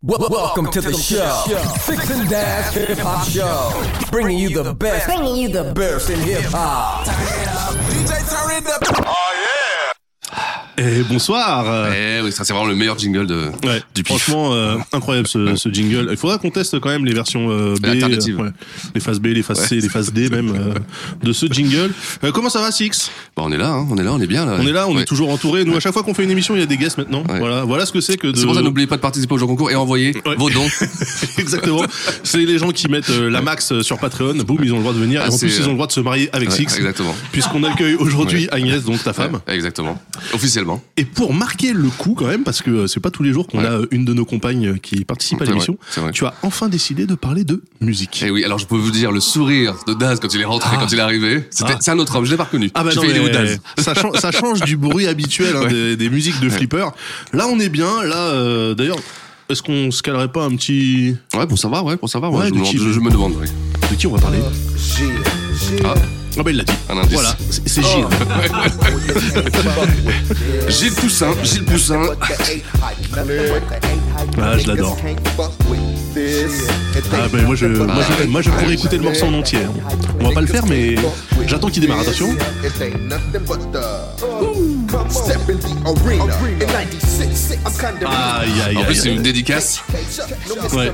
[0.00, 1.42] Wel- Welcome to the show,
[1.80, 6.20] Six and Dash Hip Hop Show, bringing you the best, bringing you the best in
[6.20, 7.04] hip hop.
[10.78, 11.90] Et bonsoir.
[11.92, 14.16] Eh oui, ça c'est vraiment le meilleur jingle de, Ouais, du pif.
[14.16, 16.06] franchement, euh, incroyable ce, ce jingle.
[16.10, 18.38] Il faudra qu'on teste quand même les versions euh, B, Alternatives.
[18.38, 18.50] euh, ouais,
[18.94, 20.74] les phases B, les phases C, les phases D même euh,
[21.22, 21.90] de ce jingle.
[22.22, 23.10] Euh, comment ça va, Six?
[23.36, 24.58] Bah, on est là, hein, on est là, on est bien là.
[24.60, 25.64] On est là, on est toujours entouré.
[25.64, 27.24] Nous, à chaque fois qu'on fait une émission, il y a des guests maintenant.
[27.26, 28.36] Voilà, voilà ce que c'est que de.
[28.36, 30.68] C'est pour ça n'oubliez pas de participer au jeu concours et envoyer vos dons.
[31.38, 31.82] Exactement.
[32.22, 34.34] C'est les gens qui mettent la max sur Patreon.
[34.46, 35.22] Boum, ils ont le droit de venir.
[35.24, 36.62] Ah, et en c'est, plus, ils ont le droit de se marier avec Six.
[36.76, 37.14] exactement.
[37.32, 39.40] Puisqu'on accueille aujourd'hui Agnès, donc ta femme.
[39.48, 40.00] Exactement.
[40.32, 40.67] Officiellement.
[40.96, 43.46] Et pour marquer le coup quand même, parce que euh, c'est pas tous les jours
[43.46, 43.66] qu'on Ouais.
[43.66, 45.76] a euh, une de nos compagnes qui participe à l'émission,
[46.12, 48.22] tu as enfin décidé de parler de musique.
[48.22, 50.70] Et oui, alors je peux vous dire le sourire de Daz quand il est rentré,
[50.76, 50.80] Ah.
[50.80, 51.44] quand il est arrivé.
[51.50, 51.78] C'était, Ah.
[51.80, 52.70] c'est un autre homme, je l'ai pas reconnu.
[52.74, 54.76] Ah bah J'ai non, fait, il est où mais Daz ça, change, ça change du
[54.76, 55.68] bruit habituel hein, Ouais.
[55.72, 56.86] des, des musiques de flipper.
[57.32, 58.02] Là, on est bien.
[58.04, 58.98] Là, euh, d'ailleurs,
[59.48, 62.32] est-ce qu'on se calerait pas un petit Ouais, pour savoir, ouais, pour savoir.
[62.32, 63.34] ouais, Ouais, je, de me, qui- je- je me demande.
[63.36, 63.46] ouais.
[63.90, 64.38] de qui on va parler?
[65.84, 65.94] Ah,
[66.38, 66.72] Ah bah il l'a dit.
[66.88, 67.12] un indice.
[67.12, 67.36] Voilà,
[67.66, 68.06] c'est Gilles.
[70.68, 72.02] Gilles Poussin, Gilles Poussin.
[74.40, 74.96] Ah, je l'adore.
[77.12, 79.60] Ah bah moi je, moi, je, moi, je pourrais écouter le morceau en entier.
[79.64, 79.72] hein.
[80.20, 80.94] On va pas le faire, mais
[81.46, 82.00] j'attends qu'il démarre.
[82.00, 82.36] Attention.
[88.06, 88.86] Aïe aïe En aïe.
[88.86, 89.82] plus, c'est une dédicace.
[90.74, 90.92] Ouais.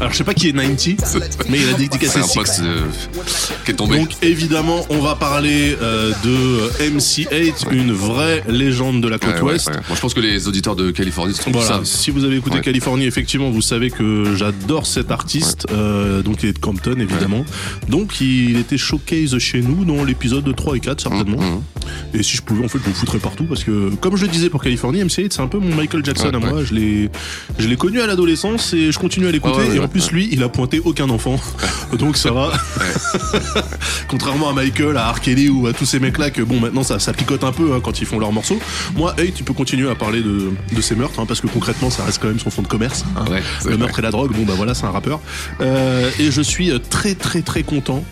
[0.00, 0.96] Alors je sais pas qui est 90,
[1.48, 2.80] mais il a dédicacé C'est un euh,
[3.64, 3.98] qui est tombé.
[3.98, 9.52] Donc évidemment, on va parler euh, de MC8, une vraie légende de la côte Ouais,
[9.52, 9.68] ouest.
[9.68, 9.74] ouais.
[9.74, 11.84] Moi, je pense que les auditeurs de Californie se Voilà, savent.
[11.84, 12.62] si vous avez écouté Ouais.
[12.62, 15.66] Californie, effectivement, vous savez que j'adore cet artiste.
[15.72, 17.44] Euh, donc il est de Compton, évidemment.
[17.88, 21.40] Donc il était showcase chez nous dans l'épisode 3 et 4, certainement.
[21.40, 21.62] Mhm.
[22.14, 24.62] Et si je pouvais, en fait, je partout parce que, comme je le disais pour
[24.62, 26.64] Californie, MC8, c'est un peu mon Michael Jackson Ouais, à moi.
[26.64, 27.10] Je l'ai,
[27.58, 29.58] je l'ai connu à l'adolescence et je continue à l'écouter.
[29.58, 31.38] Ouais, et en plus, lui, il a pointé aucun enfant.
[31.98, 32.52] donc ça va.
[34.08, 35.20] Contrairement à Michael, à R.
[35.20, 37.80] Kelly ou à tous ces mecs-là que bon maintenant ça, ça picote un peu hein,
[37.82, 38.58] quand ils font leurs morceaux.
[38.96, 41.90] Moi, hey, tu peux continuer à parler de, de ces meurtres hein, parce que concrètement
[41.90, 43.04] ça reste quand même son fond de commerce.
[43.16, 43.24] hein.
[43.64, 45.20] Le meurtre et la drogue, bon bah voilà c'est un rappeur.
[45.60, 48.04] Euh, et je suis très très très content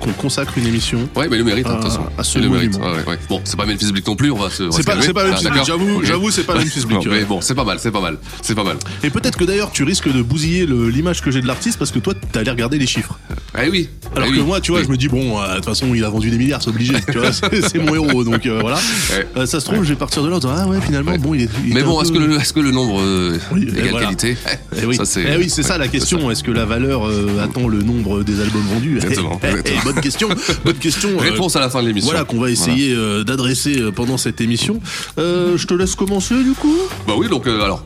[0.00, 1.08] qu'on consacre une émission.
[1.16, 2.06] Ouais, mais il le mérite, hein, de toute façon.
[2.18, 2.74] à ce il le mérite.
[2.76, 3.18] Ouais, ouais.
[3.28, 4.70] Bon, c'est pas Memphis Bleak non plus, on va se.
[4.70, 7.06] C'est pas, pas Ah, Memphis Bleak, j'avoue, j'avoue c'est pas Memphis Bleak.
[7.06, 8.76] mais bon, c'est pas mal, c'est pas mal, c'est pas mal.
[9.02, 11.90] Et peut-être que d'ailleurs tu risques de bousiller le- l'image que j'ai de l'artiste parce
[11.90, 13.18] que toi t'as allé regarder les chiffres.
[13.62, 13.88] Eh oui.
[14.14, 14.44] Alors eh que oui.
[14.46, 14.86] moi, tu vois, Oui.
[14.86, 16.94] je me dis, bon, euh, de toute façon, il a vendu des milliards, c'est obligé.
[17.10, 18.76] Tu vois, c'est mon héros, donc euh, voilà.
[18.76, 19.26] Ouais.
[19.36, 21.34] Euh, ça se trouve, je vais partir de là en disant, ah ouais, finalement, bon,
[21.34, 21.48] il est.
[21.66, 23.88] il Mais est bon, est-ce peu- que, le, est-ce que le nombre euh, Oui, égale
[23.90, 24.06] voilà.
[24.06, 24.36] qualité
[24.80, 25.24] Eh oui, Ça, c'est.
[25.26, 26.30] Eh oui, c'est ça la question.
[26.30, 29.85] Est-ce que la valeur euh, attend le nombre des albums vendus Exactement, Eh, eh, exactement.
[29.92, 30.28] Bonne question.
[30.64, 31.10] Bonne question.
[31.10, 32.10] euh, Réponse à la fin de l'émission.
[32.10, 34.80] Voilà qu'on va essayer euh, d'adresser euh, pendant cette émission.
[35.16, 36.76] Je te laisse commencer du coup.
[37.06, 37.84] Bah oui, donc alors.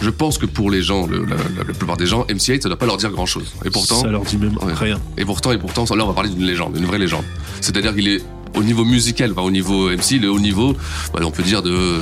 [0.00, 2.68] Je pense que pour les gens, le- la, la- la plupart des gens, MC8, ça
[2.68, 3.52] doit pas leur dire grand chose.
[3.64, 4.72] Et pourtant, ça leur dit même Ouais.
[4.72, 5.00] rien.
[5.16, 7.24] et pourtant, et pourtant, là, on va parler d'une légende, d'une vraie légende.
[7.60, 8.22] C'est-à-dire qu'il est
[8.56, 10.74] au niveau musical, enfin, au niveau MC, il est au niveau,
[11.12, 12.00] bah, on peut dire de, de-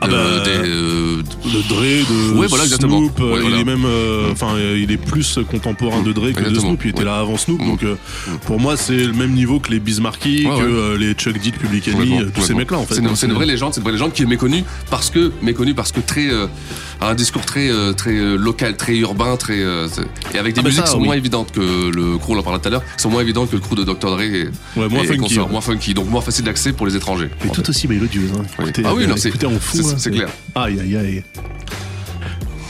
[0.00, 1.80] Ah bah, des, euh, De Dre,
[2.32, 2.98] de Ouais, voilà, exactement.
[2.98, 3.58] Snoop, euh, Ouais, il voilà.
[3.58, 6.60] est même, euh, enfin, euh, il est plus contemporain de Dre que de Exactement.
[6.68, 6.80] Snoop.
[6.84, 7.04] Il était Ouais.
[7.04, 7.66] là avant Snoop, Mm.
[7.66, 7.94] donc euh,
[8.46, 11.56] pour moi c'est le même niveau que les Bismarcky, que euh, les Chuck D de
[11.56, 12.94] Public Enemy, tous ces mecs-là en fait.
[12.94, 15.74] C'est une, une vraie légende, c'est une vraie légende qui est méconnue parce que méconnue
[15.74, 16.28] parce que très
[17.00, 20.82] un discours très très local, très urbain, très et avec des Ah bah musiques ça,
[20.84, 21.06] qui sont oui.
[21.06, 21.60] moins évidentes que
[21.90, 23.74] le crew, on en parlait tout à l'heure, qui sont moins évidentes que le crew
[23.74, 26.86] de Dr Dre et, Ouais, moins et funky, moins funky, donc moins facile d'accès pour
[26.86, 27.30] les étrangers.
[27.44, 28.30] Mais tout aussi mélodieuse.
[28.36, 28.42] Hein.
[28.58, 28.64] Oui.
[28.66, 29.76] Écoutez, Ah oui, euh, non, c'est- écoutez en fou.
[29.78, 30.28] c'est- hein, c'est clair.
[30.54, 31.22] Aïe, aïe, aïe.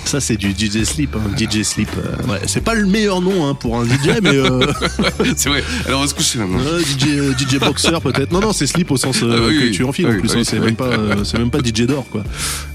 [0.04, 1.16] Ça, c'est du DJ Sleep.
[1.16, 1.30] Hein.
[1.38, 1.88] DJ Sleep.
[1.96, 4.66] euh, ouais, c'est pas le meilleur nom hein, pour un DJ, mais euh,
[5.36, 5.64] c'est vrai.
[5.86, 6.58] Alors on va se coucher maintenant.
[6.60, 8.30] euh, DJ, euh, DJ Boxer peut-être.
[8.30, 9.70] Non, non, c'est Sleep au sens euh, Ah oui, que oui.
[9.70, 10.28] tu enfiles en plus.
[10.34, 12.24] oui, hein, c'est même pas, euh, c'est même pas DJ d'or, quoi.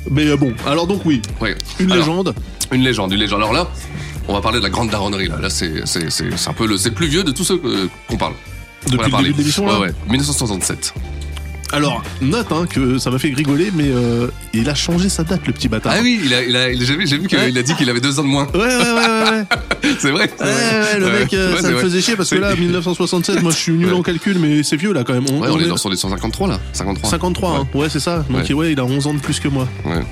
[0.10, 1.56] Mais euh, bon, alors donc oui, Ouais.
[1.80, 2.34] une Alors, légende.
[2.72, 3.42] Une légende, une légende.
[3.42, 3.68] Alors là,
[4.28, 5.38] on va parler de la grande daronnerie là.
[5.40, 7.62] Là, c'est c'est c'est c'est un peu le c'est le plus vieux de tous ceux
[8.08, 8.34] qu'on parle.
[8.90, 9.94] Depuis le début de l'émission, là Ouais, ouais.
[10.10, 10.94] 1967.
[11.74, 15.42] Alors, note hein, que ça m'a fait rigoler, mais euh, il a changé sa date,
[15.48, 15.92] le petit bâtard.
[15.98, 17.58] Ah oui, il a, il a, j'ai vu, vu qu'il Ouais.
[17.58, 18.48] a dit qu'il avait deux ans de moins.
[18.54, 19.44] Ouais, ouais, ouais, ouais.
[20.00, 20.32] C'est vrai.
[20.40, 20.94] Ouais, vrai.
[20.94, 21.82] ouais, le mec, euh, ça me vrai.
[21.84, 24.94] faisait chier parce que là, 1967, moi je suis nul en calcul, mais c'est vieux
[24.94, 25.26] là quand même.
[25.30, 26.60] On, Ouais, on on est dans- sur les 153 là.
[26.72, 27.10] 53.
[27.10, 27.68] 53, hein.
[27.78, 28.24] ouais, c'est ça.
[28.30, 28.54] Donc Ouais.
[28.54, 29.68] ouais, il a 11 ans de plus que moi.
[29.84, 30.04] Ouais.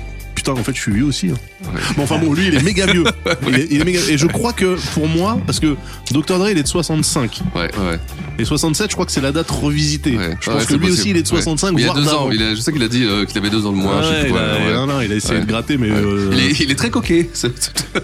[0.46, 1.28] Putain, en fait, je suis vieux aussi.
[1.30, 1.34] hein.
[1.64, 1.80] Ouais.
[1.96, 3.02] Bon, enfin bon, lui, il est méga vieux.
[3.48, 3.98] Il est, il est méga...
[4.08, 5.74] Et je crois que pour moi, parce que
[6.12, 6.38] Dr.
[6.38, 7.40] Dre, il est de 65.
[7.54, 7.98] Ouais, ouais.
[8.38, 10.16] Et 67, je crois que c'est la date revisitée.
[10.16, 10.36] Ouais.
[10.40, 11.80] Je pense que lui aussi, il est de 65, Ouais.
[11.80, 12.26] Il a voire deux d'avant.
[12.26, 12.30] ans.
[12.30, 14.02] Il a, je sais qu'il a dit euh, qu'il avait deux ans de moins.
[14.02, 14.74] Je sais il, a, ouais.
[14.74, 17.28] non, non, il a essayé de gratter, mais euh, Il, est, il est très coquet.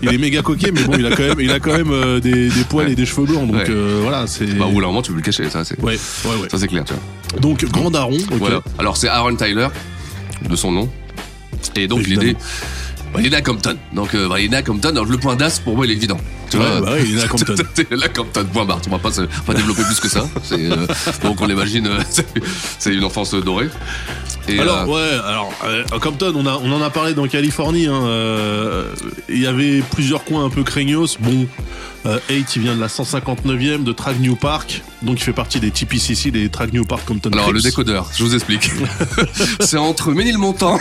[0.02, 2.18] il est méga coquet, mais bon, il a quand même, il a quand même euh,
[2.20, 3.70] des, des poils et des cheveux blancs, donc
[4.02, 4.46] voilà, c'est.
[4.58, 6.48] Bah, au bout d'un moment, tu peux le cacher, ça, c'est, Ouais, ouais, ouais.
[6.50, 7.40] ça, c'est clair, tu vois.
[7.40, 8.18] Donc, grand daron.
[8.32, 8.62] Voilà.
[8.78, 9.68] Alors, c'est Aaron Tyler,
[10.48, 10.88] de son nom.
[11.76, 12.36] Et donc, l'idée,
[13.18, 13.76] il est à Compton.
[13.92, 14.90] Donc, euh, il est à Compton.
[14.90, 16.18] Alors, le point d'as, pour moi, il est évident.
[16.50, 17.54] Tu Ouais, vois, bah est à Compton.
[17.90, 18.80] la Compton, point barre.
[18.88, 20.26] On va pas, se- pas développer plus que ça.
[20.52, 20.86] Euh,
[21.22, 22.00] donc, on l'imagine, euh,
[22.78, 23.68] c'est- une enfance dorée.
[24.48, 25.52] Et, Alors euh, ouais, alors
[25.92, 27.86] à Compton, on a on en a parlé dans Californie.
[27.86, 28.02] hein,
[29.28, 31.16] Il y avait plusieurs coins un peu craignos.
[31.20, 31.46] Bon,
[32.06, 35.60] euh, 8 il vient de la 159e de Trag New Park, donc il fait partie
[35.60, 37.30] des TPCC, des Trag New Park Compton.
[37.30, 38.70] alors, le décodeur, je vous explique.
[39.60, 40.78] c'est entre Ménilmontant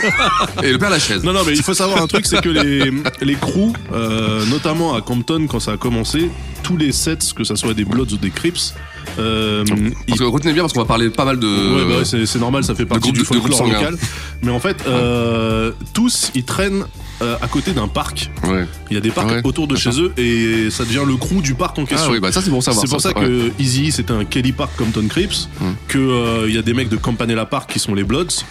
[0.62, 1.22] et le Père Lachaise.
[1.22, 2.90] Non non mais il faut savoir un truc, c'est que les
[3.20, 6.30] les crews, euh, notamment à Compton quand ça a commencé,
[6.62, 8.74] tous les sets, que ça soit des Bloods ou des Crips,
[9.18, 11.46] euh, ils Parce que retenez bien, parce qu'on va parler pas mal de.
[11.46, 13.96] Ouais, bah ouais, c'est c'est normal, ça fait partie du folklore local.
[14.42, 16.84] Mais en fait, euh, tous, ils traînent
[17.22, 18.30] euh, à côté d'un parc.
[18.44, 18.66] Ouais.
[18.90, 21.40] Il y a des parcs Ouais, autour de chez eux et ça devient le crew
[21.42, 22.08] du parc en question.
[22.10, 22.84] Ah oui, bah ça, c'est bon savoir.
[22.84, 25.72] c'est pour ça, que Easy c'était un Kelly Park Compton Crips, Hmm.
[25.88, 28.42] que euh, il y a des mecs de Campanella Park qui sont les Bloods.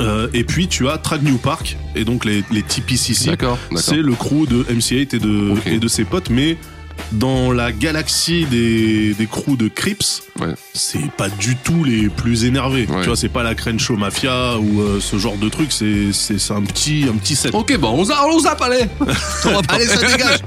[0.00, 3.26] Euh, et puis tu as Trag New Park et donc les, les TPCC.
[3.26, 3.82] D'accord, d'accord.
[3.84, 6.56] C'est le crew de MC8 et de, et de ses potes, mais
[7.12, 10.54] dans la galaxie des, des de Crips, Ouais.
[10.74, 12.86] c'est pas du tout les plus énervés.
[12.88, 13.00] Ouais.
[13.02, 16.52] Tu vois, c'est pas la Crenshaw Mafia ou euh, ce genre de truc, c'est c'est
[16.52, 17.54] un petit un petit set.
[17.54, 18.86] Ok, bon, on zappe, on zappe, allez
[19.68, 20.38] Allez, ça dégage.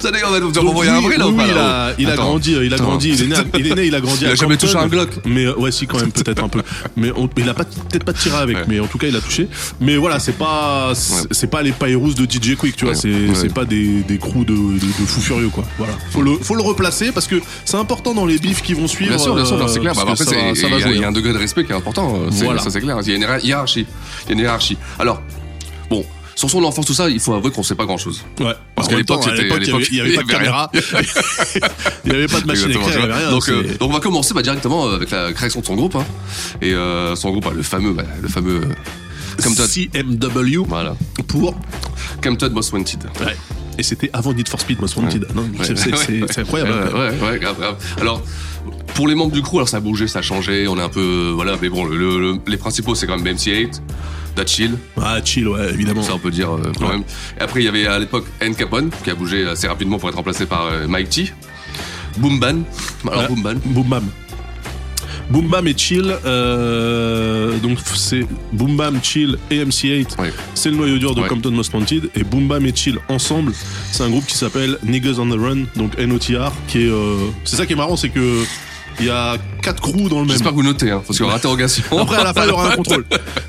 [0.00, 2.72] Ça dégage, on va envoyer un ou oui, pas il a, il a grandi, il
[2.72, 2.84] a Attends.
[2.84, 4.66] grandi, il est né, il est né, il a grandi Il à a jamais Compton.
[4.66, 5.10] touché un Glock.
[5.24, 6.62] Mais euh, ouais, si quand même peut-être un peu.
[6.96, 8.64] Mais on- il a pas peut-être pas tiré avec, Ouais.
[8.68, 9.48] mais en tout cas il a touché.
[9.80, 13.64] Mais voilà, c'est pas c'est pas les Pyrus de DJ Quick, tu vois, c'est pas
[13.64, 15.64] des des crews de, de, de fous furieux quoi.
[15.78, 18.86] Voilà, faut le faut le replacer parce que c'est important dans les bifs qui vont
[18.88, 19.12] suivre.
[19.32, 19.94] Bien sûr, bien sûr, non, c'est euh, clair.
[19.94, 20.32] Bah, après, il
[20.80, 21.08] y, a- y hein.
[21.08, 22.14] un degré de respect qui est important.
[22.16, 22.60] euh, Voilà.
[22.62, 22.98] Ça, c'est clair.
[23.02, 23.86] Il y a une hiérar- hiérarchie.
[24.24, 24.76] Il y a une hiérarchie.
[24.98, 25.22] Alors,
[25.90, 26.04] bon,
[26.34, 28.22] sur son enfance, tout ça, il faut avouer qu'on sait pas grand chose.
[28.40, 28.52] Ouais.
[28.74, 29.28] Parce En qu'à l'époque, il
[29.96, 30.70] y avait- pas de caméra,
[32.04, 33.30] il y avait pas de machine à écrire, rien.
[33.30, 35.96] donc, euh, donc, on va commencer bah, directement avec la création de son groupe.
[35.96, 36.04] hein.
[36.60, 38.60] Et euh, son groupe, bah, le fameux, bah, le fameux
[39.42, 39.64] Compton.
[39.66, 40.96] CMW Voilà.
[41.28, 41.56] pour
[42.22, 43.04] Compton Most Wanted.
[43.24, 43.36] Ouais.
[43.78, 45.26] Et c'était avant Need for Speed Most Wanted.
[45.34, 45.64] Non, Ouais.
[45.64, 45.90] c'est-
[46.22, 46.70] Ouais, incroyable.
[46.72, 47.76] Ouais, ouais, ouais, grave, grave.
[48.00, 48.22] Alors,
[48.94, 50.88] pour les membres du crew, alors ça a bougé, ça a changé, on est un
[50.88, 51.32] peu.
[51.34, 53.80] Voilà, mais bon, le- le- les principaux, c'est quand même BMC8,
[54.36, 56.02] Da Chill, Ah, chill, ouais, évidemment.
[56.02, 56.92] ça on peut dire euh, quand Ouais.
[56.92, 57.04] même.
[57.38, 60.08] Et après, il y avait à l'époque N Capone, qui a bougé assez rapidement pour
[60.08, 61.32] être remplacé par euh, Mike T.
[62.18, 62.58] Boom Ban.
[63.06, 63.28] Alors, Ouais.
[63.28, 63.54] Boom Ban.
[63.64, 64.04] Boom Bam.
[65.30, 70.32] Boom Bam et Chill, euh, donc c'est Boom Bam, Chill et MC8, Ouais.
[70.54, 71.22] c'est le noyau dur de.
[71.22, 72.10] Compton Most Wanted.
[72.14, 73.52] Et Boom Bam et Chill ensemble,
[73.90, 76.88] c'est un groupe qui s'appelle Niggas on the Run, donc NOTR, qui est.
[76.90, 78.44] euh, c'est ça qui est marrant, c'est que
[79.00, 80.30] il y a quatre crews dans le même.
[80.32, 81.82] J'espère que vous notez, hein, parce qu'il y aura interrogation.
[81.98, 83.04] Après, à la fin, il y aura un contrôle.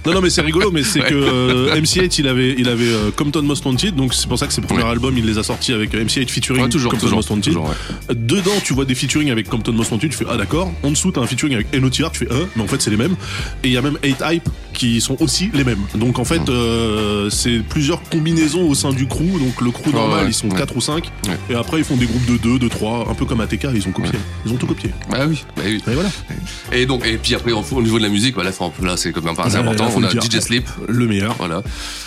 [0.06, 1.10] Non, non, mais c'est rigolo, mais c'est Ouais.
[1.10, 4.48] que euh, MC8, il avait, il avait euh, Compton Most Wanted, donc c'est pour ça
[4.48, 4.90] que ses premiers Ouais.
[4.90, 7.44] albums, il les a sortis avec euh, MC8 featuring Ouais, toujours, Compton toujours, Most Wanted.
[7.54, 7.74] toujours.
[8.10, 10.72] Dedans, tu vois des featuring avec Compton Most Wanted, tu fais ah d'accord.
[10.84, 12.98] En dessous, t'as un featuring avec NOTR, tu fais euh, mais en fait, c'est les
[12.98, 13.16] mêmes.
[13.64, 15.80] Et il y a même 8 Hype qui sont aussi les mêmes.
[15.96, 19.40] Donc en fait, euh, c'est plusieurs combinaisons au sein du crew.
[19.40, 20.58] Donc le crew normal, ils sont ouais.
[20.58, 21.10] 4 ou 5.
[21.28, 21.38] Ouais.
[21.50, 23.88] Et après, ils font des groupes de 2, de 3, un peu comme ATK, ils
[23.88, 24.20] ont copié.
[24.46, 24.92] Ils ont tout copié.
[25.10, 25.82] Bah oui, bah oui.
[26.08, 26.82] Voilà.
[26.82, 28.52] Et donc, et puis après, au au niveau de la musique, bah, là,
[28.98, 29.90] c'est quand même pas assez important.
[29.96, 30.10] On a.
[30.10, 31.36] DJ Sleep, Le meilleur.
[31.38, 31.62] voilà.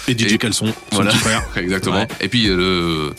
[0.08, 1.12] Et DJ Et- Caleçon, son Voilà,
[1.56, 2.06] exactement.
[2.20, 3.14] Et puis euh, le,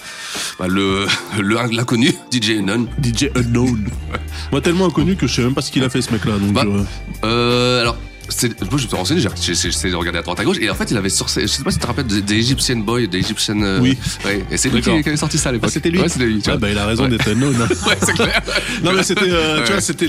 [0.60, 1.06] bah, le,
[1.40, 2.88] le l'inconnu DJ Non.
[3.04, 3.88] DJ Unknown.
[4.52, 6.38] Moi, tellement inconnu que je sais même pas ce qu'il a fait, ce mec-là.
[6.38, 6.84] Donc, Bah, euh,
[7.26, 7.98] Euh, alors,
[8.30, 10.76] moi je me suis renseigné, j'ai, essayé de regarder à droite à gauche, et en
[10.76, 13.08] fait il avait sorti, je sais pas si tu te rappelles des, des Egyptian Boys,
[13.08, 13.60] des Egyptian.
[13.62, 13.98] euh, Oui.
[14.26, 15.70] Ouais, et c'est lui qui, avait sorti ça à l'époque.
[15.70, 16.00] ah, c'était lui.
[16.00, 16.40] Ouais, c'était lui.
[16.42, 16.60] tu Ah, vois.
[16.60, 17.10] bah, il a raison Ouais.
[17.10, 17.56] d'être Unknown.
[17.62, 17.68] hein.
[17.88, 18.42] Ouais, c'est clair.
[18.84, 20.08] non, mais c'était, euh, tu vois, c'était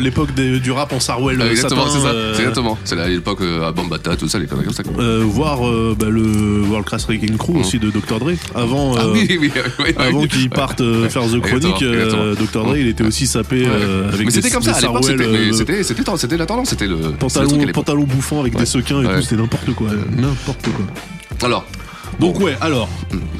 [0.00, 1.38] l'époque du rap en Sarwell.
[1.40, 2.08] Ouais, exactement, c'est ça.
[2.08, 2.78] euh, C'est exactement.
[2.84, 4.82] C'est l'époque euh, à Bambata, tout ça, les conneries comme ça.
[4.98, 8.18] euh, voir euh, bah, le World Class Wrecking Crew aussi de Dr.
[8.18, 8.32] Dre.
[8.54, 8.98] Avant, Mm.
[8.98, 12.34] Ah euh, oui, oui, oui, oui, avant qu'il parte euh, faire The Chronic, euh.
[12.34, 12.64] Dr.
[12.64, 15.52] Dre, il était aussi sapé euh, avec mais c'était comme ça à l'époque, euh,
[16.16, 18.60] c'était la tendance, c'était le le pantalon, pantalon bouffant avec Ouais.
[18.60, 19.16] des sequins et Ouais.
[19.16, 19.88] tout, c'était n'importe quoi.
[20.16, 20.86] N'importe quoi.
[21.46, 21.64] Alors,
[22.20, 22.88] Donc, ouais, alors,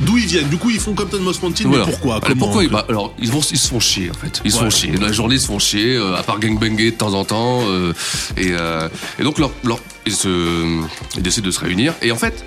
[0.02, 0.48] d'où ils viennent?
[0.48, 1.86] Du coup, ils font Compton Most Wanted, Voilà.
[1.86, 4.42] mais pourquoi Comment pourquoi ils- bah, Alors, ils, vont, ils se font chier, en fait.
[4.44, 4.64] Ils se Ouais.
[4.64, 4.92] font chier.
[5.00, 7.60] La journée, ils se font chier, euh, à part gangbanger de temps en temps.
[7.68, 7.94] euh,
[8.36, 8.88] et, euh,
[9.18, 10.28] et donc, leur, leur- ils, se,
[11.16, 11.94] ils décident de se réunir.
[12.02, 12.44] Et en fait,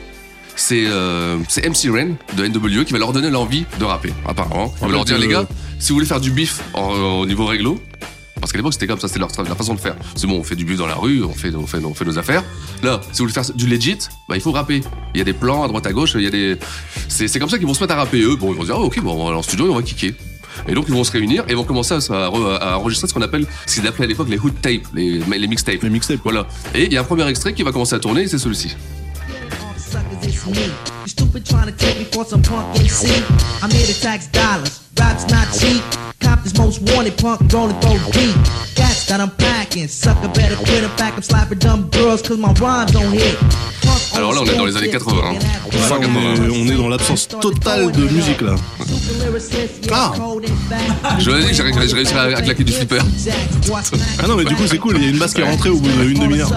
[0.56, 4.72] c'est euh, MC Ren de NWE qui va leur donner l'envie de rapper, apparemment.
[4.82, 5.48] Il va leur dire, les gars,
[5.80, 6.92] si vous voulez faire du bif en-
[7.22, 7.82] au niveau réglo,
[8.40, 9.96] parce qu'à l'époque c'était comme ça, c'était leur, leur façon de faire.
[10.16, 12.06] C'est bon, on fait du bif dans la rue, on fait, on fait, on fait
[12.06, 12.44] nos affaires.
[12.84, 14.82] Là, si vous voulez faire du legit, bah, il faut rapper.
[15.14, 16.58] Il y a des plans à droite à gauche, il y a des.
[17.08, 18.36] C'est c'est comme ça qu'ils vont se mettre à rapper eux.
[18.36, 19.76] Bon, ils vont se dire, ah, ok, bon, on va aller en studio et on
[19.76, 20.14] va kicker.
[20.68, 23.14] Et donc ils vont se réunir et vont commencer à, à re- à enregistrer ce
[23.14, 25.82] qu'on appelle, ce qu'ils appelaient à l'époque les hood tapes, les, les mixtapes.
[25.84, 26.20] Les mixtapes.
[26.24, 26.48] Voilà.
[26.76, 28.76] Et il y a un premier extrait qui va commencer à tourner et c'est celui-ci.
[36.38, 38.36] this most wanted punk rolling through deep.
[38.76, 39.88] Cats that I'm past lacking.
[39.88, 43.38] Sucker better quit a back of slapping dumb girls cause my rhymes don't hit.
[44.16, 45.36] Alors là, on est dans les années 80, hein.
[45.72, 48.56] On, est, on est dans l'absence totale de musique là.
[49.92, 50.12] Ah.
[51.20, 53.00] Je vous ai dit que j'ai réussi à, claquer du flipper.
[54.22, 55.70] Ah non mais du coup c'est cool, il y a une basse qui est rentrée
[55.70, 56.52] au bout d'une demi-heure.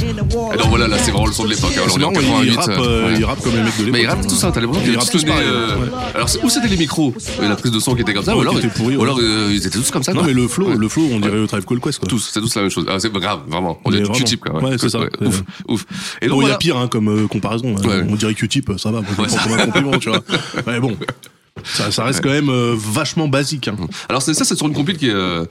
[0.00, 0.12] Et
[0.56, 1.72] donc voilà, là, c'est vraiment le son de l'époque.
[1.76, 1.82] hein.
[1.84, 2.56] Alors, C'est on est en marrant, il 88.
[2.56, 3.14] rappe, euh, euh, ouais.
[3.18, 3.92] il rappe comme les mecs de l'époque.
[3.92, 5.88] Mais il rappe tout ça, t'as l'impression Il qu'il rappe tous donné, pareil, euh, ouais.
[6.14, 7.12] Alors, c'est- où c'était les micros?
[7.42, 8.96] Et la prise de son qui était comme ça, Ouais, ou alors, qui était pourri,
[8.96, 10.12] ou alors euh, ils étaient tous comme ça.
[10.12, 10.28] Non quoi.
[10.28, 10.76] mais le flow, Ouais.
[10.76, 12.08] le flow on dirait au Tribe Call Quest quoi.
[12.16, 12.86] Tous, c'est tous la même chose.
[12.88, 13.78] Ah, c'est grave, vraiment.
[13.84, 14.18] On Mais dirait du.
[14.20, 14.62] Q-tip, quoi.
[14.62, 15.00] Ouais, c'est ça.
[15.20, 15.84] Ouf, ouf.
[16.22, 17.74] Et donc, Bon, il y a pire hein, comme euh, comparaison.
[17.76, 18.06] hein.
[18.08, 20.22] On dirait Q-tip, ça va, comme un compliment, tu vois.
[20.66, 20.96] Ouais, bon,
[21.64, 23.68] ça, ça reste quand même euh, vachement basique.
[23.68, 23.76] Hein.
[24.08, 25.44] Alors, c'est ça, c'est sur une compile qui est, euh,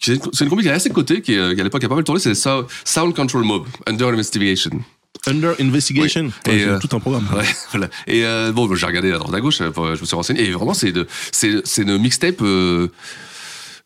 [0.00, 0.14] c'est
[0.44, 2.04] une compile qui est assez cotée, qui, est, euh, qui à l'époque a pas mal
[2.04, 4.70] tourné, c'est Sou- Sound Control Mob, Under Investigation.
[5.26, 6.52] Under Investigation, Oui.
[6.52, 7.26] Et, euh, tout un programme.
[7.36, 7.88] Ouais, voilà.
[8.06, 10.92] Et bon, j'ai regardé à droite à gauche, je me suis renseigné, et vraiment, c'est
[10.92, 12.42] de, c'est, c'est une mixtape,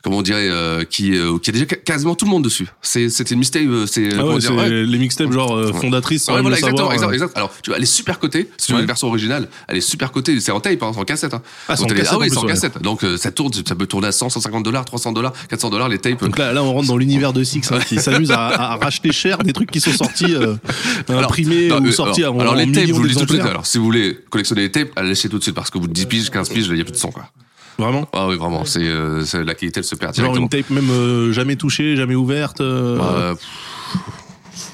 [0.07, 2.69] comment on dirait, euh, qui, euh, qui a déjà quasiment tout le monde dessus.
[2.81, 4.85] C'est, c'était une mixtape, euh, c'est, Ah ouais, dire, c'est ouais.
[4.85, 6.95] les mixtapes genre euh, fondatrices Ouais, voilà, exactement, savoir.
[6.95, 7.37] exact, exact.
[7.37, 8.49] Alors, tu vois, elle est super cotée.
[8.57, 10.39] Si tu veux une version originale, elle est super cotée.
[10.39, 11.35] C'est en tape, hein, c'est en cassette.
[11.35, 11.43] Hein.
[11.69, 12.81] Ah, c'est en cassette, ah oui, c'est en cassette.
[12.81, 15.89] Donc, euh, ça tourne, ça peut tourner à 100, 150 dollars, 300 dollars, 400 dollars,
[15.89, 16.21] les tapes.
[16.21, 19.11] Donc là, là, on rentre dans l'univers de Six hein, qui s'amuse à, à racheter
[19.11, 20.55] cher des trucs qui sont sortis, euh,
[21.09, 23.31] imprimés non, ou sortis alors, en, alors, les tapes, je vous le dis tout de
[23.31, 23.43] suite.
[23.43, 25.89] Alors, si vous voulez collectionner les tapes, allez chez tout de suite parce qu'au bout
[25.89, 27.29] de 10 piges, 15 piges, il n'y a plus de son, quoi.
[27.79, 30.71] Vraiment Ah oui, vraiment, c'est, euh, c'est- la qualité, elle se perd Genre une tape
[30.71, 32.61] même euh, jamais touchée, jamais ouverte.
[32.61, 33.37] euh, genre-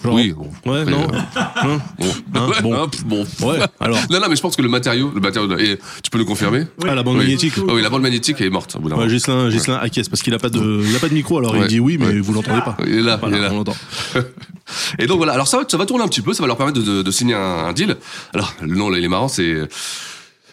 [0.04, 0.50] oui, bon.
[0.70, 1.02] Ouais, non.
[1.12, 2.06] euh, Hein bon.
[2.34, 2.74] Hein, Ouais, bon.
[2.74, 3.26] hein, bon.
[3.40, 3.98] Ouais, alors.
[4.10, 6.64] Non, non, mais je pense que le matériau, le matériau, et tu peux le confirmer
[6.86, 7.24] Ah, la bande Oui.
[7.24, 7.54] magnétique.
[7.56, 9.08] Ah oui, la bande magnétique est morte au bout Ouais, moment.
[9.08, 11.62] Gislain, Gislain acquiesce parce qu'il a pas de, il a pas de micro, alors il
[11.62, 11.68] Ouais.
[11.68, 12.18] dit oui, mais Ouais.
[12.20, 12.76] vous l'entendez pas.
[12.86, 13.52] Il est là, Voilà, il est là.
[13.52, 13.76] on l'entend.
[14.98, 16.56] Et donc voilà, alors ça, va- ça va tourner un petit peu, ça va leur
[16.56, 17.96] permettre de, de- de signer un, un deal.
[18.34, 19.54] Alors le nom là, il est marrant, c'est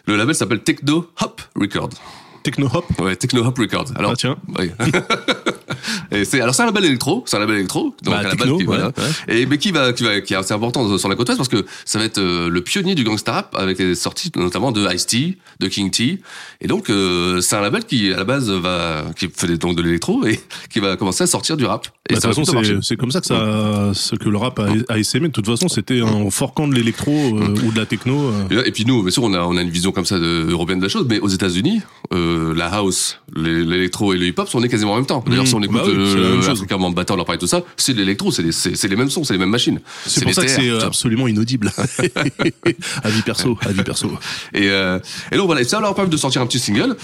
[0.06, 1.90] le label s'appelle Techno Hop Record.
[2.42, 2.84] Techno hop.
[3.00, 3.86] Ouais, Techno Hop Record.
[3.96, 4.36] Alors Ah, tiens.
[6.12, 8.30] Et c'est alors c'est un label électro, c'est un label électro, donc Bah, à la
[8.30, 8.86] techno, base qui, ouais, voilà.
[9.28, 9.40] ouais.
[9.42, 11.48] Et mais qui va qui va qui est assez important sur la côte ouest parce
[11.48, 14.86] que ça va être euh, le pionnier du gangsta rap avec les sorties notamment de
[14.92, 16.20] Ice-T, de King T.
[16.60, 19.82] Et donc euh, c'est un label qui à la base va qui fait donc de
[19.82, 21.86] l'électro et qui va commencer à sortir du rap.
[22.08, 24.68] Et Bah, de toute façon, c'est comme ça que ça, ce que le rap a,
[24.88, 25.28] a essaimé.
[25.28, 28.32] De toute façon, c'était un forquant de l'électro euh, ou de la techno.
[28.50, 30.78] et puis nous, bien sûr, on a, on a une vision comme ça de, européenne
[30.80, 31.80] de la chose, mais aux États-Unis,
[32.12, 35.24] euh, la house, l'électro et le hip-hop sont nés quasiment en même temps.
[35.26, 35.46] D'ailleurs, Mmh.
[35.46, 36.48] si on écoute Bah oui, la même le.
[36.48, 39.38] Africa on leur parlait tout ça, c'est de l'électro, c'est les, mêmes sons, c'est les
[39.38, 39.80] mêmes machines.
[40.06, 41.72] C'est pour ça que c'est euh, absolument inaudible.
[43.02, 44.10] à vie perso, à vie perso.
[44.54, 44.98] Et, euh,
[45.32, 46.96] et donc voilà, et ça leur permet de sortir un petit single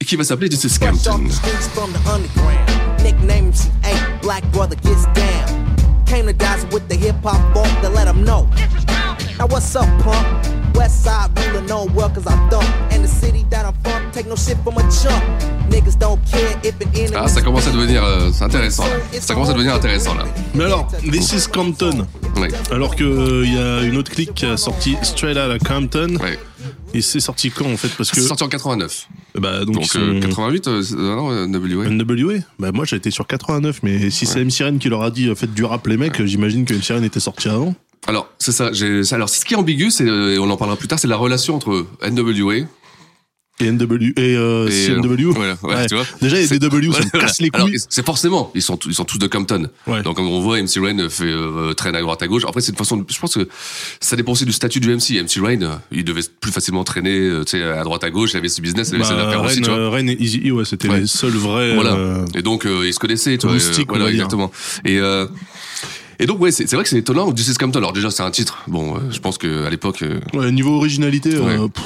[0.00, 1.28] et qui va s'appeler This is Fresh off Scampton.
[1.28, 3.02] the streets from the underground.
[3.02, 6.04] Nickname MC8, Black Brother gets down.
[6.06, 8.48] Came to guys with the hip hop funk to let them know.
[9.38, 10.61] Now what's up, punk?
[10.82, 12.64] West side ruler no world cause I thump.
[12.90, 15.22] And the city that I'm from, take no shit from a chump.
[15.70, 17.14] Niggas don't care if an enemy.
[17.14, 18.82] Ah, ça commence à devenir euh, intéressant.
[18.84, 19.20] Là.
[19.20, 20.24] Ça commence à devenir intéressant là.
[20.54, 22.04] Mais alors, This is Compton.
[22.72, 26.16] Alors que il y a une autre clique qui a sorti Straight Outta Compton.
[26.20, 26.36] Ouais.
[26.94, 29.06] Et c'est sorti quand en fait Parce que C'est sorti en 89.
[29.38, 31.88] bah donc, Donc ils sont- euh, 88, euh, euh, non, euh, WA.
[31.88, 35.10] NWA Bah moi j'ai été sur 89 mais si c'est M Sirène qui leur a
[35.10, 37.74] dit euh, faites du rap les mecs, j'imagine que M Sirène était sorti avant.
[38.08, 38.70] Alors, c'est ça.
[39.12, 41.16] Alors, ce qui est ambigu, c'est, euh, et on en parlera plus tard, c'est la
[41.16, 42.66] relation entre NWA
[43.60, 45.28] Et NW et, euh, Et, CNW.
[45.28, 46.04] euh, voilà, ouais, tu vois.
[46.20, 47.76] Déjà des W, ça me casse les couilles.
[47.88, 49.68] c'est forcément, ils sont, tous- ils sont tous de Compton.
[49.86, 50.02] Ouais.
[50.02, 52.42] Donc, comme on voit, MC Rain fait euh, traîne à droite à gauche.
[52.44, 52.96] Après, c'est une façon.
[52.96, 53.46] de- Je pense que
[54.00, 55.20] ça dépend aussi du statut du MC.
[55.22, 58.30] MC Rain, euh, il devait plus facilement traîner, tu sais, à droite à gauche.
[58.32, 59.90] Il avait ses business, il avait ses Bah, affaires aussi, tu vois.
[59.90, 61.00] Rennes et Easy E, ouais, c'était Ouais.
[61.00, 61.74] les seuls vrais.
[61.76, 62.24] Voilà.
[62.34, 63.56] Et donc, euh, ils se connaissaient, tu vois.
[63.86, 64.50] Voilà, exactement.
[64.84, 65.26] Et, euh,
[66.18, 67.32] et donc, ouais, c'est c'est vrai que c'est étonnant.
[67.32, 67.78] This is Compton.
[67.78, 68.62] Alors, déjà, c'est un titre.
[68.68, 70.02] Bon, euh, je pense qu'à l'époque.
[70.02, 71.68] euh, ouais, niveau originalité, euh, Ouais.
[71.68, 71.84] pff,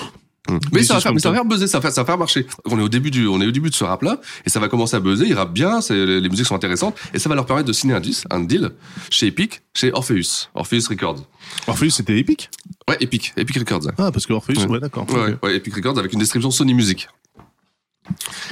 [0.73, 1.49] Mais This ça va faire, mais ça va Compton.
[1.51, 2.47] faire buzzer, ça va faire, ça va faire marcher.
[2.67, 4.61] On est au début du, on est au début de ce rap là, et ça
[4.61, 5.27] va commencer à buzzer.
[5.27, 7.95] Ils rappent bien, c'est- les musiques sont intéressantes, et ça va leur permettre de signer
[7.95, 8.71] un deal, un deal
[9.11, 11.25] chez Epic, chez Orpheus, Orpheus Records.
[11.67, 12.49] Orpheus c'était épique.
[12.89, 13.89] Ouais, Epic, Epic Records.
[13.99, 15.05] Ah parce que Orpheus, ouais, d'accord.
[15.11, 17.09] Ouais, ouais, Epic Records avec une distribution Sony Music.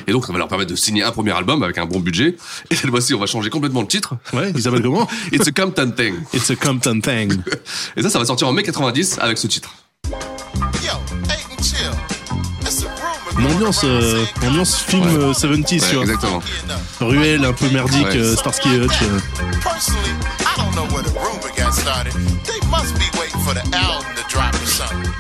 [0.06, 2.36] Et donc, ça va leur permettre de signer un premier album avec un bon budget.
[2.70, 4.14] Et cette fois-ci, on va changer complètement le titre.
[4.32, 6.14] Ouais, il s'appelle comment It's a Compton Thing.
[6.32, 7.40] It's a Compton thing.
[7.96, 9.70] Et ça, ça va sortir en mai 90 avec ce titre.
[13.36, 15.12] Une going ambiance, euh, ambiance film Ouais.
[15.24, 16.04] euh, 70s, Ouais, tu vois.
[16.04, 16.42] exactement.
[17.00, 18.16] Ruelle un peu merdique, Ouais.
[18.16, 18.94] euh, Starsky et Hutch.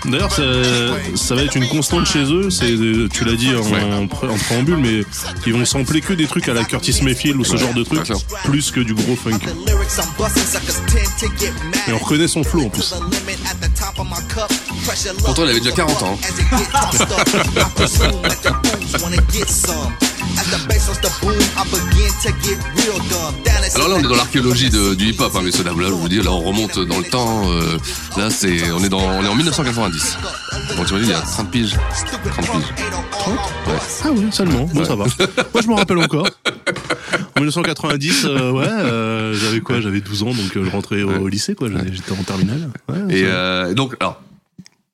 [0.06, 0.42] D'ailleurs, ça,
[1.16, 2.50] ça va être une constante chez eux.
[2.50, 2.74] C'est,
[3.12, 3.82] tu l'as dit en, Ouais.
[3.82, 5.02] en pré- en préambule, mais
[5.46, 8.12] ils vont sampler que des trucs à la Curtis Mayfield ou ce genre de trucs,
[8.44, 9.38] plus que du gros funk.
[11.88, 12.94] Et on reconnaît son flow en plus.
[15.24, 16.18] Pourtant, il avait déjà 40 ans.
[23.76, 25.80] Alors là, on est dans l'archéologie du hip-hop, hein, messieurs dames.
[25.80, 27.50] Là, je vous dis, là, on remonte dans le temps.
[27.50, 27.78] euh,
[28.16, 30.16] là, c'est, on est dans, on est en 1990.
[30.76, 31.76] Bon, tu imagines, il y a 30 piges.
[32.32, 32.62] 30 piges.
[34.04, 34.68] Ah oui, seulement.
[34.72, 35.04] Bon, ça va.
[35.54, 36.28] Moi, je me rappelle encore.
[37.36, 41.10] En 1990, euh, ouais, euh, j'avais quoi J'avais 12 ans, donc euh, je rentrais au,
[41.10, 41.68] au lycée, quoi.
[41.92, 42.70] J'étais en terminale.
[42.88, 44.20] Ouais, Et ça- euh, donc, alors,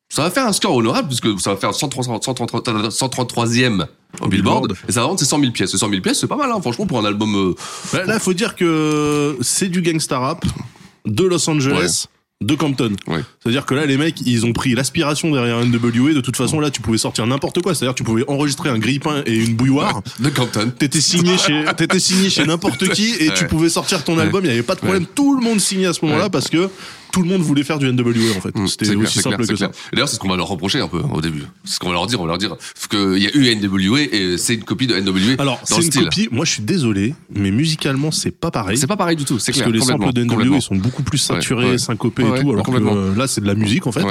[0.09, 3.87] ça va faire un score honorable puisque ça va faire 133, 133, 133e
[4.21, 4.63] au Billboard.
[4.69, 4.73] Billboard.
[4.89, 5.73] Et ça va vendre ses 100 000 pièces.
[5.75, 7.35] Et 100 000 pièces, c'est pas mal, hein, franchement, pour un album.
[7.37, 7.55] euh,
[7.93, 10.45] Bah, là, faut dire que c'est du gangsta rap
[11.07, 12.07] de Los Angeles.
[12.43, 12.97] De Compton.
[13.07, 13.21] Ouais.
[13.43, 16.15] C'est-à-dire que là, les mecs, ils ont pris l'aspiration derrière NWA.
[16.15, 17.75] De toute façon, là, tu pouvais sortir n'importe quoi.
[17.75, 20.01] C'est-à-dire, tu pouvais enregistrer un grille-pain et une bouilloire.
[20.21, 20.73] de Compton.
[20.79, 24.43] T'étais signé chez, t'étais signé chez n'importe qui et tu pouvais sortir ton album.
[24.45, 25.05] Il y avait pas de problème.
[25.15, 26.71] Tout le monde signait à ce moment-là parce que
[27.13, 28.57] tout le monde voulait faire du NWA en fait.
[28.57, 29.71] Mmh, C'était clair, aussi simple que ça.
[29.93, 31.43] D'ailleurs, c'est ce qu'on va leur reprocher un peu au début.
[31.65, 32.21] C'est ce qu'on va leur dire.
[32.21, 32.57] On va leur dire
[32.91, 36.03] qu'il y a eu NWA et c'est une copie de NWA Alors, c'est une style.
[36.05, 36.29] copie.
[36.33, 38.77] Moi, je suis désolé, mais musicalement, c'est pas pareil.
[38.77, 39.69] C'est pas pareil du tout, c'est Parce clair.
[39.69, 41.79] que les samples de NWA sont beaucoup plus saturés, Ouais, ouais.
[41.79, 44.05] syncopés Ouais, et tout, alors que euh, là c'est de la musique en fait.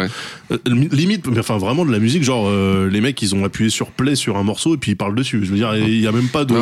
[0.52, 3.70] Euh, limite, mais enfin vraiment de la musique, genre euh, les mecs ils ont appuyé
[3.70, 5.40] sur play sur un morceau et puis ils parlent dessus.
[5.44, 6.56] Je veux dire, il y a même pas de.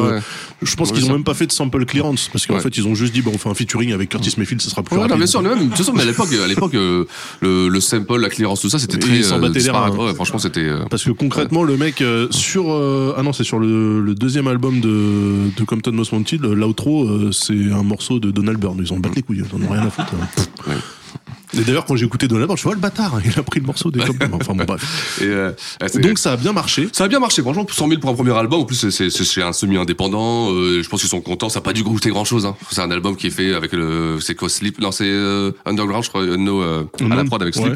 [0.62, 1.13] Je pense qu'ils ont ça.
[1.13, 3.38] même pas fait de sample clearance parce qu'en fait ils ont juste dit bon on
[3.38, 5.17] fait un featuring avec Curtis Mayfield, ce sera plus rapide.
[5.17, 7.05] bien sûr, même, de toute façon, mais à l'époque, à l'époque, euh,
[7.41, 9.96] le, le sample, la clearance, tout ça, c'était très ils s'en euh, les reins, hein.
[9.98, 10.62] Ouais, franchement, c'était.
[10.62, 14.48] euh, Parce que concrètement, le mec sur euh, ah non c'est sur le, le deuxième
[14.48, 18.79] album de, de Compton Most Wanted, l'outro c'est un morceau de Donald Byrne.
[18.84, 20.13] Ils en battent les couilles, ils en ont rien à foutre.
[20.22, 20.43] hein.
[20.67, 20.75] Ouais.
[21.57, 23.65] Et d'ailleurs quand j'ai écouté Donald Byrne, je vois le bâtard, il a pris le
[23.65, 23.99] morceau des.
[24.01, 25.17] Enfin bon bref.
[25.21, 25.51] et, euh,
[25.95, 26.87] Donc ça a bien marché.
[26.91, 28.61] Ça a bien marché, franchement, 100 000 pour un premier album.
[28.61, 30.51] En plus, c'est- un semi-indépendant.
[30.51, 31.49] Euh, je pense qu'ils sont contents.
[31.49, 32.45] Ça n'a pas dû goûter grand-chose.
[32.45, 32.55] Hein.
[32.71, 34.79] C'est un album qui est fait avec le, c'est quoi Sleep?
[34.79, 37.67] Non, c'est euh, Underground, je crois, no, euh, à la Unknown, prod avec Sleep.
[37.67, 37.75] ouais.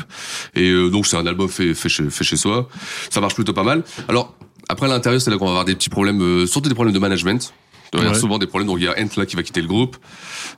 [0.55, 2.67] Et euh, donc c'est un album fait fait chez, fait chez soi.
[3.09, 3.83] Ça marche plutôt pas mal.
[4.07, 4.35] Alors
[4.69, 6.93] après à l'intérieur, c'est là qu'on va avoir des petits problèmes, euh, surtout des problèmes
[6.93, 7.53] de management.
[7.93, 8.13] Il y Ouais.
[8.13, 8.67] souvent des problèmes.
[8.67, 9.98] Donc il y a Ent là qui va quitter le groupe.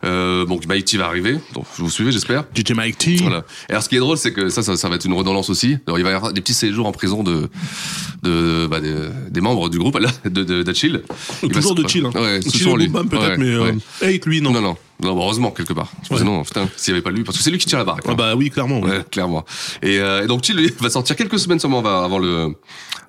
[0.03, 1.39] Euh, donc Mighty va arriver.
[1.55, 2.43] Donc vous suivez, j'espère.
[2.55, 3.15] DJ Mike T.
[3.17, 3.43] Voilà.
[3.69, 5.49] Et alors, ce qui est drôle, c'est que ça, ça, ça va être une redondance
[5.49, 5.77] aussi.
[5.87, 7.49] Alors, il va y avoir des petits séjours en prison de,
[8.21, 8.93] de, bah, des,
[9.31, 11.01] des membres du groupe, là, de, de, d'Achille.
[11.51, 12.05] Toujours de chill.
[12.05, 12.11] Hein.
[12.13, 12.89] Ouais, c'est chill lui.
[12.89, 13.73] Peut-être, Ouais, mais ouais.
[14.03, 14.51] euh, Hate lui non.
[14.51, 14.77] Non, non.
[15.01, 15.91] Non, heureusement, quelque part.
[16.03, 18.03] Sinon, putain, s'il n'y avait pas lui, parce que c'est lui qui tire la baraque.
[18.07, 18.15] Ah hein.
[18.15, 18.79] bah oui clairement.
[18.79, 18.89] ouais.
[18.89, 19.43] Ouais, clairement.
[19.81, 22.53] Et, euh, et donc Chill lui, va sortir quelques semaines seulement avant le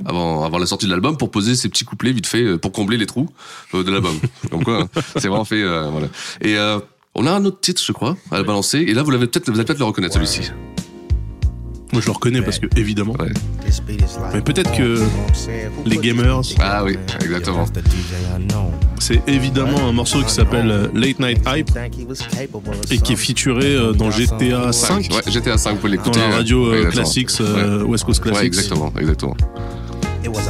[0.07, 2.73] avant avant la sortie de l'album pour poser ses petits couplets vite fait euh, pour
[2.73, 3.29] combler les trous
[3.75, 4.15] euh, de l'album.
[4.51, 6.07] Comme quoi, hein, c'est vraiment fait euh, voilà.
[6.41, 6.79] Et euh,
[7.15, 8.79] on a un autre titre, je crois, à balancer.
[8.79, 10.51] Et là, vous l'avez peut-être, vous allez peut-être le reconnaître celui-ci.
[11.93, 13.13] Moi je le reconnais parce que évidemment.
[13.21, 13.29] Ouais.
[14.33, 15.01] Mais peut-être que
[15.87, 17.67] les gamers, Ah oui, exactement.
[18.99, 21.71] c'est évidemment un morceau qui s'appelle Late Night Hype
[22.91, 26.19] et qui est featuré dans GTA 5 Ouais, GTA 5, vous dans l'écouter.
[26.19, 26.91] la radio Exactement.
[26.91, 27.31] Classics,
[27.87, 28.47] West Coast Ouais, Classics.
[28.47, 29.37] exactement, exactement.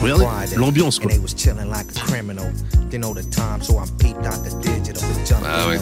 [0.02, 0.24] Regardez
[0.56, 1.10] l'ambiance quoi.
[5.44, 5.80] Ah ouais.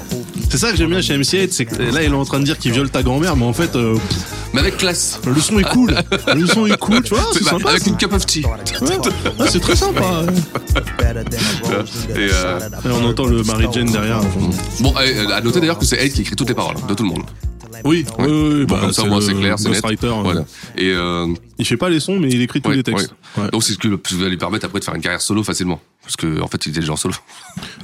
[0.51, 2.45] C'est ça que j'aime bien chez MC8, c'est que là il est en train de
[2.45, 3.97] dire qu'il viole ta grand-mère, mais en fait euh,
[4.55, 5.21] Mais avec classe.
[5.27, 5.95] le son est cool.
[6.35, 7.71] Le son est cool, tu vois, c'est sympa.
[7.71, 7.91] avec ça.
[7.91, 8.45] une cup of tea.
[8.45, 8.97] Ouais.
[9.39, 10.23] Ouais, c'est très sympa.
[12.11, 14.21] Et, euh, Et on entend le Mary Jane derrière.
[14.81, 17.03] Bon, euh, à noter d'ailleurs que c'est elle qui écrit toutes les paroles de tout
[17.03, 17.23] le monde.
[17.85, 19.81] Oui, oui, oui, Bon, bah, comme ça, moi, c'est clair, c'est net.
[19.81, 20.45] ghostwriter, euh, Voilà.
[20.77, 21.27] Et euh,
[21.59, 23.15] Il fait pas les sons, mais il écrit tous ouais, les textes.
[23.37, 23.45] ouais.
[23.45, 23.51] Ouais.
[23.51, 25.81] Donc c'est ce qui va lui permettre après de faire une carrière solo facilement.
[26.03, 27.15] Parce que en fait, il était en solo.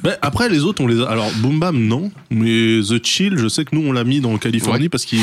[0.04, 1.08] Mais après, les autres, on les a.
[1.08, 2.10] Alors, Boom Bam, non.
[2.30, 4.88] Mais The Chill, je sais que nous, on l'a mis dans Californie Ouais.
[4.88, 5.20] parce qu'il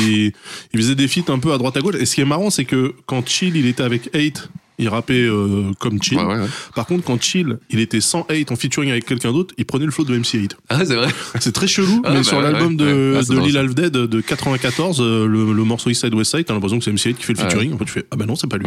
[0.72, 1.94] il faisait des feats un peu à droite à gauche.
[2.00, 5.14] Et ce qui est marrant, c'est que quand Chill, il était avec Hate, il rappait
[5.22, 6.18] euh, comme Chill.
[6.18, 6.46] Ouais, ouais, ouais.
[6.74, 9.84] Par contre, quand Chill, il était sans Hate en featuring avec quelqu'un d'autre, il prenait
[9.86, 10.52] le flow de MC8.
[10.68, 11.08] Ah, c'est vrai.
[11.40, 13.56] C'est très chelou, Ah, mais bah, sur ouais, l'album de, Lil.
[13.56, 16.84] Half Dead de 94, euh, le, le morceau East Side West Side, t'as l'impression que
[16.84, 17.72] c'est MC8 qui fait le featuring.
[17.74, 18.66] En fait, tu fais, ah bah non, c'est pas lui.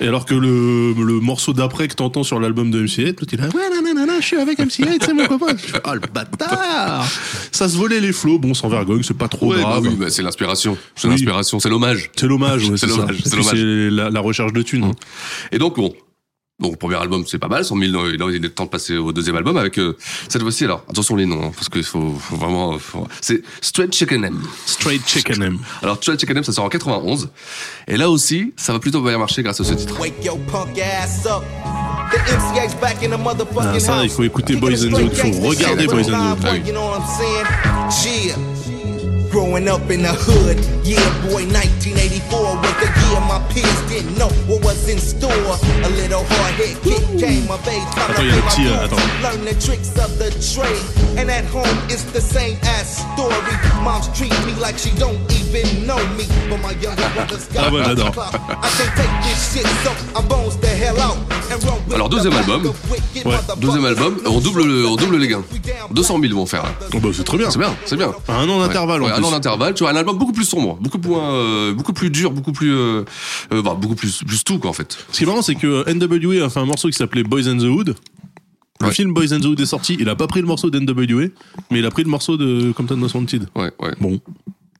[0.00, 3.34] Et alors que le, le morceau d'après que t'entends sur l'album de MC8, l'autre, il
[3.40, 5.54] est là, ouais, nanana, je suis avec MC8, c'est mon copain.
[5.84, 7.06] Ah, le bâtard!
[7.52, 9.82] Ça se volait les flots, bon, sans vergogne, c'est pas trop Ouais, bah grave.
[9.88, 10.76] oui, bah, c'est l'inspiration.
[10.96, 11.14] C'est Oui.
[11.14, 12.10] l'inspiration, c'est l'hommage.
[12.16, 13.56] C'est l'hommage, ouais, C'est l'hommage, c'est puis l'hommage.
[13.58, 14.84] c'est la, la recherche de thunes.
[14.84, 14.92] hein.
[15.52, 15.92] Et donc bon.
[16.58, 18.94] Donc premier album c'est pas mal, 100 000, euh, là il est temps de passer
[18.98, 19.96] au deuxième album avec euh,
[20.28, 23.94] cette fois-ci alors attention les noms hein, parce qu'il faut, faut vraiment faut- c'est Straight
[23.94, 24.42] Chicken M.
[24.66, 25.58] Straight Chicken M.
[25.82, 27.30] Alors Straight Chicken M ça sort en 91
[27.88, 29.98] et là aussi ça va plutôt bien marcher grâce à ce titre.
[29.98, 31.42] Wake your punk ass up.
[32.12, 35.34] The MCA's back in the motherfucking Ah, ça, il faut écouter Boys and straight Zoot.
[35.40, 36.42] Faut regarder Boys and Zoot.
[36.42, 38.26] Live Boy, You know what I'm saying?
[38.28, 38.36] Yeah.
[39.30, 44.28] Growing up in the hood, yeah, boy, 1984 was the year my peers didn't know
[44.48, 45.30] what was in store.
[45.84, 47.82] A little hard hit kick came of age.
[47.94, 49.22] Time Attends, to il y a le pay my petit, euh, dues, attends.
[49.22, 50.84] Learn the tricks of the trade.
[51.18, 53.54] And at home, it's the same as story.
[53.82, 56.24] Moms treat me like she don't even know me.
[56.48, 58.12] But my younger brothers got ouais, the j'adore.
[58.12, 58.34] clout.
[58.34, 61.18] I can't take this shit, so I bones the hell out.
[61.92, 62.62] Alors, deuxième album.
[63.24, 65.42] Ouais, Deuxième album, on double, le- on double les gains.
[65.90, 66.64] 200 000 vont faire.
[66.94, 67.50] Oh, bah, c'est très bien.
[67.50, 68.12] C'est bien, c'est bien.
[68.28, 69.24] À un an d'intervalle, en Ouais, un plus.
[69.24, 72.30] an d'intervalle, tu vois, un album beaucoup plus sombre, beaucoup moins, euh, beaucoup plus dur,
[72.30, 73.04] beaucoup plus, euh,
[73.52, 74.96] euh, bah, beaucoup plus, plus tout quoi en fait.
[75.10, 77.58] Ce qui est marrant, c'est que NWA a fait un morceau qui s'appelait Boys and
[77.58, 77.96] the Hood.
[78.80, 78.92] Le Ouais.
[78.94, 79.96] film Boys and the Hood est sorti.
[80.00, 81.26] Il a pas pris le morceau d'NWA,
[81.70, 83.46] mais il a pris le morceau de Compton Most Wanted.
[83.56, 83.92] Ouais, ouais.
[84.00, 84.18] Bon.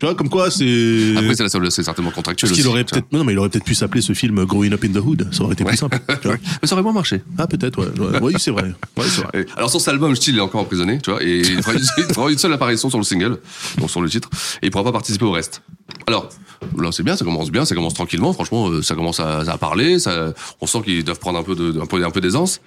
[0.01, 1.15] Tu vois, comme quoi, c'est.
[1.17, 3.07] Après c'est la- c'est certainement contractuel Parce qu'il aurait peut-être.
[3.13, 5.29] Non, mais il aurait peut-être pu s'appeler ce film Growing Up in the Hood.
[5.31, 5.99] Ça aurait été plus simple.
[6.23, 6.39] tu vois.
[6.63, 7.21] Mais ça aurait moins marché.
[7.37, 8.01] Ah, peut-être, ouais.
[8.01, 8.19] ouais.
[8.23, 8.73] Oui, c'est vrai.
[8.97, 9.45] Ouais, c'est vrai.
[9.57, 12.05] Alors sur cet album, Steel est encore emprisonné, tu vois, et il fera, une, il
[12.15, 13.39] fera une seule apparition sur le single,
[13.79, 14.31] donc sur le titre,
[14.63, 15.61] et il pourra pas participer au reste.
[16.07, 16.31] Alors
[16.79, 18.33] là, c'est bien, ça commence bien, ça commence tranquillement.
[18.33, 20.33] Franchement, euh, ça commence à, à parler, ça,
[20.63, 22.63] on sent qu'ils doivent prendre un peu de, un peu, un peu d'aisance,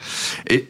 [0.49, 0.67] et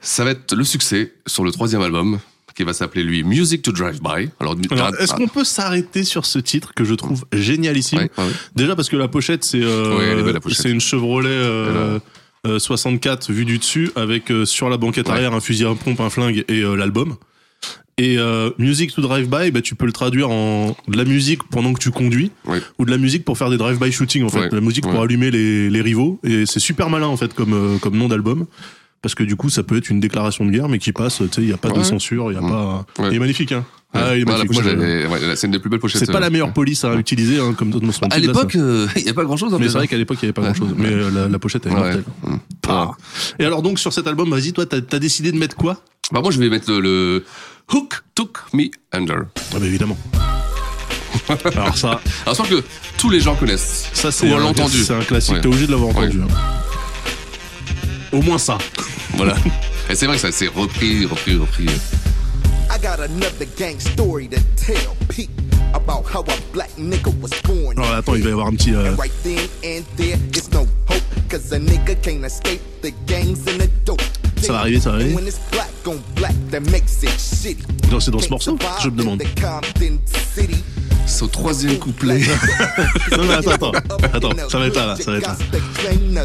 [0.00, 2.18] ça va être le succès sur le troisième album
[2.54, 4.30] qui va s'appeler lui Music to Drive By.
[4.40, 8.24] Alors, Alors, est-ce qu'on peut s'arrêter sur ce titre que je trouve génialissime Ouais, ouais,
[8.24, 8.30] ouais.
[8.56, 11.98] Déjà parce que la pochette, c'est euh, c'est une Chevrolet euh,
[12.46, 15.14] euh, 64 vue du dessus avec euh, sur la banquette Ouais.
[15.14, 17.16] arrière un fusil à pompe, un flingue et euh, l'album.
[17.98, 21.42] Et euh, Music to Drive By, bah, tu peux le traduire en de la musique
[21.50, 22.30] pendant que tu conduis
[22.78, 25.02] ou de la musique pour faire des drive-by shooting en fait, de la musique pour
[25.02, 28.46] allumer les, les rivaux et c'est super malin en fait comme euh, comme nom d'album.
[29.02, 31.24] Parce que du coup, ça peut être une déclaration de guerre, mais qui passe, tu
[31.24, 32.86] sais, il n'y a pas de censure, il y a pas.
[32.98, 33.08] Ouais.
[33.10, 33.64] Il est magnifique, hein.
[33.94, 35.78] Ah, il est Ouais, la pochette, je- elle est- ouais, c'est une des plus belles
[35.80, 35.98] pochettes.
[36.02, 38.86] c'est pas la euh, meilleure police à utiliser, hein, comme dans ce À l'époque, euh,
[38.96, 39.54] il y a pas grand chose.
[39.60, 40.74] mais c'est vrai qu'à l'époque, il n'y avait pas grand chose.
[40.78, 42.04] Mais euh, la, la pochette, elle est mortelle.
[42.26, 42.36] Mm.
[42.68, 42.92] Ah.
[43.38, 45.82] Et alors, donc, sur cet album, vas-y, toi, t'as as décidé de mettre quoi?
[46.10, 47.24] Bah moi je vais mettre le, le
[47.72, 49.24] Hook Took Me Under.
[49.54, 49.96] Ah, bah, évidemment.
[51.54, 52.62] alors, ça, Alors je pense que
[52.98, 53.88] tous les gens connaissent.
[53.92, 55.34] ça c'est Ou l'a c'est un classique.
[55.34, 55.40] Ouais.
[55.40, 56.20] T'es obligé de l'avoir entendu.
[56.22, 56.26] hein.
[58.12, 58.58] Au moins ça.
[59.16, 59.34] Voilà.
[59.90, 61.66] Et c'est vrai que ça s'est repris, repris, repris.
[62.70, 65.30] I got another gang story to tell Pete
[65.74, 67.78] about how a black nigga was born.
[67.78, 68.72] Alors, attends, il va y avoir un petit.
[68.74, 71.02] euh, And right then and there, it's no hope.
[71.30, 74.02] Cause a nigga can't escape the gangs and the dope.
[74.40, 75.12] Ça va arriver, ça va arriver.
[75.12, 77.62] And When it's black on black, that makes it shitty.
[77.90, 79.22] Non, c'est dans ce morceau Je me demande.
[81.06, 82.20] C'est au troisième couplet.
[83.16, 83.72] Non, mais attends, attends.
[84.12, 86.24] Attends, ça va être là, là, ça va être là.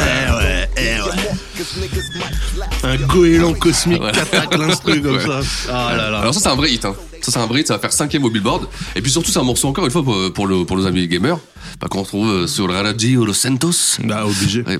[0.00, 4.12] Eh ouais, eh Un goéland cosmique Ouais.
[4.12, 5.24] qui attaque l'instru comme Ouais.
[5.24, 5.40] ça.
[5.70, 6.18] Ah là là.
[6.20, 6.84] Alors ça c'est un vrai hit.
[6.84, 6.94] Hein.
[7.22, 8.68] Ça c'est un vrai hit, ça va faire cinquième au Billboard.
[8.94, 11.06] Et puis surtout c'est un morceau encore une fois pour, pour, le, pour nos amis
[11.08, 11.38] gamers,
[11.80, 13.98] bah, qu'on retrouve euh, sur Radio Los Santos.
[14.04, 14.62] Bah, obligé.
[14.62, 14.78] Ouais.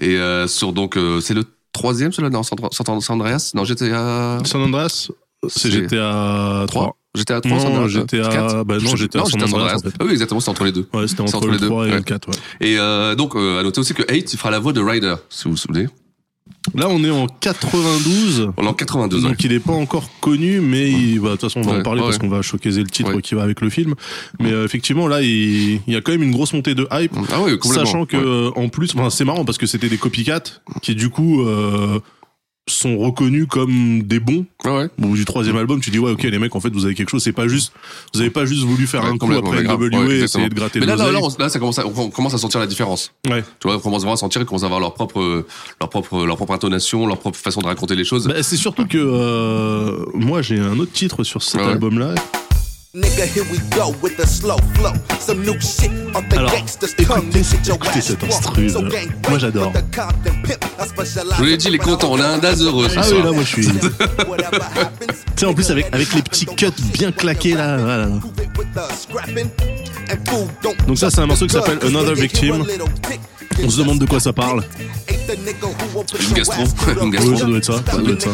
[0.00, 3.50] Et euh, sur donc euh, c'est le troisième celui-là non San San- Andreas?
[3.54, 5.08] Non GTA San Andreas,
[5.48, 6.68] c'est C'est- GTA 3.
[6.68, 6.96] 3.
[7.16, 8.64] GTA 3 Non, San Andreas, GTA 4.
[8.64, 9.30] bah non, GTA plus.
[9.32, 9.94] San Andreas, en fait.
[9.98, 10.86] Ah oui exactement c'est entre les deux.
[10.94, 11.96] Ouais, c'était C'est entre, le 3 et ouais.
[11.96, 12.34] le 4, ouais.
[12.60, 15.16] Et euh, donc euh, à noter aussi que 8 il fera la voix de Ryder
[15.28, 15.88] si vous vous souvenez.
[16.74, 18.50] Là, on est en 92.
[18.56, 19.36] On est en 92 Donc ouais.
[19.44, 21.82] il est pas encore connu, mais il- bah, de toute façon on va en Ouais,
[21.82, 22.06] parler ouais.
[22.08, 23.94] parce qu'on va choquer le titre qui va avec le film.
[24.40, 27.12] Mais euh, effectivement là il, il y a quand même une grosse montée de hype,
[27.32, 30.42] Ah sachant que euh, en plus, enfin, c'est marrant parce que c'était des copycats
[30.82, 31.98] qui du coup euh,
[32.70, 34.46] sont reconnus comme des bons.
[34.64, 34.88] Ouais.
[34.98, 36.94] Au bout du troisième album, tu dis ouais ok les mecs en fait vous avez
[36.94, 37.72] quelque chose, c'est pas juste,
[38.14, 39.62] vous avez pas juste voulu faire Ouais, un coup après.
[39.64, 41.86] NWA Ouais, et essayer de gratter Mais là, là, là, on- là, ça commence à,
[41.86, 43.12] on commence à sentir la différence.
[43.28, 43.42] Ouais.
[43.60, 45.44] Tu vois, on commence vraiment à sentir qu'ils commencent à avoir leur propre,
[45.80, 48.26] leur propre, leur propre intonation, leur propre façon de raconter les choses.
[48.28, 51.76] Bah, c'est surtout que euh, moi j'ai un autre titre sur cet Ouais.
[56.38, 56.50] Alors,
[56.98, 57.42] écoutez
[57.76, 58.80] écoutez cet instru, là.
[59.28, 59.72] Moi, j'adore.
[61.36, 63.18] Je vous l'ai dit, les contents, on a un DAS heureux ce Ah soir.
[63.20, 63.66] oui là moi je suis.
[63.68, 63.72] Tu
[65.36, 67.76] sais en plus avec avec les petits cuts bien claqués là.
[67.76, 68.08] voilà.
[70.88, 72.64] Donc ça, c'est un morceau qui s'appelle Another Victim.
[73.62, 74.64] On se demande de quoi ça parle.
[75.28, 76.62] Une gastro.
[77.02, 77.30] Une gastro.
[77.30, 78.30] Oui, ça doit être ça, ça doit être ça.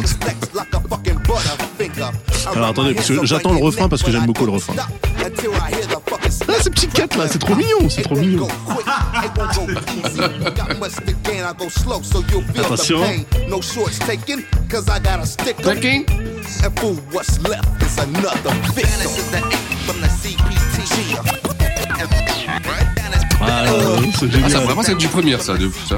[2.55, 4.75] Alors, attendez, parce que j'attends le refrain parce que j'aime beaucoup le refrain.
[4.79, 4.87] Ah,
[6.63, 8.49] ces petites cuts là, c'est trop mignon, c'est trop mignon.
[12.59, 13.01] Attention.
[13.49, 15.63] No shorts taken, cause I got a sticker.
[15.63, 16.07] Taking.
[23.59, 23.65] Ah,
[24.19, 25.57] c'est Ah, ça pourrait presque être du premier, ça.
[25.57, 25.97] Du, ça.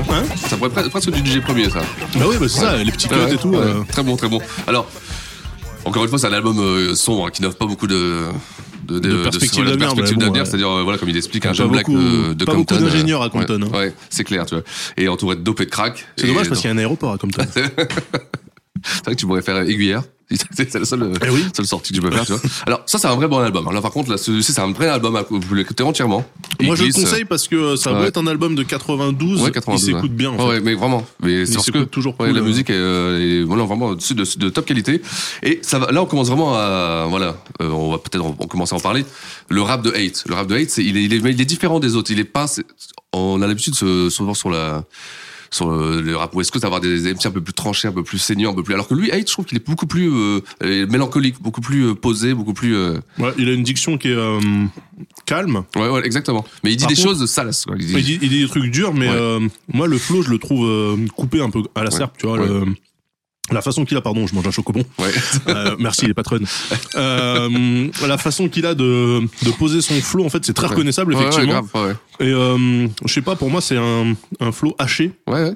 [0.49, 1.81] ça pourrait pre- presque être du DJ premier, ça.
[2.14, 3.49] Bah oui, bah c'est ça, les petits cuts Ouais, et tout.
[3.49, 3.57] ouais.
[3.59, 3.83] euh.
[3.90, 4.40] Très bon, très bon.
[4.66, 4.88] Alors,
[5.85, 8.25] encore une fois, c'est un album euh, sombre hein, qui n'offre pas beaucoup de.
[8.87, 10.44] De, De d'avenir, bon, ouais.
[10.47, 12.77] c'est-à-dire, euh, voilà, comme il explique, un jeune black beaucoup- de, de pas beaucoup Compton.
[12.87, 13.79] euh, d'ingénieurs à Compton, Ouais, hein.
[13.81, 14.64] ouais, c'est clair, tu vois.
[14.97, 16.07] Et entouré de dope et de crack.
[16.16, 17.42] C'est dommage parce qu'il y a un aéroport à Compton.
[18.85, 20.03] C'est vrai que tu pourrais faire aiguillère.
[20.55, 21.43] C'est la seule, Eh oui.
[21.57, 22.41] seule sortie que tu peux faire, tu vois.
[22.67, 23.67] Alors, ça, c'est un vrai bon album.
[23.67, 26.23] Alors, par contre, là, c'est un vrai album à vous l'écoutez entièrement.
[26.61, 28.09] Il Moi, je le conseille parce que ça doit Ouais.
[28.09, 29.41] être un album de 92.
[29.41, 29.83] Ouais, 92.
[29.83, 30.09] il s'écoute ouais.
[30.11, 30.45] bien, en Ouais, fait.
[30.49, 31.07] ouais, mais vraiment.
[31.23, 32.45] Mais c'est parce s'écoute que toujours cool, la euh.
[32.45, 35.01] musique est, euh, est voilà, vraiment de, de, de top qualité.
[35.43, 38.77] Et ça va, là, on commence vraiment à, voilà, euh, on va peut-être commencer à
[38.77, 39.07] en parler.
[39.49, 40.25] Le rap de Hate.
[40.29, 42.11] Le rap de Hate, c'est, il est, il est, il est différent des autres.
[42.11, 42.45] Il est pas,
[43.14, 44.85] on a l'habitude se- souvent sur la,
[45.50, 48.02] sur le, le rap West Coast d'avoir des MC un peu plus tranchés, un peu
[48.02, 48.74] plus saignants, un peu plus.
[48.74, 51.87] Alors que lui, Hate, je trouve qu'il est beaucoup plus euh, euh, mélancolique, beaucoup plus
[51.88, 52.76] euh, posé, beaucoup plus.
[52.76, 54.38] euh, Ouais, il a une diction qui est euh,
[55.26, 55.64] calme.
[55.76, 56.44] Ouais, ouais, exactement.
[56.64, 57.64] Mais il dit Par des contre- choses salaces.
[57.64, 57.76] Quoi.
[57.78, 59.14] Il dit- Il dit, il dit des trucs durs, mais Ouais.
[59.14, 59.40] euh,
[59.72, 62.38] moi, le flow, je le trouve euh, coupé un peu à la serpe, tu vois.
[62.38, 62.64] Le-
[63.50, 64.84] la façon qu'il a, pardon, je mange un chocobon.
[64.98, 65.11] Ouais.
[65.48, 66.46] Euh, merci les patronnes.
[66.96, 70.72] Euh, la façon qu'il a de, de poser son flow, en fait, c'est très Ouais.
[70.74, 71.62] reconnaissable, Ouais, ouais, effectivement.
[71.72, 71.87] grave,
[72.20, 75.12] ouais, Et euh, je sais pas, pour moi, c'est un, un flow haché.
[75.26, 75.42] ouais.
[75.44, 75.54] ouais.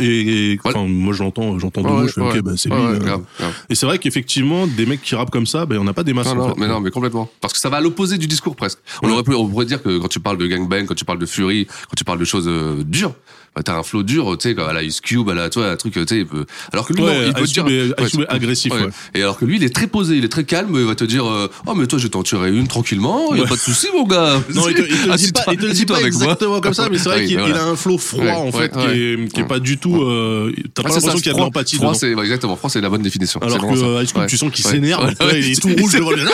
[0.00, 2.74] Et, et, enfin, moi, j'entends, j'entends deux mots, je fais, ok, bah, c'est lui.
[2.76, 2.98] euh.
[2.98, 3.52] grave, grave.
[3.68, 6.12] Et c'est vrai qu'effectivement, des mecs qui rappent comme ça, ben, on n'a pas des
[6.12, 6.26] masses.
[6.26, 6.60] Non, en non, fait.
[6.60, 7.30] mais non, mais complètement.
[7.40, 8.80] Parce que ça va à l'opposé du discours presque.
[9.02, 11.20] On aurait pu, on pourrait dire que quand tu parles de gangbang, quand tu parles
[11.20, 13.14] de fury, quand tu parles de choses euh, dures,
[13.62, 15.76] t'as un flow dur, tu sais, comme à la Ice Cube, à la, toi, un
[15.76, 18.26] truc, tu sais, il peut- alors que lui, Ouais, non, il peut te dire, est-
[18.28, 18.88] agressif, ouais.
[19.14, 21.04] Et alors que lui, il est très posé, il est très calme, il va te
[21.04, 23.54] dire, euh, oh, mais toi, je vais t'en tuerai une tranquillement, il y a pas
[23.56, 24.40] de souci, mon gars.
[24.54, 26.22] Non, il te, il te le dit pas, il te le dit pas avec moi.
[26.22, 27.54] exactement comme ça, mais c'est vrai Oui, qu'il voilà.
[27.54, 30.52] il a un flow froid, en fait, qui, est, qui est pas du tout, euh,
[30.74, 32.88] t'as pas Ah, l'impression qu'il y a de l'empathie Froid, c'est, exactement, froid, c'est la
[32.90, 33.40] bonne définition.
[33.42, 34.02] Alors que ça.
[34.02, 36.24] Ice Cube, tu sens qu'il s'énerve, il est tout rouge devant le.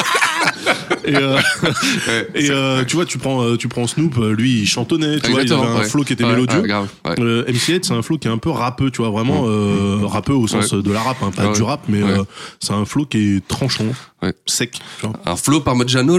[1.05, 1.39] Et, euh,
[2.35, 5.43] et euh, tu vois, tu prends, euh, tu prends Snoop, lui, il chantonnait, tu vois,
[5.43, 5.85] il avait un ouais.
[5.85, 6.61] flow qui était Ouais, mélodieux.
[6.61, 7.15] ouais, grave, ouais.
[7.21, 10.35] Euh, MC8, c'est un flow qui est un peu rappeux, tu vois, vraiment euh, rappeux
[10.35, 12.23] au sens de la rap, hein, pas du rap, mais euh,
[12.61, 13.87] c'est un flow qui est tranchant,
[14.23, 14.33] Ouais.
[14.47, 14.81] Sec.
[15.03, 15.17] Genre.
[15.27, 16.19] Un flow par Reggiano.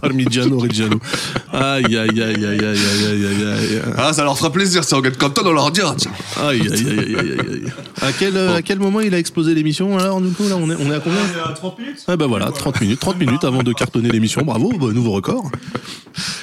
[0.00, 0.98] Parmigiano Reggiano.
[1.52, 3.82] Aïe, aïe, aïe, aïe, aïe, aïe, aïe, aïe.
[3.96, 5.94] Ah, ça leur fera plaisir si on gagne Compton, on leur dira.
[6.40, 7.72] Aïe, aïe, aïe, aïe, aïe, aïe.
[8.00, 10.76] À quel, à quel moment il a explosé l'émission Alors, du coup, là, on est,
[10.76, 12.04] on est à combien euh, à 30 minutes.
[12.08, 13.00] Ah, ben voilà, 30 minutes.
[13.00, 14.42] 30 minutes avant de cartonner l'émission.
[14.42, 15.50] Bravo, bah, nouveau record.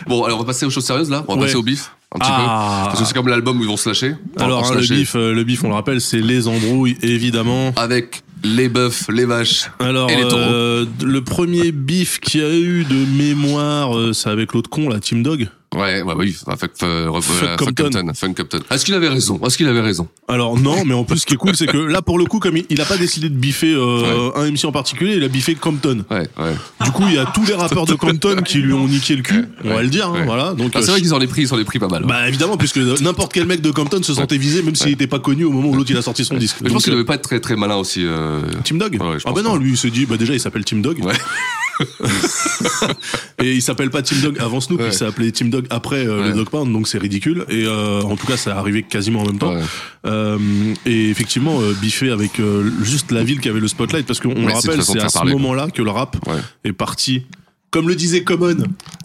[0.08, 1.24] Bon, alors, on va passer aux choses sérieuses, là.
[1.28, 2.38] On va passer au bif un petit ah.
[2.38, 2.89] peu.
[2.89, 4.15] Parce que c'est comme l'album où ils vont se lâcher.
[4.39, 7.74] Alors, le bif, le bif, on le rappelle, c'est les embrouilles, évidemment.
[7.76, 10.38] Avec les bœufs, les vaches alors et les taureaux.
[10.38, 14.89] euh, le premier bif qu'il y a eu de mémoire euh, c'est avec l'autre con
[14.89, 16.36] là Team Dog Ouais, ouais, oui.
[16.47, 17.84] Enfin, fuck, euh, euh, Fuck euh, Compton.
[17.91, 18.12] Compton.
[18.15, 18.60] Fuck Compton.
[18.71, 19.39] Est-ce qu'il avait raison?
[19.45, 20.08] Est-ce qu'il avait raison?
[20.27, 22.39] Alors non mais en plus ce qui est cool c'est que là pour le coup
[22.39, 25.27] comme il, il a pas décidé de biffer euh, un MC en particulier il a
[25.27, 26.53] biffé Compton Ouais, ouais.
[26.84, 29.21] du coup il y a tous les rappeurs de Compton qui lui ont niqué le
[29.23, 31.27] cul on va le dire hein, voilà donc Ah, c'est euh, vrai qu'ils en ont
[31.27, 32.03] pris, ils en ont pris pas mal.
[32.05, 35.19] Bah évidemment, puisque n'importe quel mec de Compton se sentait visé, même s'il n'était pas
[35.19, 36.58] connu au moment où l'autre il a sorti son disque.
[36.62, 38.03] Mais je pense qu'il euh, devait pas être très très malin aussi.
[38.05, 40.82] euh, Team Dog Ah bah non, lui il se dit, bah déjà il s'appelle Team
[40.82, 40.99] Dog.
[43.44, 44.88] Et il s'appelle pas Team Dog avant Snoop, Ouais.
[44.88, 46.28] il s'est appelé Team Dog après euh, Ouais.
[46.30, 47.46] le Dog Pound, donc c'est ridicule.
[47.50, 49.54] Et euh, en tout cas, ça arrivé quasiment en même temps.
[49.54, 49.62] Ouais.
[50.06, 50.38] Euh,
[50.86, 52.42] et effectivement, euh, biffé avec
[52.84, 55.70] juste la ville qui avait le spotlight, parce qu'on le rappelle, c'est à ce moment-là
[55.74, 56.18] que le rap
[56.63, 57.24] est parti.
[57.71, 58.55] Comme le disait Common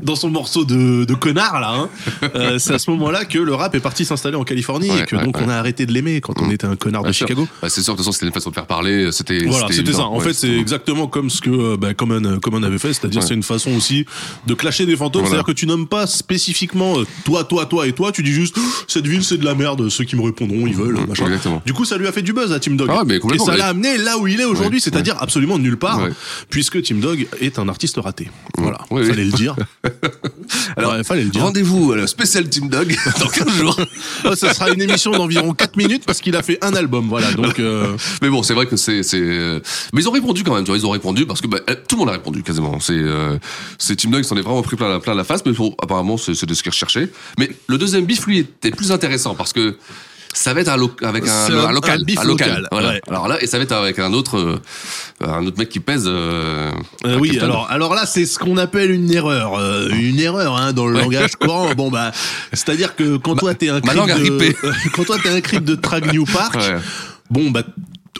[0.03, 1.89] dans son morceau de, de connard là, hein,
[2.35, 5.05] euh, c'est à ce moment-là que le rap est parti s'installer en Californie Ouais, et
[5.05, 5.45] que ouais, donc ouais.
[5.47, 7.27] on a arrêté de l'aimer quand on était un connard de sûr.
[7.27, 7.47] Chicago.
[7.61, 9.11] Bah, c'est sûr, de toute façon, c'était une façon de faire parler.
[9.13, 9.45] C'était.
[9.45, 10.05] Voilà, c'était ça.
[10.05, 13.23] En fait, c'est exactement comme ce que euh, bah, Common, euh, Common avait fait, c'est-à-dire
[13.23, 14.07] c'est une façon aussi
[14.47, 15.23] de clasher des fantômes.
[15.23, 15.37] Voilà.
[15.37, 18.57] C'est-à-dire que tu nommes pas spécifiquement euh, toi, toi, toi et toi, tu dis juste
[18.89, 21.27] cette ville c'est de la merde, ceux qui me répondront ils veulent, machin.
[21.27, 21.63] exactement.
[21.67, 22.89] Du coup, ça lui a fait du buzz à Team Dog.
[22.91, 23.03] Ah
[23.35, 26.01] et ça l'a amené là où il est aujourd'hui, c'est-à-dire absolument nulle part,
[26.51, 28.31] puisque Team Dog est un artiste raté.
[28.57, 29.09] Voilà, Oui, oui.
[29.09, 29.57] fallait le dire.
[30.77, 31.43] Alors, Ouais, fallait le dire.
[31.43, 33.79] Rendez-vous à la spécial Team Dog dans 15 jours.
[34.25, 37.33] Oh, ça sera une émission d'environ 4 minutes parce qu'il a fait un album, voilà.
[37.33, 39.21] Donc euh, Mais bon, c'est vrai que c'est, c'est.
[39.21, 39.61] euh,
[39.93, 41.75] Mais ils ont répondu quand même, tu vois, ils ont répondu parce que bah, euh,
[41.89, 42.79] tout le monde a répondu quasiment.
[42.81, 43.39] C'est, euh,
[43.79, 45.75] c'est Team Dog, ils s'en est vraiment pris plein la, plein la face, mais bon,
[45.83, 47.09] apparemment, c'est, c'est de ce qu'ils recherchaient.
[47.39, 49.77] Mais le deuxième bif, lui, était plus intéressant parce que
[50.35, 52.27] ça va être un, lo- avec un, un un- local, un local.
[52.27, 52.89] local, Voilà.
[52.91, 53.01] ouais.
[53.09, 54.61] Alors là, et ça va être avec un autre, euh,
[55.21, 56.05] un autre mec qui pèse.
[56.07, 56.71] Euh,
[57.07, 59.55] Euh, oui, alors, alors là, c'est ce qu'on appelle une erreur.
[59.59, 61.73] Euh, une erreur hein, dans le langage courant.
[61.75, 62.11] Bon, bah,
[62.53, 64.55] c'est-à-dire que quand toi, t'es un crip de...
[64.95, 66.77] quand toi, t'es un crip de Trag New Park, Ouais.
[67.31, 67.63] bon, bah,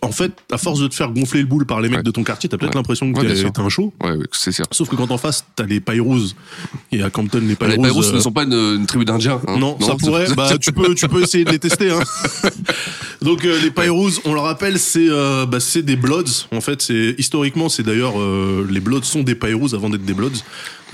[0.05, 2.03] en fait, à force de te faire gonfler le boule par les mecs Ouais.
[2.03, 2.79] de ton quartier, t'as peut-être Ouais.
[2.79, 3.93] l'impression que Ouais, t'es un show.
[4.03, 4.65] Ouais, c'est sûr.
[4.71, 6.29] Sauf que quand en face, t'as les Pyrous.
[6.93, 7.83] Et à Campton, les Les Pyrous.
[7.83, 9.41] Pyrrhus euh, ne sont pas une, une tribu d'Indiens.
[9.47, 9.57] hein.
[9.59, 10.27] non, ça pourrait.
[10.37, 11.91] Bah, tu peux, tu peux essayer de les tester.
[11.91, 12.01] Hein.
[13.23, 16.47] Donc euh, les Pyrous, on le rappelle, c'est euh, bah, c'est des Bloods.
[16.53, 20.13] En fait, c'est historiquement, c'est d'ailleurs euh, les Bloods sont des Pyrous avant d'être des
[20.15, 20.31] Bloods.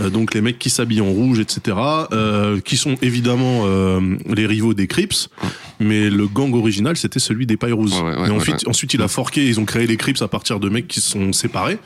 [0.01, 1.77] Euh, donc les mecs qui s'habillent en rouge, etc.
[2.13, 5.29] euh, qui sont évidemment euh, les rivaux des Crips.
[5.83, 7.93] Mais le gang original, c'était celui des Pyrus.
[7.95, 9.47] Ouais, ouais, ouais, et ensuite, ensuite, il a forqué.
[9.47, 11.79] Ils ont créé les Crips à partir de mecs qui se sont séparés.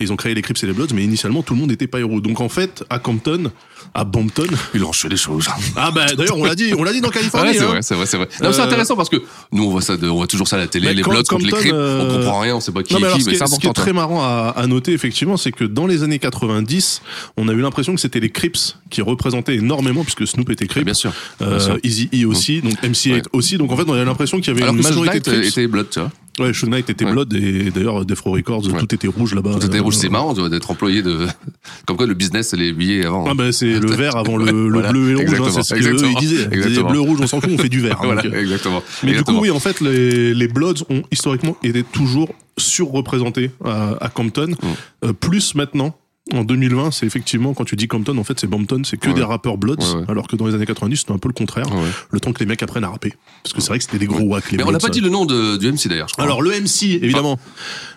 [0.00, 0.94] Ils ont créé les Crips et les Bloods.
[0.94, 2.22] Mais initialement, tout le monde était Pyrus.
[2.22, 3.50] Donc en fait, à Compton,
[3.94, 4.46] à Bompton.
[4.74, 5.48] Il enchaîne les choses.
[5.76, 7.50] Ah bah d'ailleurs, on l'a dit, on l'a dit dans Californie.
[7.50, 7.66] Ouais, c'est hein.
[7.68, 8.28] vrai, c'est vrai, c'est vrai.
[8.42, 9.16] Non, c'est intéressant parce que
[9.52, 11.22] nous, on voit ça, de- on voit toujours ça à la télé, Mais les Bloods
[11.28, 13.18] contre les Crips, euh, on comprend rien, on sait pas qui Non, mais est qui,
[13.18, 13.72] mais c'est est, ce qui est important.
[13.82, 17.02] très marrant à, à noter, effectivement, c'est que dans les années 90,
[17.36, 20.84] on a eu l'impression que c'était les Crips qui représentaient énormément, puisque Snoop était Crip.
[20.84, 21.12] Bien sûr.
[21.40, 21.78] bien Euh, sûr.
[21.82, 23.22] Easy E aussi, donc MC8 Ouais.
[23.32, 23.56] aussi.
[23.58, 25.48] Donc en fait, on avait l'impression qu'il y avait Alors une majorité Knight de Crips.
[25.48, 26.10] était Blood, tu vois.
[26.40, 27.12] Ouais, Suge Knight était Ouais.
[27.12, 28.80] Blood et d'ailleurs Death Row Records, Ouais.
[28.80, 29.50] tout était rouge là-bas.
[29.60, 31.26] Tout était rouge, Euh, c'est marrant tu vois, d'être employé de.
[31.86, 33.26] Comme quoi le business, c'est les billets avant.
[33.28, 34.92] Ah bah c'est le vert avant le, le Voilà.
[34.92, 36.18] bleu et le rouge, hein, c'est ce qu'ils Exactement.
[36.20, 36.48] disaient.
[36.52, 37.98] Ils disaient bleu rouge, on s'en fout, on fait du vert.
[38.02, 38.82] voilà, donc, euh, exactement.
[39.02, 39.36] Mais Exactement.
[39.38, 44.08] du coup, oui, en fait, les, les Bloods ont historiquement été toujours surreprésentés à, à
[44.08, 44.48] Compton.
[44.48, 45.06] Mm.
[45.06, 45.94] Euh, plus maintenant,
[46.32, 49.14] en 2020, c'est effectivement, quand tu dis Compton, en fait, c'est Bompton, c'est que Ouais.
[49.14, 50.04] des rappeurs Bloods, Ouais, ouais.
[50.08, 51.66] alors que dans les années 90, c'était un peu le contraire.
[52.10, 53.12] Le temps que les mecs apprennent à rapper.
[53.42, 54.88] Parce que c'est vrai que c'était des gros wacks, les Mais on n'a Bloods.
[54.88, 56.24] pas dit le nom de, du MC d'ailleurs, je crois.
[56.24, 57.38] Alors le MC, évidemment,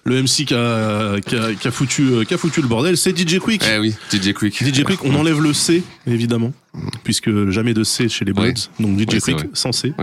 [0.04, 2.98] le MC qui a, qui a, qui a foutu, euh, qui a foutu le bordel,
[2.98, 3.64] c'est DJ Quick.
[3.74, 4.64] Eh oui, DJ Quick.
[4.64, 6.52] DJ Quick, on enlève le C, évidemment,
[7.04, 8.70] puisque jamais de C chez les Bloods.
[8.80, 9.94] Donc DJ Quick sans C.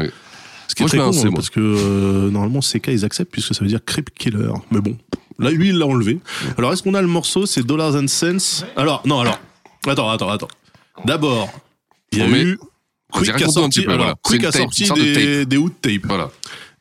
[0.68, 3.31] Ce qui est Moi, très con, C, hein, parce que euh, normalement CK ils acceptent
[3.31, 4.53] puisque ça veut dire Crip Killer.
[4.71, 4.97] Mais bon,
[5.38, 6.18] là lui il l'a enlevé.
[6.59, 8.64] Alors est-ce qu'on a le morceau C'est Dollars and Cents.
[8.77, 9.38] Alors non alors
[9.87, 10.49] attends attends attends.
[11.05, 11.49] D'abord
[12.12, 12.59] il y a On eu
[13.12, 14.14] Quick a sorti, peu, voilà.
[14.23, 16.07] Quick a sorti des, des hood tapes.
[16.07, 16.31] Voilà.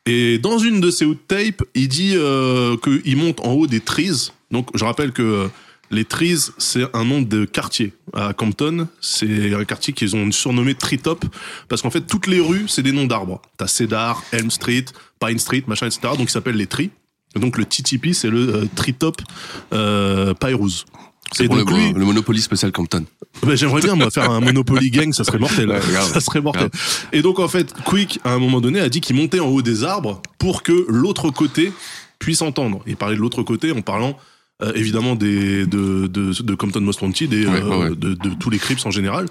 [0.06, 3.82] Et dans une de ces hood tapes, il dit euh, qu'il monte en haut des
[3.82, 4.32] trees.
[4.50, 5.48] Donc je rappelle que euh,
[5.92, 7.94] les trees, c'est un nom de quartier.
[8.14, 11.26] À Compton, c'est un quartier qu'ils ont surnommé Treetop,
[11.68, 13.42] parce qu'en fait, toutes les rues, c'est des noms d'arbres.
[13.58, 14.86] T'as Cedar, Elm Street,
[15.20, 16.14] Pine Street, machin, etc.
[16.18, 16.92] Donc ils s'appellent les trees.
[17.36, 19.22] Et donc le TTP, c'est le euh, Treetop
[19.74, 20.86] euh, Pyrus.
[21.34, 23.06] C'est Et le, lui, le Monopoly spécial Compton.
[23.44, 25.70] bah, j'aimerais bien moi faire un Monopoly gang, ça serait mortel.
[25.70, 26.70] Ouais, ça serait mortel.
[27.14, 29.62] Et donc en fait, Quick à un moment donné a dit qu'il montait en haut
[29.62, 31.72] des arbres pour que l'autre côté
[32.20, 32.82] puisse entendre.
[32.86, 34.18] Il parlait de l'autre côté en parlant
[34.62, 37.90] euh, évidemment des de, de, de Compton Most Wanted et euh, ouais, ouais.
[37.96, 39.28] De, de tous les Crips en général.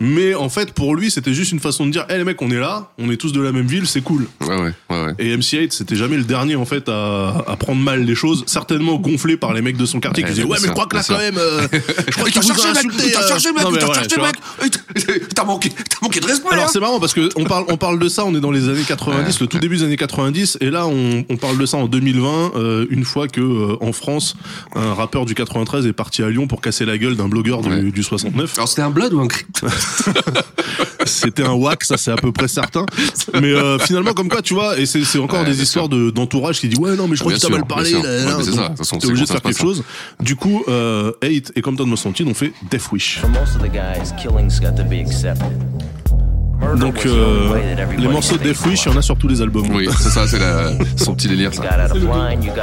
[0.00, 2.50] Mais en fait, pour lui, c'était juste une façon de dire, hé les mecs, on
[2.50, 4.26] est là, on est tous de la même ville, c'est cool.
[4.40, 5.14] Ouais, ouais, ouais, ouais.
[5.20, 8.96] Et MC8, c'était jamais le dernier en fait à, à prendre mal les choses, certainement
[8.96, 10.96] gonflé par les mecs de son quartier Ouais, qui disaient ouais mais je crois que
[10.96, 13.04] là quand même, euh, je crois Il qu'il vous a insulté.
[13.06, 13.28] Il t'a euh.
[13.28, 13.62] cherché, mec!
[13.62, 15.28] Non, mais Il t'a voilà, cherché, mec!
[15.34, 16.70] T'as manqué, t'as manqué de respect, Alors hein.
[16.72, 18.82] c'est marrant parce que on parle on parle de ça, on est dans les années
[18.86, 21.76] 90, Ouais, le tout début des années 90, et là on, on parle de ça
[21.76, 24.34] en 2020, euh, une fois que euh, en France
[24.74, 27.68] un rappeur du 93 est parti à Lyon pour casser la gueule d'un blogueur du,
[27.68, 27.82] Ouais.
[27.82, 28.54] du 69.
[28.56, 29.46] Alors c'était un Blood ou un Crip
[31.06, 32.84] C'était un whack, ça c'est à peu près certain.
[33.34, 36.60] Mais euh, finalement comme quoi tu vois, et c'est encore Ouais, des histoires de d'entourage
[36.60, 37.92] qui dit ouais non mais je crois Bien que t'as mal parlé.
[37.92, 37.98] T'es
[38.82, 39.82] c'est obligé de faire ça quelque passe, chose.
[40.20, 43.20] Du coup, euh, Hate et Compton Most Wanted ont fait Death Wish.
[46.78, 47.54] Donc euh,
[47.98, 49.66] les morceaux de Death Wish, il y en a sur tous les albums.
[49.74, 51.68] Oui, c'est ça, c'est la- son petit délire, You ça.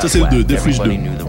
[0.01, 0.38] Ça, c'est le whacked.
[0.38, 1.03] deux, Death Wish Everybody deux.
[1.03, 1.25] knew the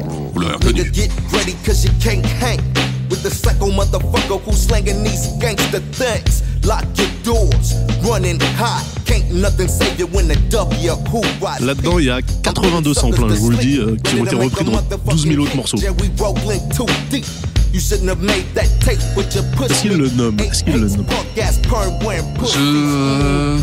[3.12, 6.42] with the psycho motherfucker who's slanging these gangster things.
[6.64, 7.74] Lock your doors,
[8.08, 8.82] running hot.
[9.04, 11.60] Can't nothing save you when the W who ride.
[11.60, 14.36] Là-dedans, il y a 82 samples, hein, je vous le dis, euh, qui ont été
[14.36, 15.76] repris dans 12 000 autres morceaux.
[17.74, 17.96] Est-ce
[19.82, 20.36] qu'il le nomme?
[20.40, 21.06] Est-ce qu'il le nomme?
[22.44, 23.58] Je.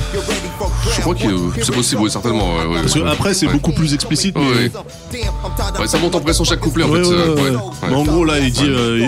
[0.96, 1.28] Je crois que
[1.62, 2.56] c'est possible, oui, certainement.
[2.58, 3.54] ouais, ouais, Parce que après, c'est Ouais.
[3.54, 4.36] beaucoup plus explicite.
[4.36, 4.72] mais- Ouais,
[5.80, 7.10] Ouais, ça monte en pression chaque couplet, en Ouais, fait.
[7.10, 7.50] ouais, euh, ouais, ouais.
[7.50, 7.56] ouais.
[7.56, 7.62] Ouais.
[7.90, 9.08] Mais en gros, là, il dit, euh,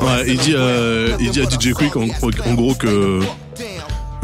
[0.00, 2.06] Ouais, il dit, euh, il dit à DJ Quick en,
[2.46, 3.20] en gros que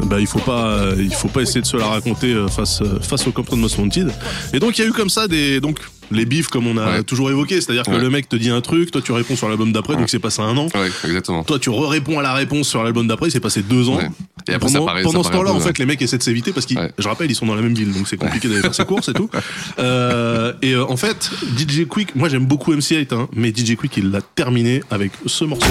[0.07, 2.81] bah il faut pas, euh, il faut pas essayer de se la raconter euh, face
[2.83, 4.11] euh, face au Compton Most Wanted.
[4.53, 5.79] Et donc il y a eu comme ça des donc
[6.11, 7.03] les bifs comme on a Ouais.
[7.05, 7.99] toujours évoqué, c'est-à-dire que Ouais.
[8.01, 10.43] le mec te dit un truc, toi tu réponds sur l'album d'après, donc c'est passé
[10.43, 10.67] un an.
[10.75, 11.45] Ouais, exactement.
[11.45, 13.97] Toi tu réponds à la réponse sur l'album d'après, c'est passé deux ans.
[13.97, 14.09] Ouais.
[14.49, 16.23] Et après, ça pendant paraît- pendant ça ce temps-là, en fait, les mecs essaient de
[16.23, 16.91] s'éviter parce qu'ils, Ouais.
[16.99, 19.09] je rappelle, ils sont dans la même ville, donc c'est compliqué d'aller faire ses courses
[19.09, 19.29] et tout.
[19.79, 23.97] Euh, et euh, en fait, DJ Quick, moi j'aime beaucoup MC8, hein, mais DJ Quick
[23.97, 25.67] il l'a terminé avec ce morceau.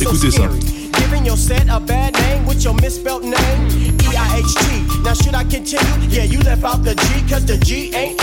[0.00, 0.42] Écoutez ça.
[0.98, 3.68] Giving your set a bad name with your misspelled name.
[4.00, 5.02] E-I-H-T.
[5.04, 6.08] Now should I continue?
[6.10, 8.16] Yeah, you left out the G cause the G ain't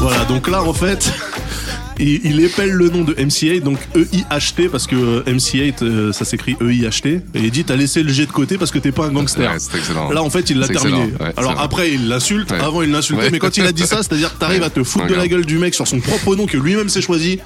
[0.00, 1.12] Voilà, donc là en fait,
[1.98, 6.24] il, il épelle le nom de MC8, donc E-I-H-T, parce que euh, MC8 euh, ça
[6.24, 9.06] s'écrit E-I-H-T, et il dit t'as laissé le G de côté parce que t'es pas
[9.06, 9.50] un gangster.
[9.50, 10.14] Ouais.
[10.14, 11.04] Là en fait il l'a terminé.
[11.20, 12.60] ouais, Alors après il l'insulte, Ouais.
[12.60, 15.06] avant il l'insultait, mais quand il a dit ça, c'est-à-dire que t'arrives à te foutre
[15.06, 17.40] de la gueule du mec sur son propre nom que lui-même s'est choisi.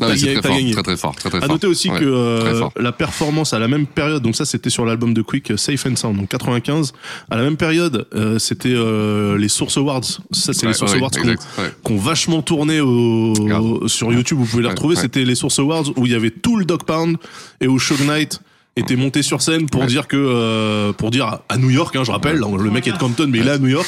[0.00, 1.50] Non, mais c'est très fort, très très fort, très très À fort.
[1.50, 2.72] noter aussi Ouais, que euh, fort.
[2.78, 5.86] la performance à la même période, donc ça c'était sur l'album de Quick euh, Safe
[5.86, 6.92] and Sound, donc 95.
[7.30, 10.02] À la même période, euh, c'était euh, les Source Awards.
[10.04, 11.34] Ça c'est Ouais, les Source ouais, Awards qu'on
[11.82, 14.38] qu'on vachement tourné au, sur YouTube.
[14.38, 14.96] Vous pouvez les retrouver.
[14.96, 17.16] C'était les Source Awards où il y avait tout le Dog Pound
[17.60, 18.40] et où Shogun Knight
[18.76, 19.86] était monté sur scène pour Ouais.
[19.86, 22.98] dire que euh, pour dire à- New York hein, je rappelle le mec est de
[22.98, 23.86] Compton mais il est à New York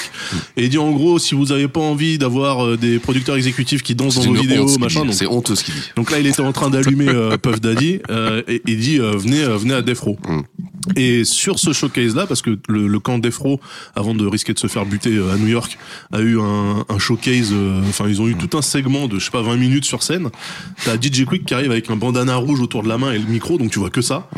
[0.57, 3.82] et il dit en gros si vous avez pas envie d'avoir euh, des producteurs exécutifs
[3.82, 5.80] qui dansent dans vos vidéos honte, machin C'est honteux ce qu'il dit.
[5.97, 9.12] donc là, il était en train d'allumer euh, Puff Daddy euh, et il dit euh,
[9.16, 10.18] venez euh, venez à Death Row.
[10.26, 10.41] Mm.
[10.97, 13.61] Et sur ce showcase là, parce que le, le camp Death Row,
[13.95, 15.76] avant de risquer de se faire buter à New York,
[16.12, 17.53] a eu un, un showcase.
[17.89, 20.30] Enfin, ils ont eu tout un segment de je sais pas 20 minutes sur scène.
[20.84, 23.26] T'as DJ Quick qui arrive avec un bandana rouge autour de la main et le
[23.26, 24.28] micro, donc tu vois que ça.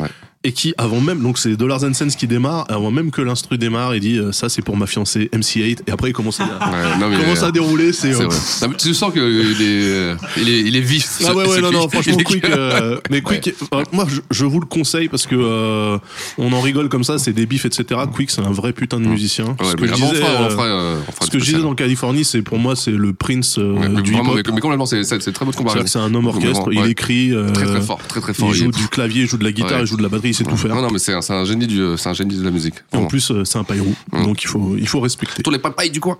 [0.43, 3.59] Et qui avant même, donc c'est Dollars and Cents qui démarre, avant même que l'instru
[3.59, 5.81] démarre, il dit euh, ça c'est pour ma fiancée MC8.
[5.85, 7.93] Et après il commence à, Ouais, non, mais, commence à euh, dérouler.
[7.93, 8.27] C'est euh.
[8.63, 9.25] Non, tu sens qu'il est,
[9.61, 11.21] euh, il est, il est vif.
[11.27, 13.53] Ah ouais ouais non non franchement Il est- Quick euh, mais Quick
[13.91, 15.99] moi je, je vous le conseille parce que euh,
[16.39, 19.05] on en rigole comme ça c'est des bifs etc Quick c'est un vrai putain de
[19.05, 24.13] musicien ce que je disais que dans Californie c'est pour moi c'est le Prince du
[24.13, 25.85] hip-hop mais, mais complètement, c'est c'est- très bonne comparaison.
[25.85, 28.49] c'est un homme orchestre il écrit Très très fort, très très fort.
[28.49, 30.09] il Il joue est- du clavier il joue de la guitare il joue de la
[30.09, 32.09] batterie il sait tout faire Non, non, mais c'est un, c'est un génie du, c'est
[32.09, 32.75] un génie de la musique.
[32.75, 33.07] Et en vraiment.
[33.09, 34.23] plus euh, c'est un paillou Mm.
[34.23, 36.17] donc il faut il faut respecter Tous les papayes du coin.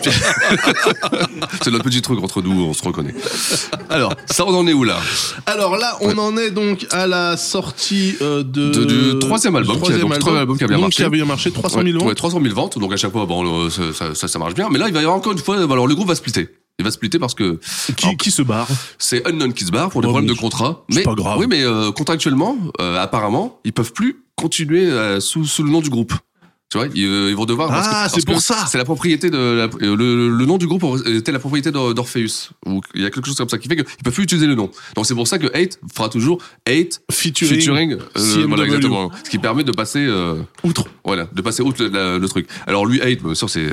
[1.62, 3.14] c'est notre petit truc entre nous, on se reconnaît.
[3.88, 4.98] Alors, ça, on en est où là?
[5.46, 9.76] Alors là on en est donc à la sortie euh, de, De- du troisième album,
[9.76, 10.96] qui a- troisième donc, troisième album qui a bien donc, marché.
[10.96, 13.12] qui a bien marché 300 000 ouais, ventes ouais, 300 000 ventes, donc à chaque
[13.12, 14.68] fois, bon, ça, ça marche bien.
[14.70, 16.48] Mais là, il va y avoir encore une fois, alors le groupe va splitter.
[16.80, 17.60] Il va splitter parce que
[17.96, 18.66] qui, alors, qui se barre
[18.98, 20.84] c'est Unknown qui se barre pour des Ouais, problèmes de contrat.
[20.90, 21.38] Mais pas grave.
[21.38, 25.80] oui, mais euh, contractuellement, euh, apparemment, ils peuvent plus continuer euh, sous, sous le nom
[25.82, 26.14] du groupe.
[26.70, 27.68] Tu vois, ils, euh, vont devoir.
[27.72, 28.64] Ah, c'est pour ça.
[28.68, 31.94] C'est la propriété de la- euh, le, le nom du groupe était la propriété d'Or-
[31.94, 32.50] d'Orpheus.
[32.64, 34.54] Ou il y a quelque chose comme ça qui fait qu'ils peuvent plus utiliser le
[34.54, 34.70] nom.
[34.94, 37.92] Donc c'est pour ça que Hate fera toujours Hate featuring, featuring.
[38.16, 39.10] euh, voilà exactement.
[39.24, 39.98] Ce qui permet de passer.
[40.06, 42.46] euh, outre voilà, de passer outre le, la- le truc.
[42.68, 43.68] Alors lui, Hate, bien sûr, c'est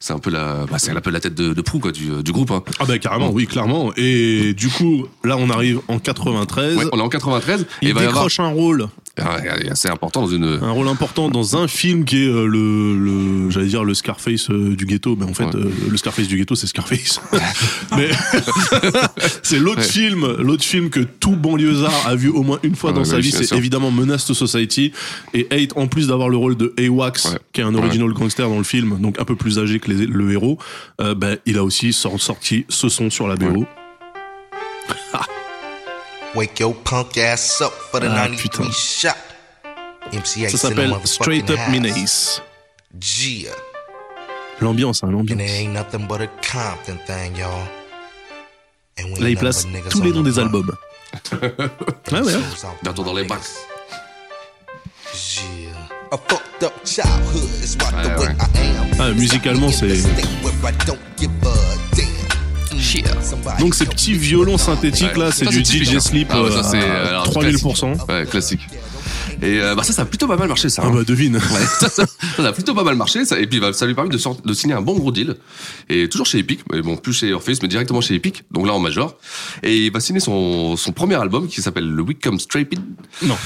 [0.00, 2.22] c'est un peu la, bah, c'est un peu la tête de, de proue quoi du,
[2.22, 2.50] du groupe.
[2.50, 2.62] Hein.
[2.80, 3.92] Ah bah carrément, oui, clairement.
[3.98, 6.76] Et du coup, là, on arrive en 93.
[6.78, 8.88] Ouais, on est en 93 et il va avoir décroche un rôle,
[9.20, 10.44] assez important dans une.
[10.44, 14.50] un rôle important dans un film qui est euh, le, le j'allais dire le Scarface
[14.50, 15.56] euh, du ghetto, mais en fait, Ouais.
[15.56, 17.20] euh, le Scarface du ghetto, c'est Scarface.
[17.96, 18.08] mais
[19.42, 19.84] c'est l'autre Ouais.
[19.86, 23.18] film, l'autre film que tout banlieusard a vu au moins une fois Ouais, dans sa
[23.18, 24.92] vie, c'est évidemment Menace to Society.
[25.34, 28.58] Et Hate, en plus d'avoir le rôle de A-Wax, qui est un original gangster dans
[28.58, 30.58] le film, donc un peu plus âgé que les- le héros,
[31.00, 33.66] euh, bah, il a aussi sor- sorti ce son sur la BO.
[36.34, 38.70] Wake your punk ass up for the Ah, 93 putain.
[38.72, 39.16] shot.
[40.12, 42.42] MC8 Ça s'appelle Straight Up Menace.
[42.98, 43.50] Gia.
[44.60, 45.38] L'ambiance, hein, l'ambiance.
[49.20, 50.70] Là, il place tous les noms the des albums.
[52.12, 52.32] Ouais, ouais.
[52.82, 53.38] Bientôt dans les bacs.
[55.14, 55.72] Yeah.
[56.12, 58.36] A fucked up childhood is what Ouais, the way ouais.
[58.54, 59.00] I am.
[59.00, 60.02] Ah, musicalement, c'est-
[63.60, 66.00] Donc ces petits violons synthétiques là, c'est Ça, du DJ hein.
[66.00, 68.06] Sleep Ah ouais, ça, euh, c'est, à alors, 3000%.
[68.08, 68.60] Ouais, classique.
[69.40, 70.82] Et euh, bah ça, ça a plutôt pas mal marché, ça.
[70.84, 70.92] Ah hein.
[70.92, 71.36] bah devine.
[71.36, 73.24] Ouais, ça, ça- ça a plutôt pas mal marché.
[73.24, 75.36] Ça, et puis bah, ça lui permet de, sort- de signer un bon gros deal.
[75.88, 78.72] Et toujours chez Epic, mais bon, plus chez Orpheus, mais directement chez Epic, donc là
[78.72, 79.16] en major.
[79.62, 82.80] Et il va signer son, son premier album qui s'appelle Le Week Come Straped.
[83.22, 83.36] Non,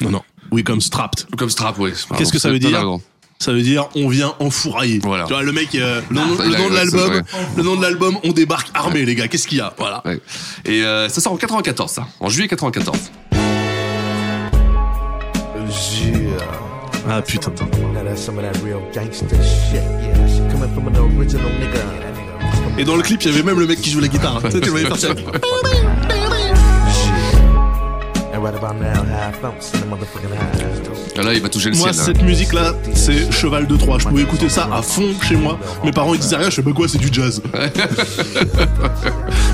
[0.00, 0.22] non, non.
[0.50, 1.26] We come strapped.
[1.36, 1.90] Comme Strap, oui.
[2.16, 3.02] Qu'est-ce que ça veut dire raison.
[3.38, 5.00] Ça veut dire on vient enfourailler.
[5.02, 5.24] Voilà.
[5.24, 7.22] Tu vois le mec, euh, le, nom, Ah, le il a- nom de l'album,
[7.56, 9.28] le nom de l'album, on débarque armé les gars.
[9.28, 9.74] Qu'est-ce qu'il y a?
[9.76, 10.00] Voilà.
[10.04, 10.20] Ouais.
[10.64, 12.06] Et euh, ça sort en 94, ça.
[12.20, 12.98] En juillet 94.
[17.06, 17.52] Ah putain.
[22.78, 24.40] Et dans le clip, il y avait même le mec qui joue la guitare.
[24.42, 25.14] tu sais, tu le voyais faire
[31.22, 32.00] là, il va toucher le Moi, ciel.
[32.00, 32.04] hein.
[32.06, 33.98] cette musique là, c'est Cheval de Troie.
[33.98, 35.58] Je pouvais écouter ça à fond chez moi.
[35.84, 37.40] Mes parents ils disaient rien, je sais pas quoi, c'est du jazz.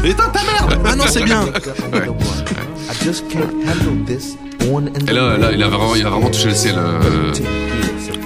[0.05, 4.37] Éteins ta merde Ah non, c'est bien I just can't handle this.
[4.67, 7.33] Born in Et là, là, il a vraiment, il a vraiment touché le ciel euh,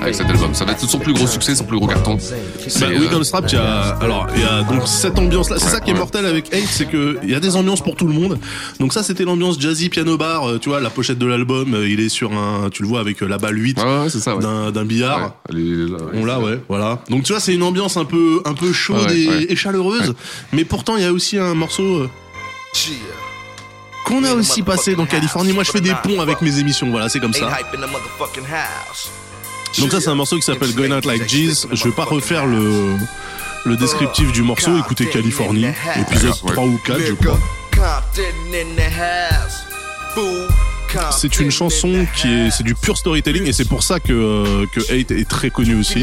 [0.00, 0.54] avec cet album.
[0.54, 2.14] Ça va être son plus gros succès, son plus gros carton.
[2.14, 2.20] Bah,
[2.68, 5.56] C'est, oui, euh, Strap, il y a, alors, il y a donc cette ambiance-là.
[5.58, 5.98] C'est Ouais, ça qui est ouais.
[5.98, 8.38] mortel avec Hate, c'est que il y a des ambiances pour tout le monde.
[8.80, 10.48] Donc ça, c'était l'ambiance jazzy piano bar.
[10.48, 13.00] euh, Tu vois, la pochette de l'album, euh, il est sur un, tu le vois
[13.00, 14.42] avec la balle 8 Ouais, ouais, c'est ça, ouais.
[14.42, 15.18] d'un, billard.
[15.20, 16.10] Ouais, elle est là, ouais.
[16.14, 17.00] On l'a, ouais, voilà.
[17.08, 19.46] Donc tu vois, c'est une ambiance un peu, un peu chaude Ouais, et, ouais.
[19.48, 20.14] et chaleureuse.
[20.52, 22.08] Mais pourtant, il y a aussi un morceau euh,
[24.04, 25.52] qu'on a aussi passé dans Californie.
[25.52, 26.90] Moi, je fais des ponts avec mes émissions.
[26.90, 27.48] Voilà, c'est comme ça.
[29.80, 31.66] Donc ça, c'est un morceau qui s'appelle Going Out Like Jeez.
[31.72, 32.96] Je vais pas refaire le
[33.66, 35.66] le descriptif du morceau, écoutez Californie,
[35.96, 37.38] épisode 3 ou 4, je crois.
[41.12, 44.66] C'est une chanson qui est, c'est du pur storytelling et c'est pour ça que, euh,
[44.72, 46.02] que Hate est très connu aussi.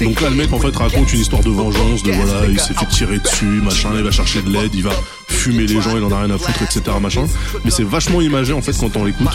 [0.00, 2.74] Donc là, le mec en fait raconte une histoire de vengeance, de voilà, il s'est
[2.74, 4.90] fait tirer dessus, machin, il va chercher de l'aide, il va
[5.28, 6.82] fumer les gens, il en a rien à foutre, etc.
[7.00, 7.24] machin.
[7.64, 9.28] Mais c'est vachement imagé en fait quand on l'écoute.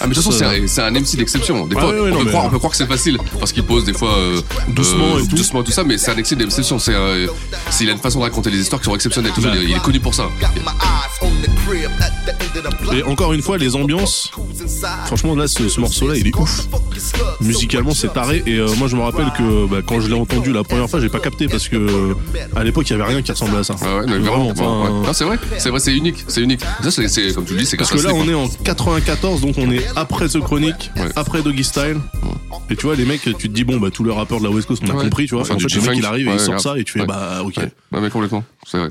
[0.00, 1.66] Ah, mais de toute façon, c'est un- c'est un MC d'exception.
[1.66, 3.62] Des fois, ouais, ouais, on, peut croire, on peut croire que c'est facile parce qu'il
[3.64, 5.36] pose des fois euh, Doucement euh, et tout.
[5.36, 6.78] doucement tout ça, mais c'est un MC d'exception.
[6.78, 7.26] C'est euh,
[7.70, 9.32] c'est- il a une façon de raconter les histoires qui sont exceptionnelles.
[9.34, 10.28] Tout ça, il, il est connu pour ça.
[12.94, 14.30] Et encore une fois, les ambiances,
[15.06, 16.66] franchement là, ce, ce morceau-là, il est ouf.
[17.40, 18.42] Musicalement, c'est taré.
[18.46, 21.00] Et euh, moi, je me rappelle que bah, quand je l'ai entendu la première fois,
[21.00, 22.14] j'ai pas capté parce que euh,
[22.56, 23.74] à l'époque, il y avait rien qui ressemblait à ça.
[23.74, 25.06] Ouais, ouais, mais Vraiment, enfin, ouais.
[25.06, 26.60] Non, c'est vrai, c'est vrai, c'est unique, c'est unique.
[26.82, 29.40] Ça, c'est- c'est comme tu le dis, c'est Parce que là, on est en 94,
[29.40, 31.08] donc on est après The Chronic, Ouais.
[31.16, 31.96] après Doggy Style.
[32.70, 34.50] Et tu vois, les mecs, tu te dis, bon, bah, tous les rappeurs de la
[34.50, 35.04] West Coast, on a Ouais.
[35.04, 35.42] compris, tu vois.
[35.42, 35.98] Enfin, en du fait, le mec, G-Funk.
[36.00, 36.60] il arrive et il sort grave.
[36.62, 37.06] ça, et tu fais, Ouais.
[37.06, 37.56] bah, ok.
[37.58, 38.88] Ouais, Ouais, mais complètement, c'est vrai.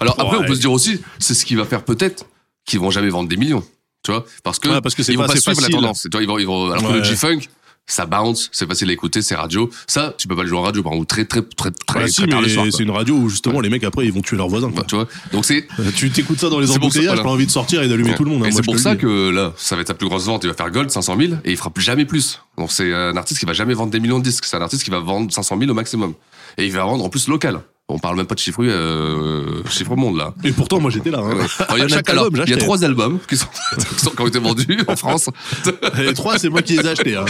[0.00, 0.44] Alors après, Ouais.
[0.44, 2.24] on peut se dire aussi, c'est ce qui va faire peut-être
[2.70, 3.62] qu'ils vont jamais vendre des millions,
[4.02, 6.02] tu vois, parce que, Ouais, parce que c'est ils vont pas pas suivre la tendance.
[6.02, 7.40] Tu vois, ils vont, ils vont, alors que le G-Funk,
[7.86, 9.68] ça bounce, c'est facile à écouter, c'est radio.
[9.88, 11.98] Ça, tu peux pas le jouer en radio, par exemple, ou très, très, très, très,
[11.98, 12.64] Ouais, très, si, quoi.
[12.70, 14.70] c'est une radio où justement les mecs après ils vont tuer leurs voisins.
[14.70, 14.84] quoi.
[14.84, 17.82] Tu vois, donc c'est, Euh, Tu t'écoutes ça dans les embouteillages, t'as envie de sortir
[17.82, 18.44] et d'allumer tout le monde.
[18.44, 20.44] hein, c'est pour ça que là, ça va être sa plus grosse vente.
[20.44, 22.40] Il va faire Gold 500 000 et il fera plus jamais plus.
[22.58, 24.44] Donc c'est un artiste qui va jamais vendre des millions de disques.
[24.44, 26.14] C'est un artiste qui va vendre 500 000 au maximum.
[26.58, 27.60] Et il va vendre en plus local.
[27.92, 30.32] On parle même pas de chiffre, euh, chiffre monde là.
[30.44, 31.18] Et pourtant, moi j'étais là.
[31.18, 31.46] hein.
[31.68, 32.64] Alors, il y a, Chaque alors, album, il y a j'achetais.
[32.64, 33.46] trois albums qui, sont,
[34.16, 35.28] qui, ont été vendus en France.
[35.98, 37.16] Les trois, c'est moi qui les ai achetés.
[37.16, 37.24] hein.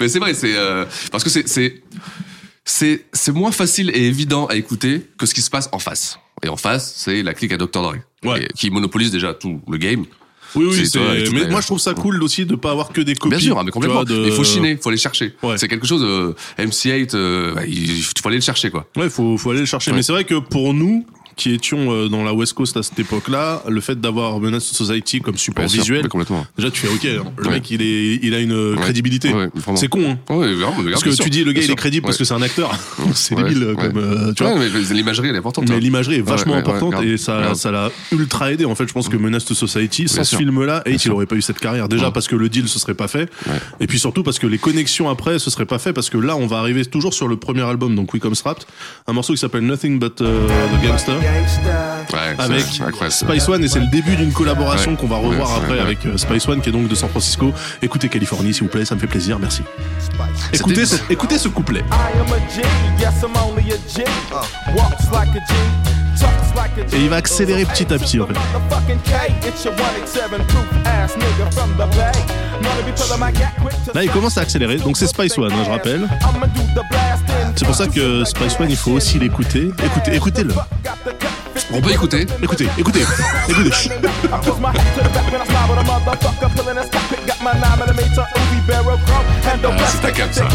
[0.00, 1.82] Mais c'est vrai, c'est euh, parce que c'est
[2.64, 6.18] c'est moins facile et évident à écouter que ce qui se passe en face.
[6.42, 8.46] Et en face, c'est la clique à Dr Dre, Ouais.
[8.56, 10.04] Qui monopolise déjà tout le game.
[10.54, 10.98] Oui, oui, C'est-
[11.32, 13.36] Mais moi je trouve ça cool aussi de pas avoir que des copies.
[13.36, 14.04] Bien sûr, mais complètement.
[14.04, 15.34] de- Il faut chiner, il faut aller chercher.
[15.42, 15.56] Ouais.
[15.58, 16.02] C'est quelque chose.
[16.04, 18.86] Euh, MC8, euh, bah, il il faut aller le chercher quoi.
[18.96, 19.90] Ouais, faut, faut aller le chercher.
[19.90, 19.96] Ouais.
[19.98, 21.06] Mais c'est vrai que pour nous,
[21.40, 24.74] qui étions euh, dans la West Coast à cette époque-là, le fait d'avoir Menace to
[24.84, 26.46] Society comme support sûr, visuel, complètement.
[26.56, 27.54] déjà tu fais ok, hein, le Ouais.
[27.54, 29.32] mec il est, il a une crédibilité.
[29.32, 29.76] Ouais, vraiment.
[29.76, 30.34] c'est con, hein.
[30.34, 32.34] Ouais, vraiment, Parce que sûr, tu dis le gars il est crédible parce que c'est
[32.34, 32.70] un acteur.
[33.14, 34.54] c'est débile comme euh, tu vois.
[34.56, 35.68] Mais l'imagerie elle est importante.
[35.68, 35.78] Mais hein.
[35.80, 38.66] l'imagerie est vachement importante et ça, ça l'a ultra aidé.
[38.66, 41.36] En fait, je pense que Menace to Society, sans ce film-là, Hate, il aurait pas
[41.36, 41.88] eu cette carrière.
[41.88, 42.12] Déjà Ouais.
[42.12, 43.30] parce que le deal se serait pas fait.
[43.80, 46.36] Et puis surtout parce que les connexions après se seraient pas fait parce que là,
[46.36, 48.64] on va arriver toujours sur le premier album, donc We Come Strapped,
[49.06, 51.14] un morceau qui s'appelle Nothing But euh, The Gangster.
[52.12, 52.64] Ouais, Avec.
[53.10, 54.96] Spice One et c'est le début d'une collaboration Ouais.
[54.96, 57.52] qu'on va revoir Ouais, après avec euh, Spice One qui est donc de San Francisco.
[57.82, 59.62] Écoutez Californie s'il vous plaît, ça me fait plaisir, merci.
[60.52, 61.84] Écoutez, ce, écoutez ce couplet.
[66.92, 68.34] Et il va accélérer petit à petit en fait.
[73.94, 76.08] Là, il commence à accélérer, donc c'est Spice One, hein, je rappelle.
[77.60, 79.70] C'est pour ça que Spice One, il faut aussi l'écouter.
[79.84, 80.54] Écoutez, écoutez-le.
[81.70, 82.26] On peut écouter.
[82.42, 83.02] Écoutez, écoutez,
[83.46, 83.70] écoutez.
[84.32, 84.40] Ah,
[89.86, 90.48] c'est ta cam, ça.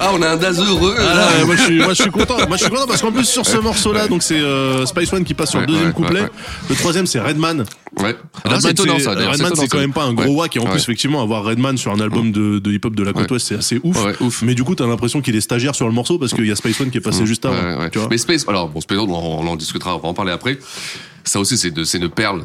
[0.00, 0.94] Ah, on a un Daz heureux.
[0.98, 1.14] Ah, là.
[1.38, 2.36] là, moi, je suis, moi je suis content.
[2.46, 5.24] Moi je suis content parce qu'en plus sur ce morceau-là, donc c'est euh, Spice One
[5.24, 6.20] qui passe sur le Ouais, deuxième ouais, couplet.
[6.20, 6.30] ouais, ouais.
[6.70, 7.64] Le troisième c'est Redman.
[7.98, 8.16] Ouais.
[8.44, 9.10] Alors, c'est étonnant, ça.
[9.12, 10.34] Redman c'est quand même pas un gros Ouais.
[10.36, 10.78] wack et en plus Ouais.
[10.80, 13.32] effectivement avoir Redman sur un album de, de hip-hop de la côte Ouais.
[13.32, 14.04] ouest c'est assez ouf.
[14.04, 14.42] Ouais, ouf.
[14.42, 16.56] Mais du coup t'as l'impression qu'il est stagiaire sur le morceau parce qu'il y a
[16.56, 17.56] Spice One qui est passé juste avant.
[17.56, 17.90] Ouais, ouais.
[17.90, 20.32] Tu vois Mais Space, alors bon, Space, on, on en discutera, on va en parler
[20.32, 20.58] après.
[21.24, 22.44] Ça aussi, c'est de- c'est une perle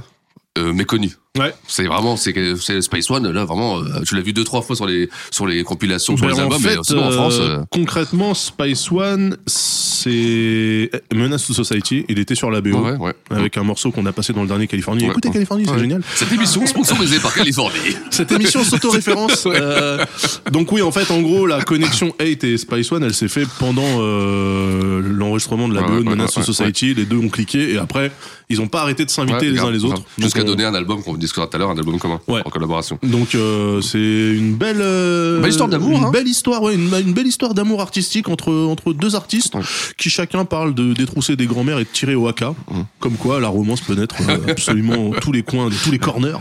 [0.58, 1.12] euh, méconnue.
[1.40, 1.52] Ouais.
[1.68, 4.86] C'est vraiment, c'est Space One, là, vraiment, euh, tu l'as vu deux, trois fois sur
[4.86, 7.38] les, sur les compilations, sur Ben, les en albums, fait, mais c'est bon, en France.
[7.40, 12.06] euh, euh, concrètement, Spice One, c'est Menace to Society.
[12.08, 13.14] Il était sur la BO Ouais, ouais.
[13.32, 15.06] avec un morceau qu'on a passé dans le dernier Californie.
[15.06, 16.04] Écoutez Californie, c'est génial.
[16.14, 17.80] Cette émission sponsorisée par Californie.
[18.12, 19.48] Cette émission s'auto-référence.
[19.64, 20.04] Euh,
[20.52, 23.48] donc oui, en fait, en gros, la connexion 8 et Spice One, elle s'est fait
[23.60, 26.94] pendant euh, l'enregistrement de la BO de Menace to Society.
[26.94, 28.12] Les deux ont cliqué et après,
[28.50, 30.04] ils ont pas arrêté de s'inviter les uns les autres.
[30.18, 32.42] Jusqu'à donner un album qu'on discutera tout à l'heure, un album commun, Ouais.
[32.46, 33.00] en collaboration.
[33.04, 33.98] Donc euh, c'est
[34.38, 36.12] une belle euh, Belle histoire d'amour, une hein.
[36.12, 39.62] belle histoire ouais une, une belle histoire d'amour artistique entre entre deux artistes Ouais.
[39.98, 42.54] qui chacun parle de détrousser des grands-mères et de tirer au haka
[43.00, 46.38] comme quoi la romance peut naître euh, absolument tous les coins de tous les corners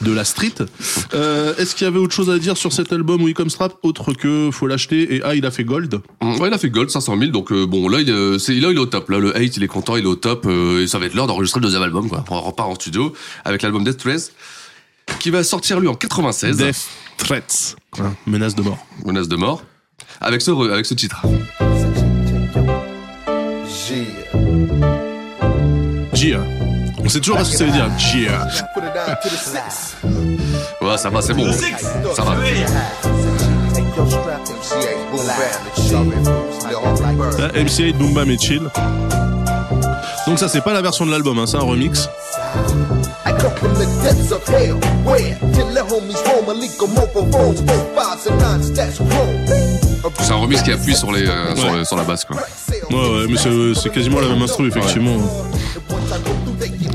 [0.00, 0.54] de la street
[1.14, 3.74] euh, est-ce qu'il y avait autre chose à dire sur cet album We Come Strap?
[3.82, 6.70] Autre que faut l'acheter et ah il a fait gold Mmh, Ouais, il a fait
[6.70, 9.08] Gold 500 000, donc euh, bon, là il, est, c'est, là, il est au top.
[9.10, 11.14] Là, le 8, il est content, il est au top, euh, et ça va être
[11.14, 12.24] l'heure d'enregistrer le deuxième album, quoi.
[12.30, 13.12] On repart en studio
[13.44, 13.96] avec l'album Death
[15.18, 19.62] Qui va sortir lui en 96, Death Threats Hein, menace de mort menace de mort,
[20.20, 21.22] avec ce, avec ce titre.
[26.14, 26.40] Gia
[26.98, 27.90] On sait toujours pas ce que ça veut dire.
[28.14, 28.48] Yeah.
[30.80, 31.52] Ouais, ça va, c'est bon.
[32.14, 32.34] Ça va.
[37.38, 38.70] Là, MC8, Boom Bam et Chill.
[40.26, 42.08] Donc ça, c'est pas la version de l'album, hein, c'est un remix.
[50.20, 52.36] C'est un remix qui appuie sur, les, euh, sur, la basse, quoi.
[52.90, 55.16] Ouais, ouais, mais c'est c'est quasiment la même instru, effectivement.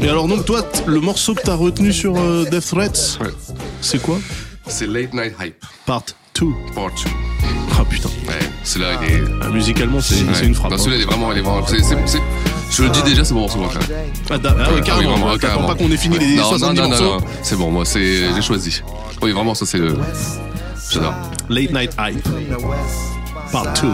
[0.01, 3.31] Et alors, donc, toi, le morceau que t'as retenu sur euh, Death Threats, Ouais.
[3.81, 4.17] c'est quoi?
[4.67, 6.03] C'est Late Night Hype, Part
[6.39, 6.45] 2.
[6.75, 7.66] part 2.
[7.79, 8.09] Ah putain.
[8.27, 9.23] Ouais, celui-là, il est.
[9.41, 10.45] Ah, musicalement, c'est Ouais.
[10.45, 10.73] une frappe.
[10.73, 10.77] Hein.
[10.77, 11.31] celui-là, il est vraiment.
[11.31, 11.65] Il est vraiment
[12.69, 13.85] je le dis déjà, c'est mon morceau préféré.
[14.29, 15.11] Ah, da- ah ouais, carrément.
[15.11, 15.67] vraiment, T'attends carrément.
[15.67, 17.03] pas qu'on ait fini les non, 70 non, non, morceaux.
[17.05, 18.81] non, non, c'est bon, moi, c'est, j'ai choisi.
[19.21, 19.97] Oui, vraiment, ça, c'est le.
[20.91, 21.13] J'adore.
[21.49, 22.27] Late Night Hype.
[23.51, 23.87] Part 2.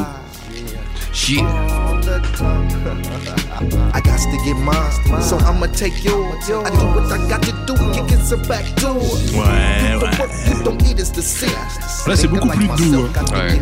[1.29, 1.82] Yeah.
[3.93, 6.49] I got to get mine, so I'ma take yours.
[6.49, 8.97] I do what I got to do, kick it some back door.
[9.33, 11.49] Ouais, The work you don't need is the sin.
[12.07, 13.33] Là, c'est beaucoup plus doux, hein.
[13.33, 13.61] Ouais.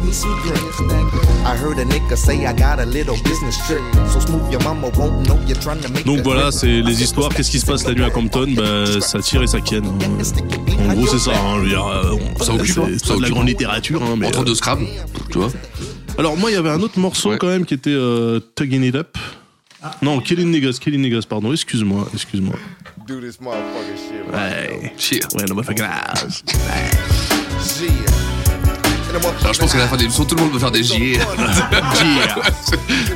[1.45, 3.81] I heard a nigga say I got a little business trip.
[4.11, 7.29] So smooth your mama won't know you're trying to make Donc voilà, c'est les histoires.
[7.29, 8.47] Qu'est-ce qui se passe la nuit à Compton?
[8.55, 9.83] Bah, ça tire et ça ken.
[9.85, 11.31] En gros, c'est ça.
[11.31, 12.87] Hein, je veux dire, euh, Ça occupe, hein.
[13.03, 13.33] Ça de la occupe.
[13.33, 14.01] grande littérature.
[14.03, 14.85] Hein, mais, Entre euh, deux Scrabble,
[15.29, 15.49] tu vois.
[16.21, 17.39] Alors moi, il y avait un autre morceau Ouais.
[17.39, 19.17] quand même qui était euh, Tugging It Up.
[20.03, 21.51] Non, Killing Niggas, Killing Niggas, pardon.
[21.51, 22.53] Excuse-moi, excuse-moi.
[23.07, 25.25] Do this motherfucking shit.
[25.75, 26.43] Grave.
[29.41, 31.17] Alors, je pense qu'à la fin de l'émission, tout le monde veut faire des J.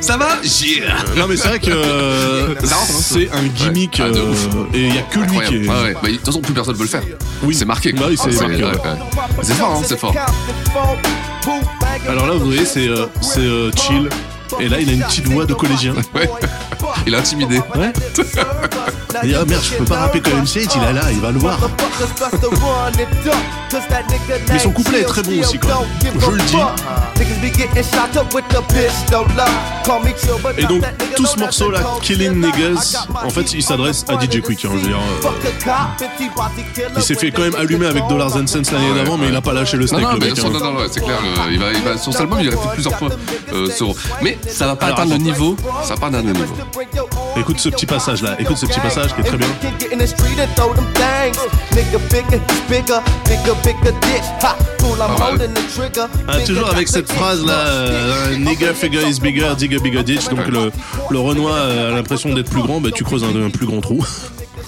[0.00, 0.38] Ça va?
[0.42, 0.82] J.
[1.16, 2.54] Non, mais c'est vrai que euh,
[3.00, 4.04] c'est un gimmick Ouais.
[4.06, 4.46] Ah, de euh, ouf.
[4.74, 5.56] et il y a que lui qui Incroyable.
[5.56, 5.68] est.
[5.68, 5.94] Ouais, ouais.
[5.94, 7.02] Bah, de toute façon, plus personne ne peut le faire.
[7.42, 7.54] Oui.
[7.54, 7.92] C'est marqué.
[7.92, 8.02] quoi.
[8.02, 8.70] Bah oui, c'est marqué, ouais, ouais.
[8.70, 8.98] ouais.
[9.42, 10.14] C'est fort, hein, c'est fort.
[12.08, 14.08] Alors là, vous voyez, c'est euh, c'est euh, chill.
[14.60, 15.94] Et là, il a une petite voix de collégien.
[16.14, 16.30] Ouais.
[17.06, 17.58] Il est intimidé.
[17.74, 17.92] Ouais.
[19.22, 21.30] Il dit, ah merde, je peux pas rapper comme MC8, il est là, il va
[21.30, 21.58] le voir.
[24.48, 25.84] Mais son couplet est très bon aussi, quoi.
[26.02, 26.56] Je le dis.
[30.58, 30.82] Et donc,
[31.16, 34.64] tout ce morceau-là, Killing Niggas, en fait, il s'adresse à DJ Quick.
[34.64, 35.30] hein, je veux dire, euh,
[36.96, 39.36] il s'est fait quand même allumer avec Dollars and Cents l'année Ouais, d'avant, mais il
[39.36, 40.34] a pas lâché le steak, non, mais hein.
[40.52, 41.18] non, non, ouais, c'est clair.
[41.46, 43.08] le- il va, il va, sur cet album, il a fait plusieurs fois
[43.52, 43.94] euh, sur.
[44.22, 45.56] Mais ça va pas Alors, atteindre le niveau.
[45.82, 46.54] Ça va pas atteindre le niveau.
[47.38, 49.46] Écoute ce petit passage-là, écoute ce petit passage qui est très bien.
[56.28, 60.28] Ah, toujours avec cette phrase là, euh, nigga figure is bigger, dig a bigger ditch.
[60.28, 60.70] Donc le,
[61.10, 63.80] le Renoir euh, a l'impression d'être plus grand, bah tu creuses un, un plus grand
[63.80, 64.04] trou.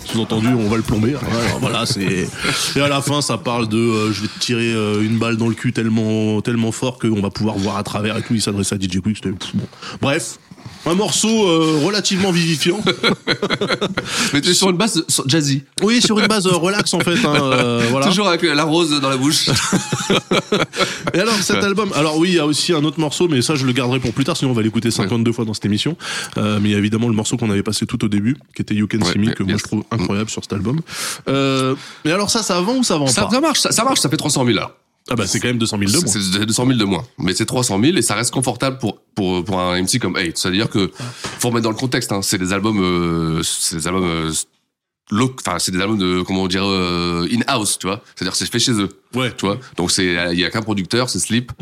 [0.05, 1.11] Sous-entendu, on va le plomber.
[1.17, 2.29] Alors, voilà, c'est.
[2.77, 5.37] Et à la fin, ça parle de, euh, je vais te tirer euh, une balle
[5.37, 8.35] dans le cul tellement, tellement fort qu'on va pouvoir voir à travers et tout.
[8.35, 9.23] Il s'adresse à DJ Quick.
[9.55, 9.67] bon.
[10.01, 10.39] Bref,
[10.87, 12.81] un morceau euh, relativement vivifiant.
[14.33, 15.65] Mais tu es sur une base jazzy.
[15.83, 17.25] Oui, sur une base euh, relax en fait.
[17.25, 18.07] hein, euh, voilà.
[18.07, 19.49] Toujours avec la rose dans la bouche.
[21.15, 23.55] Et alors cet album, alors oui, il y a aussi un autre morceau, mais ça
[23.55, 25.97] je le garderai pour plus tard, sinon on va l'écouter 52 fois dans cette émission.
[26.37, 28.63] Euh, mais il y a évidemment le morceau qu'on avait passé tout au début, qui
[28.63, 30.81] était You Can Ouais, See Me, que moi je trouve incroyable sur cet album.
[31.29, 31.75] Euh,
[32.05, 34.01] mais alors ça, ça vend ou ça vend ça, pas ça marche, ça, ça marche,
[34.01, 34.73] ça fait 300 000 là.
[35.11, 36.07] Ah bah c'est quand même 200 000 de moins.
[36.07, 37.05] C'est c'est 200 000 de moins.
[37.19, 40.37] Mais c'est 300 000 et ça reste confortable pour, pour, pour un MC comme 8.
[40.37, 40.91] C'est-à-dire que,
[41.39, 45.59] faut remettre dans le contexte, hein, c'est des albums, euh, c'est des albums, euh, enfin,
[45.59, 48.03] c'est des albums de, comment on dirait, euh, in-house, tu vois.
[48.15, 48.89] C'est-à-dire que c'est fait chez eux.
[49.15, 49.33] Ouais.
[49.37, 49.59] Tu vois.
[49.77, 51.53] Donc c'est, il y a qu'un producteur, c'est Slip.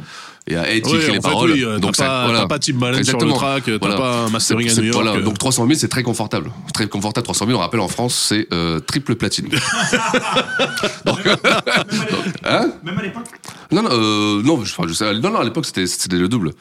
[0.49, 1.51] Et à 8 qui Ouais, écrit en les fait, paroles.
[1.53, 2.39] oui, euh, donc t'as ça, pas- voilà.
[2.41, 5.03] t'as pas Tim sur le track, t'as pas un mastering à New York.
[5.05, 5.21] Voilà.
[5.21, 6.53] Donc 300 000, c'est très confortable.
[6.73, 7.25] Très confortable.
[7.25, 9.49] 300 000, on rappelle en France, c'est euh, triple platine.
[11.05, 11.19] Donc-
[12.45, 13.25] hein Même à l'époque
[13.73, 15.85] non, non, euh, non, je, sais, non, non, à l'époque, c'était,
[16.17, 16.53] le double.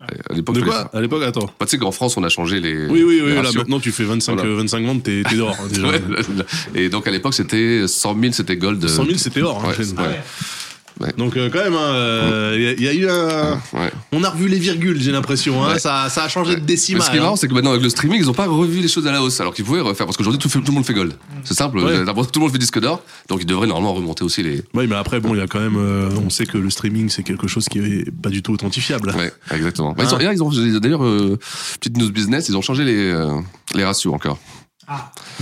[0.00, 0.90] À l'époque, De quoi?
[0.92, 1.46] À l'époque, attends.
[1.60, 2.86] Bah, tu sais qu'en France, on a changé les.
[2.86, 4.48] Oui, oui, oui, là maintenant tu fais 25, Voilà.
[4.50, 5.86] euh, 25 ventes, t'es dehors hein, déjà.
[5.86, 6.44] Ouais, là, là.
[6.74, 8.84] Et donc, à l'époque, c'était 100 000, c'était gold.
[8.88, 9.62] 100 000 c'était or.
[9.64, 10.20] hein, Ouais.
[11.00, 11.12] Ouais.
[11.16, 13.52] Donc euh, quand même, il hein, euh, y, a- y a eu un...
[13.78, 13.90] Ouais.
[14.12, 15.62] On a revu les virgules, j'ai l'impression.
[15.64, 15.78] Hein, Ouais.
[15.78, 17.02] ça, ça a changé de Mais décimal.
[17.02, 17.36] ce qui est marrant, hein.
[17.36, 19.40] c'est que maintenant, avec le streaming, ils ont pas revu les choses à la hausse,
[19.40, 20.06] alors qu'ils pouvaient refaire.
[20.06, 21.14] Parce qu'aujourd'hui, tout, tout le monde fait gold.
[21.44, 21.78] C'est simple.
[22.28, 23.02] Tout le monde fait disque d'or.
[23.28, 24.62] Donc, ils devraient normalement remonter aussi les.
[24.74, 25.76] Oui, mais après, bon, il y a quand même.
[25.76, 29.10] euh, on sait que le streaming, c'est quelque chose qui est pas du tout authentifiable.
[29.16, 29.92] Ouais, exactement.
[29.92, 31.38] Bah, ils ont- d'ailleurs, ils ont, d'ailleurs, euh,
[31.80, 33.38] petite news business, ils ont changé les, euh,
[33.74, 34.38] les ratios encore.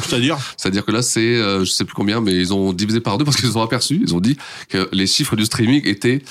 [0.03, 3.19] C'est-à-dire C'est-à-dire que là, c'est, euh, je sais plus combien, mais ils ont divisé par
[3.19, 4.37] deux parce qu'ils ont aperçu, ils ont dit
[4.69, 6.23] que les chiffres du streaming étaient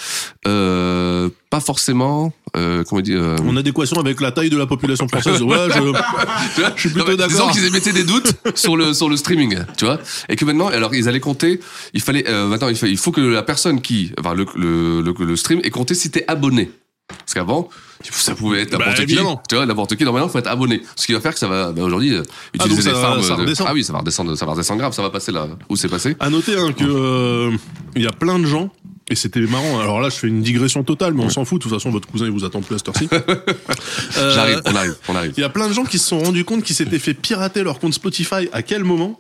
[0.47, 4.65] euh, pas forcément, euh, comment on dit, euh, En adéquation avec la taille de la
[4.65, 5.41] population française.
[5.41, 5.79] Ouais, je,
[6.55, 7.27] Tu vois je suis plutôt d'accord.
[7.27, 9.99] Disons qu'ils émettaient des doutes sur le sur le streaming, tu vois,
[10.29, 11.59] et que maintenant, alors ils allaient compter.
[11.93, 15.01] Il fallait euh, maintenant, il faut, il faut que la personne qui, enfin le le,
[15.01, 16.71] le, le stream ait compté si t'es abonné.
[17.07, 17.69] Parce qu'avant,
[18.11, 19.01] ça pouvait être n'importe Bah, qui.
[19.03, 19.41] évidemment.
[19.47, 20.03] Tu vois, n'importe qui.
[20.03, 20.81] Non, maintenant, faut être abonné.
[20.95, 23.21] Ce qui va faire que ça va, bah, aujourd'hui, euh, utiliser donc des ça- farms.
[23.23, 23.67] ça de- redescend.
[23.69, 24.93] Ah oui, ça va redescendre, ça va redescendre grave.
[24.93, 26.15] Ça va passer là où c'est passé.
[26.19, 27.51] À noter hein, que euh,
[27.95, 28.69] il y a plein de gens
[29.09, 29.79] et c'était marrant.
[29.79, 31.59] Alors là, je fais une digression totale, mais on s'en fout.
[31.59, 33.07] De toute façon, votre cousin il vous attend plus à cette heure-ci.
[34.17, 35.33] Euh, J'arrive, on arrive, on arrive.
[35.37, 37.63] Il y a plein de gens qui se sont rendus compte qu'ils s'étaient fait pirater
[37.63, 38.49] leur compte Spotify.
[38.53, 39.19] À quel moment?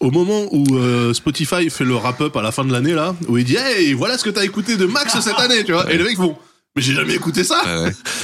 [0.00, 3.36] Au moment où euh, Spotify fait le wrap-up à la fin de l'année là, où
[3.38, 5.92] il dit Hey, voilà ce que t'as écouté de Max cette année, tu vois.
[5.92, 6.36] Et les mecs vont.
[6.74, 7.62] Mais j'ai jamais écouté ça.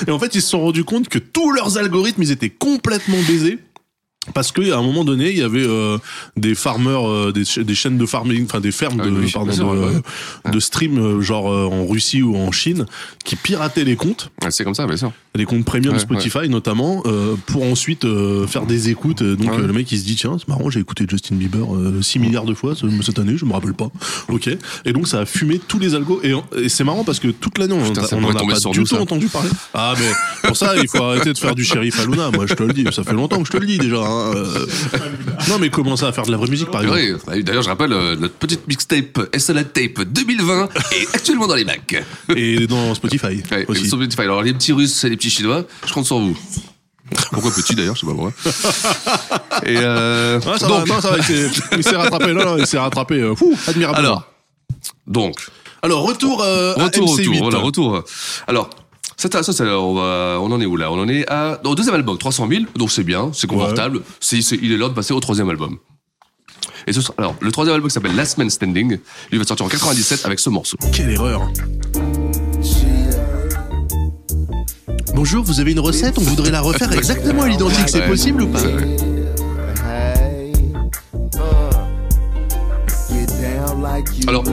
[0.07, 3.21] Et en fait, ils se sont rendus compte que tous leurs algorithmes, ils étaient complètement
[3.27, 3.59] baisés.
[4.35, 5.99] Parce qu'à un moment donné, il y avait euh,
[6.37, 9.31] des farmers, euh, des, cha- des chaînes de farming, enfin des fermes Ah de, oui,
[9.33, 9.87] pardon, sûr, de, ouais,
[10.45, 10.51] ouais.
[10.53, 12.87] de stream, euh, genre euh, en Russie ou en Chine,
[13.25, 14.31] qui pirataient les comptes.
[14.43, 15.13] Ouais, C'est comme ça, bien sûr.
[15.35, 19.23] les comptes premium Ouais, Spotify notamment euh, pour ensuite euh, faire des écoutes.
[19.23, 22.19] Donc le mec il se dit tiens c'est marrant j'ai écouté Justin Bieber euh, 6
[22.19, 23.89] milliards de fois ce- cette année je me rappelle pas.
[24.29, 24.49] Ok.
[24.85, 26.21] Et donc ça a fumé tous les algos.
[26.25, 28.79] Et, et c'est marrant parce que toute l'année on, Putain, on en a pas du
[28.81, 29.01] tout ça.
[29.01, 29.51] entendu parler.
[29.75, 32.63] Ah mais pour ça il faut arrêter de faire du shérif Aluna moi je te
[32.63, 32.85] le dis.
[32.93, 34.67] Ça fait longtemps que je te le dis déjà hein, euh.
[35.49, 37.93] non mais commencer à faire de la vraie musique par exemple Oui, D'ailleurs, je rappelle,
[37.93, 42.03] euh, notre petite mixtape SLA Tape 2020 est actuellement dans les Macs.
[42.37, 43.89] et dans Spotify Ouais, aussi.
[43.89, 44.23] sur Spotify.
[44.23, 46.37] Alors, les petits Russes et les petits Chinois, je compte sur vous.
[47.33, 48.33] Pourquoi petit d'ailleurs, je sais pas pourquoi.
[49.65, 52.67] Et euh, Ah, ça donc, va, non, ça va, il s'est- rattrapé, non, non, il
[52.67, 53.99] s'est rattrapé, euh, fou, admirable.
[53.99, 54.27] alors,
[55.07, 55.37] donc,
[55.83, 57.29] alors retour, euh, à retour, MC8.
[57.29, 58.05] retour, voilà, retour.
[58.47, 58.69] Alors,
[59.19, 60.93] ça, ça, ça, on, va, on en est où là?
[60.93, 64.03] On en est à, au deuxième album, 300 000, donc c'est bien, c'est confortable.
[64.21, 65.77] C'est, c'est- il est l'heure de passer au troisième album.
[66.87, 68.99] Et ce alors, le troisième album qui s'appelle Last Man Standing,
[69.33, 70.77] lui va sortir en 97 avec ce morceau.
[70.93, 71.51] Quelle erreur.
[75.15, 76.17] Bonjour, vous avez une recette?
[76.19, 77.89] On voudrait la refaire exactement à l'identique.
[77.89, 78.61] C'est possible ou pas?
[84.29, 84.45] Alors.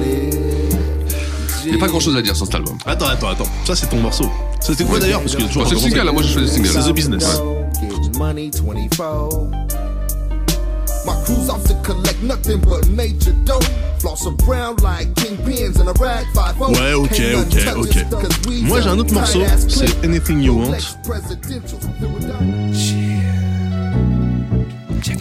[1.66, 2.78] Il n'y a pas grand chose à dire sur cet album.
[2.86, 3.48] Attends, attends, attends.
[3.66, 4.30] Ça, c'est ton morceau.
[4.62, 5.22] C'était quoi d'ailleurs?
[5.22, 6.68] Parce que toujours Bon, c'est le single, hein, moi je fais le single.
[6.70, 7.42] C'est The Business.
[7.82, 9.50] Get money 24.
[11.06, 13.60] My crew's off to collect nothing but major dough.
[14.00, 18.06] Floss around like kingpins in a rag 5 Ouais, ok, ok, ok.
[18.64, 19.42] Moi, j'ai un autre morceau.
[19.68, 20.74] C'est Anything You Want.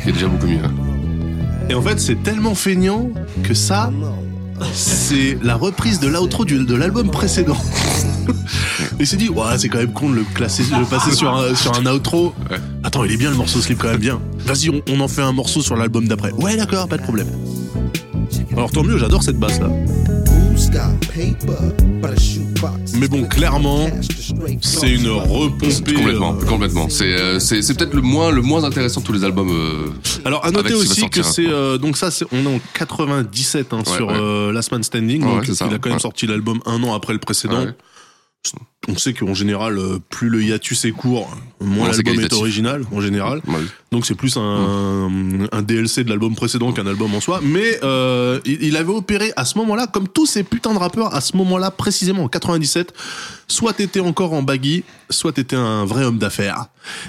[0.07, 0.59] Est déjà beaucoup mieux.
[0.65, 0.73] hein.
[1.71, 3.09] Et en fait, c'est tellement feignant
[3.43, 3.91] que ça,
[4.73, 7.57] c'est la reprise de l'outro du- de l'album précédent.
[9.01, 11.35] Il s'est dit, ouais, c'est quand même con de le classer, de le passer sur
[11.35, 12.33] un, sur un outro.
[12.83, 14.21] Attends, il est bien le morceau slip quand même bien.
[14.47, 16.31] Vas-y, on, on en fait un morceau sur l'album d'après.
[16.33, 17.27] Ouais, d'accord, pas de problème.
[18.53, 19.69] Alors tant mieux, j'adore cette basse là.
[22.99, 23.89] Mais bon, clairement,
[24.61, 25.95] c'est une repompée.
[25.95, 26.89] Complètement, euh, complètement.
[26.89, 29.51] C'est euh, c'est c'est peut-être le moins le moins intéressant de tous les albums.
[29.51, 29.91] euh,
[30.25, 33.79] Alors à noter aussi que c'est euh, donc ça c'est on est en 97 hein,
[33.79, 34.15] Ouais, sur ouais.
[34.17, 35.99] euh, Last Man Standing Ouais, donc il a quand même ouais.
[35.99, 37.67] sorti l'album un an après le précédent.
[38.87, 43.01] On sait qu'en général euh, plus le hiatus est court, moins l'album est original en
[43.01, 43.41] général.
[43.47, 43.63] ouais.
[43.91, 45.09] Donc c'est plus un,
[45.51, 47.41] un DLC de l'album précédent qu'un album en soi.
[47.43, 51.23] Mais euh, il, avait opéré à ce moment-là, comme tous ces putains de rappeurs, à
[51.23, 52.93] ce moment-là précisément en 97,
[53.49, 56.67] soit t'étais encore en baggy, soit t'étais un vrai homme d'affaires.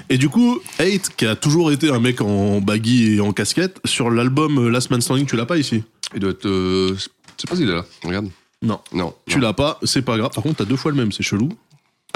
[0.08, 3.78] Et du coup, Hate, qui a toujours été un mec en baggy et en casquette,
[3.84, 5.82] sur l'album euh, Last Man Standing, tu l'as pas ici?
[6.14, 6.46] Il doit être.
[6.46, 7.84] euh, je sais pas s'il est là.
[8.02, 8.30] Regarde.
[8.62, 8.80] Non.
[8.92, 9.14] Non.
[9.26, 10.30] Tu l'as pas, c'est pas grave.
[10.34, 11.50] Par contre, t'as deux fois le même, c'est chelou.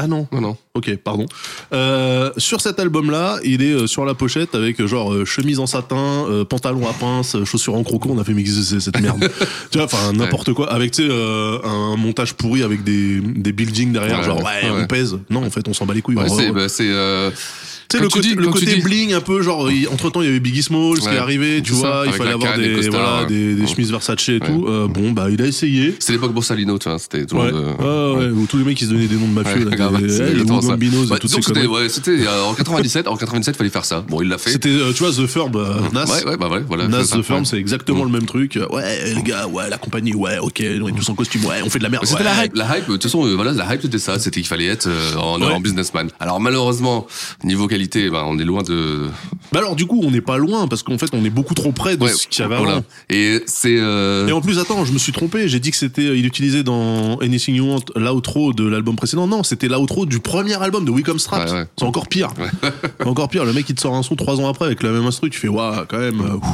[0.02, 0.26] Ah non.
[0.32, 0.56] Non, non.
[0.74, 1.26] Ok, pardon.
[1.74, 5.58] Euh, sur cet album-là, il est euh, sur la pochette avec euh, genre euh, chemise
[5.58, 8.08] en satin, euh, pantalon à pince, euh, chaussures en croco.
[8.10, 9.28] On a fait mixer cette merde.
[9.70, 10.72] tu vois, enfin n'importe quoi.
[10.72, 14.20] Avec tu sais euh, un montage pourri avec des, des buildings derrière.
[14.20, 14.80] Ouais, genre ouais, ouais.
[14.82, 15.18] on pèse.
[15.28, 16.16] Non, en fait, on s'en bat les couilles.
[16.16, 17.30] Ouais, c'est bah, c'est, euh,
[17.88, 18.80] tu sais, le côté, dis- le côté dis.
[18.82, 21.60] bling un peu, genre, entre temps, il y avait Biggie Smalls qui Ouais, est arrivé,
[21.60, 23.26] tu c'est ça, vois, il fallait la avoir canne, des, costards, voilà, ouais.
[23.28, 23.66] des, des Ouais.
[23.66, 24.66] chemises Versace et tout.
[24.68, 25.96] Euh, bon, bah, il a essayé.
[25.98, 27.00] C'est l'époque Borsalino, tu vois.
[27.00, 27.74] C'était tout le Ouais, monde.
[27.80, 29.76] euh, ouais, ouais, où tous les mecs qui se donnaient des noms de mafieux, Ouais,
[29.76, 30.18] là, les
[31.08, 31.66] Bah, et toutes disons ces que c'était, conneries.
[31.66, 34.04] ouais, c'était euh, en 97, en 97, fallait faire ça.
[34.08, 34.50] Bon, il l'a fait.
[34.50, 36.04] C'était, euh, tu vois, The Firm, euh, Nas.
[36.04, 36.88] Ouais, ouais, bah ouais, voilà.
[36.88, 38.12] Nas The Firm, c'est exactement Mm.
[38.12, 38.58] le même truc.
[38.70, 40.62] Ouais, les gars, ouais, la compagnie, ouais, ok,
[40.96, 42.06] tous en costume, ouais, on fait de la merde.
[42.06, 42.54] C'était la hype.
[42.54, 44.88] La hype, de toute façon, voilà, la hype c'était ça, c'était qu'il fallait être
[45.18, 46.08] en, businessman.
[46.20, 47.06] Alors malheureusement,
[47.44, 49.08] niveau qualité, bah, on est loin de.
[49.52, 51.72] Bah alors, du coup, on n'est pas loin parce qu'en fait, on est beaucoup trop
[51.72, 52.82] près de ce qu'il y avait avant.
[53.08, 53.72] Et c'est.
[53.72, 55.48] Et en plus, attends, je me suis trompé.
[55.48, 59.26] J'ai dit que c'était, il utilisait dans Anything You Want l'outro de l'album précédent.
[59.26, 61.52] Non, c'était l'outro du premier album de Wicom Straps.
[61.78, 62.30] C'est encore pire.
[62.98, 63.44] C'est encore pire.
[63.44, 65.30] Le mec, il te sort un son trois ans après avec la même instru.
[65.30, 66.20] Tu fais, waouh, quand même.
[66.20, 66.44] euh, ouf.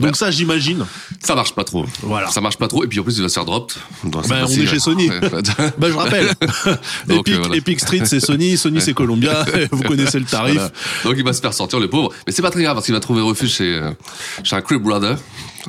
[0.00, 0.84] Donc ça, j'imagine.
[1.22, 1.86] Ça marche pas trop.
[2.02, 2.28] Voilà.
[2.28, 2.84] Ça marche pas trop.
[2.84, 3.72] Et puis en plus, il va se faire drop.
[4.04, 5.08] Donc, Bah, on est chez Sony.
[5.78, 6.26] Bah, je rappelle.
[7.08, 7.56] Donc, Epic, euh, voilà.
[7.56, 8.56] Epic Street, c'est Sony.
[8.56, 9.44] Sony, c'est Columbia.
[9.70, 10.54] Vous connaissez le tarif.
[10.54, 10.70] Voilà.
[11.04, 12.10] Donc il va se faire sortir le pauvre.
[12.26, 13.90] Mais c'est pas très grave parce qu'il va trouver refuge chez, euh,
[14.42, 15.16] chez un Crib Brother.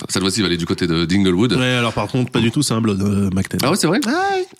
[0.09, 1.53] Cette fois-ci, il va aller du côté de d'Inglewood.
[1.53, 3.59] Ouais, alors par contre, pas du tout, c'est un blood, euh, McTen.
[3.63, 3.99] Ah ouais, c'est vrai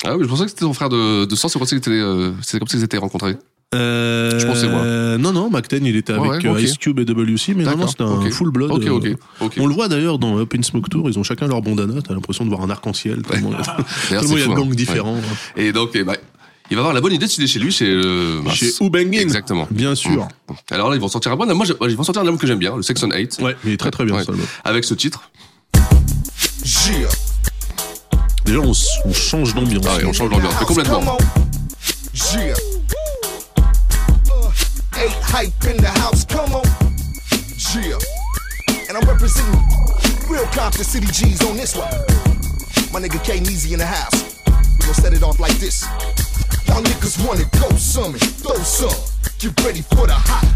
[0.05, 1.79] Ah oui, je pensais que c'était son frère de, de sang, c'est comme ça qu'ils
[1.79, 3.35] étaient, euh, comme ça qu'ils étaient rencontrés.
[3.73, 5.17] Euh, Je pensais, moi.
[5.17, 6.61] Non, non, McTen, il était avec ouais, euh.
[6.61, 8.71] Ice Cube et WC, mais non, non, c'était un full blood.
[8.71, 9.15] Euh.
[9.57, 12.13] On le voit d'ailleurs dans Up in Smoke Tour, ils ont chacun leur bandana, t'as
[12.13, 13.21] l'impression de voir un arc-en-ciel.
[13.23, 13.51] Tellement
[14.09, 15.15] il y a de gangs différents.
[15.15, 15.65] Ouais.
[15.65, 16.15] Et donc, eh ben,
[16.71, 18.41] il va avoir la bonne idée de filer chez lui, chez euh.
[18.49, 19.19] Chez Ubengin.
[19.19, 19.67] Exactement.
[19.69, 20.27] Bien sûr.
[20.49, 20.53] Mmh.
[20.71, 21.53] Alors là, ils vont sortir un bon.
[21.53, 23.39] Moi, je- ils vont sortir un album que j'aime bien, le Section 8.
[23.41, 24.23] Ouais, il est très très bien Ouais.
[24.23, 24.31] ça.
[24.31, 24.45] album.
[24.63, 25.29] Avec ce titre.
[26.87, 27.09] Yeah.
[28.45, 28.73] Déjà, on,
[29.13, 29.85] change d'ambiance.
[29.87, 30.55] Ah ouais, on change d'ambiance.
[30.65, 31.17] Complètement.
[32.33, 32.55] Yeah.
[34.95, 36.65] Eight hype in the house, come on.
[37.73, 37.97] Yeah.
[38.87, 39.59] And I'm representing
[40.29, 41.89] real Compton City G's on this one.
[42.93, 44.41] My nigga K Easy in the house.
[44.45, 45.83] We gon' set it off like this.
[46.67, 49.12] Y'all niggas wanna go some and throw some.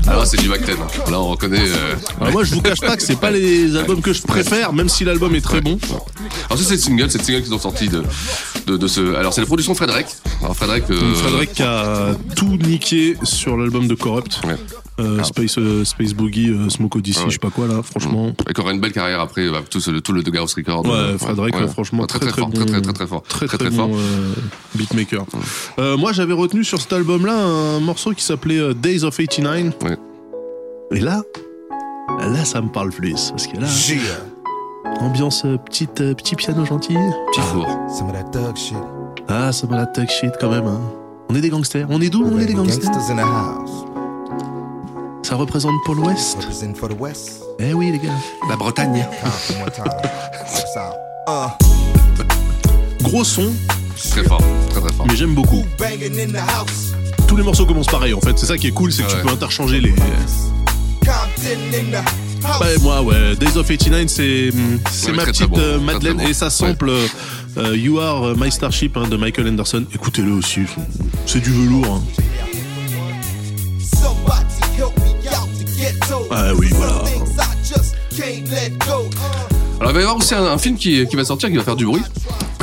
[0.08, 0.78] Alors là, c'est du McTen.
[1.10, 1.60] Là, on reconnaît.
[1.62, 4.72] euh, Alors moi, je vous cache pas que c'est pas les albums que je préfère,
[4.74, 5.78] même si l'album est très bon.
[6.50, 8.04] Alors, ça, c'est le single, c'est le single qu'ils ont sorti de,
[8.68, 9.16] de, de ce.
[9.16, 10.08] Alors, c'est la production de Frédéric.
[10.42, 10.86] Alors, Frédéric.
[10.92, 14.40] euh, Frédéric a tout niqué sur l'album de Corrupt.
[14.46, 14.56] Ouais.
[15.00, 17.30] Euh, Space, euh, Space Boogie, euh, Smoke Odyssey, Ah ouais.
[17.30, 18.32] je sais pas quoi là, franchement.
[18.50, 20.86] Et qui aura une belle carrière après, bah, tout, ce- tout le de Gauss Records.
[20.86, 21.68] Ouais, euh, Frédéric, ouais.
[21.68, 23.90] franchement, très très, très, fort, bon, très très très très fort, très très, fort.
[23.90, 24.34] bon euh,
[24.76, 25.26] beatmaker.
[25.78, 29.76] Euh, moi, j'avais retenu sur cet album-là un morceau qui s'appelait euh, Days of 89.
[29.84, 29.98] Ouais.
[30.92, 31.22] Et là,
[32.20, 35.02] là, ça me parle plus parce que là, Yeah.
[35.02, 36.96] ambiance euh, petite, euh, petit piano gentil.
[37.34, 37.68] Petit four.
[37.96, 38.78] Some of that thug shit.
[39.28, 40.66] Ah, ça m'a la tech shit quand même.
[40.66, 40.82] hein.
[41.30, 41.86] On est des gangsters.
[41.90, 42.24] On est d'où?
[42.26, 42.90] On est des gangsters.
[42.90, 43.84] Gangsters in the house.
[45.28, 46.38] Ça représente the West.
[47.60, 48.14] Eh oui, les gars.
[48.50, 49.06] La Bretagne.
[49.26, 49.74] Out.
[51.28, 51.50] Uh,
[53.04, 53.52] Gros son,
[54.12, 55.06] Très fort, très très fort.
[55.08, 55.66] mais j'aime beaucoup.
[55.78, 56.94] banging in the house?
[57.28, 58.38] Tous les morceaux commencent pareil en fait.
[58.40, 59.92] C'est ça qui est cool, c'est que Ah tu peux interchanger les.
[62.62, 63.36] Ouais, moi, ouais.
[63.36, 65.58] Days of 89, c'est hum, c'est Ouais, ma très, petite très bon.
[65.60, 66.30] euh, Très, Madeleine très bon.
[66.32, 66.90] et ça sample
[67.58, 69.84] euh, You Are My Starship hein, de Michael Anderson.
[69.94, 70.62] Écoutez-le aussi.
[71.26, 71.96] C'est du velours.
[71.96, 72.02] hein.
[76.40, 77.02] Ah oui, voilà.
[77.04, 78.22] Uh,
[79.80, 81.64] Alors, il va y avoir aussi un, un film qui, qui va sortir, qui va
[81.64, 82.04] faire du bruit.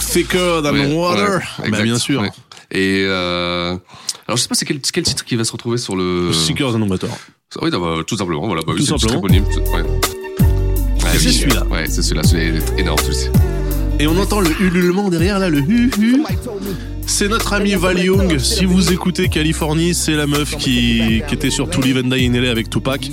[0.00, 1.40] Thicker than Ouais, water.
[1.60, 2.20] ouais, bah, bien sûr.
[2.20, 2.30] ouais.
[2.70, 3.76] Et euh,
[4.28, 6.32] alors, je sais pas c'est quel, quel titre qui va se retrouver sur le.
[6.32, 7.10] Seekers and Novator.
[7.62, 8.62] Oui, bah, bah, tout simplement, voilà.
[8.64, 9.20] Bah, oui, Tout simplement.
[9.20, 9.32] Ouais,
[11.18, 11.64] c'est oui, celui-là.
[11.66, 12.22] Ouais, c'est celui-là.
[12.22, 13.28] Celui-là est énorme, celui-ci.
[13.98, 16.22] Et on entend le ululement derrière là, le hu hu.
[17.06, 18.38] C'est notre ami Val Young.
[18.38, 23.10] Si vous écoutez Californie, c'est la meuf qui, était sur and Die in avec Tupac,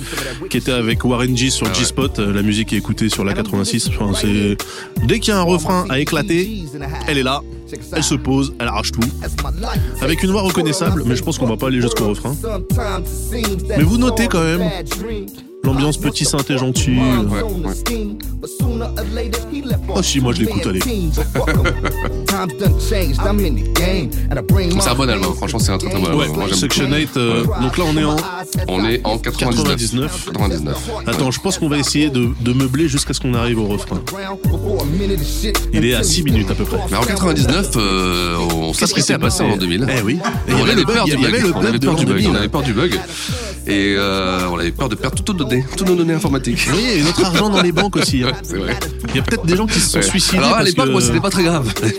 [0.50, 1.72] qui était avec Warren G sur.
[1.72, 2.18] G-Spot.
[2.18, 3.90] Euh, La musique est écoutée sur la 86.
[3.98, 4.28] Enfin,
[5.04, 6.64] dès qu'il y a un refrain à éclater,
[7.06, 7.42] elle est là.
[7.92, 9.00] Elle se pose, elle arrache tout.
[10.00, 12.36] Avec une voix reconnaissable, mais je pense qu'on va pas aller jusqu'au refrain.
[13.76, 14.68] Mais vous notez quand même
[15.64, 16.98] l'ambiance petit synthé gentil.
[19.94, 20.80] Oh si, moi je l'écoute, allez.
[24.80, 26.20] C'est un bon album, franchement, c'est un très très bon album.
[26.20, 26.96] Ouais, Moi, Section beaucoup.
[26.96, 28.16] 8, euh, donc là on est en...
[28.68, 29.76] On est en 99.
[29.76, 30.30] 99.
[30.32, 30.90] 99.
[31.06, 34.00] Attends, je pense qu'on va essayer de, de meubler jusqu'à ce qu'on arrive au refrain.
[35.72, 36.78] Il est à 6 minutes à peu près.
[36.90, 39.86] Mais en 99, euh, on sait ce qui s'est passé en 2000.
[39.96, 40.18] Eh oui.
[40.48, 41.42] Et il y on avait avait le bug, peur il du y avait bug.
[41.46, 42.16] le On bug avait peur du bug.
[42.16, 42.30] 2000.
[42.30, 43.00] On avait peur du bug.
[43.66, 46.68] Et euh, on avait peur de perdre toutes nos données, toutes nos données informatiques.
[46.72, 48.22] Oui, et notre argent dans les banques aussi.
[48.24, 48.32] hein.
[48.42, 48.76] C'est vrai.
[49.10, 50.02] Il y a peut-être des gens qui se sont Ouais.
[50.04, 50.38] suicidés.
[50.38, 51.72] Alors à l'époque, que- moi, c'était pas très grave.
[51.82, 51.92] Ouais,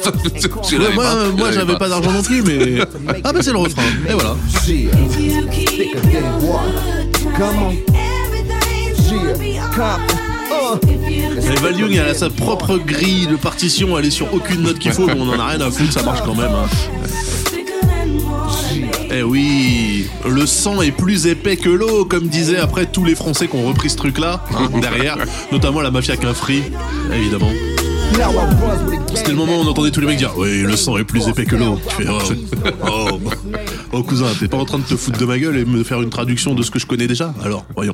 [0.95, 1.26] moi, pas.
[1.38, 2.80] Moi j'avais pas d'argent non plus, mais.
[3.24, 3.84] Ah, bah, c'est le refrain.
[4.10, 4.36] Et voilà.
[11.45, 14.80] Mais Val Young, elle a sa propre grille de partition, elle est sur aucune note
[14.80, 16.51] qu'il faut, mais on en a rien à foutre, ça marche quand même.
[16.51, 16.68] hein.
[19.16, 23.47] Eh oui, le sang est plus épais que l'eau, comme disaient après tous les Français
[23.47, 25.18] qui ont repris ce truc-là, hein, derrière,
[25.51, 26.64] notamment la mafia Quinfri,
[27.14, 27.51] évidemment.
[29.14, 31.28] C'était le moment où on entendait tous les mecs dire Oui, le sang est plus
[31.28, 31.80] épais que l'eau.
[31.89, 32.20] Tu fais Oh,
[33.22, 33.22] oh,
[33.91, 36.01] oh, cousin, t'es pas en train de te foutre de ma gueule et me faire
[36.01, 37.34] une traduction de ce que je connais déjà?
[37.43, 37.93] Alors, voyons.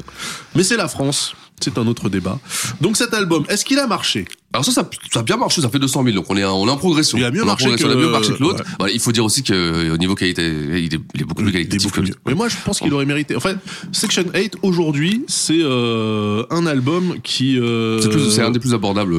[0.56, 2.40] Mais c'est la France, c'est un autre débat.
[2.82, 4.26] Donc cet album, est-ce qu'il a marché?
[4.54, 6.60] Alors ça, ça, ça a bien marché, ça fait 200 000, donc on est, en-
[6.60, 7.18] on est en progression.
[7.18, 8.64] Il a mieux On marché que- a mieux marché que l'autre.
[8.80, 8.92] ouais.
[8.94, 11.92] Il faut dire aussi que au niveau qualité, il est, il est beaucoup plus qualitatif
[11.92, 12.16] que mieux.
[12.26, 13.36] Mais moi, je pense qu'il aurait mérité.
[13.36, 13.58] En fait,
[13.92, 17.60] Section 8, aujourd'hui, c'est euh, un album qui.
[17.60, 18.00] euh,
[18.32, 19.16] c'est un des plus abordables.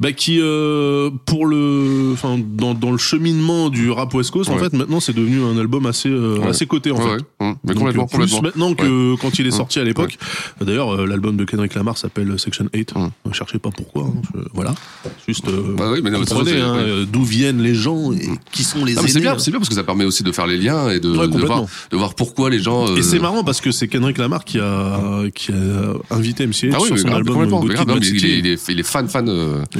[0.00, 4.48] Euh, bah, qui euh, pour le enfin dans, dans le cheminement du rap West Coast
[4.50, 4.60] en Ouais.
[4.60, 6.48] fait maintenant c'est devenu un album assez euh, Ouais.
[6.48, 7.18] assez coté en Ouais, fait ouais.
[7.40, 8.66] Hum, Mais Donc, complètement, euh, plus complètement.
[8.68, 10.16] maintenant que quand il est sorti à l'époque
[10.60, 13.10] d'ailleurs euh, l'album de Kendrick Lamar s'appelle Section 8 Hum.
[13.26, 14.72] ne cherchez pas pourquoi hein, je- voilà
[15.26, 18.62] juste euh, Bah oui, mais non, comprenez hein, euh, d'où viennent les gens et qui
[18.64, 19.36] sont les Ah, c'est bien, hein.
[19.38, 21.64] c'est bien parce que ça permet aussi de faire les liens et de, de voir,
[21.90, 22.86] de voir pourquoi les gens.
[22.94, 26.70] Et euh, c'est marrant parce que c'est Kendrick Lamar qui a, qui a invité MC
[26.72, 27.48] Ah oui, sur son album.
[27.48, 29.28] Good Kid, il est fan, fan.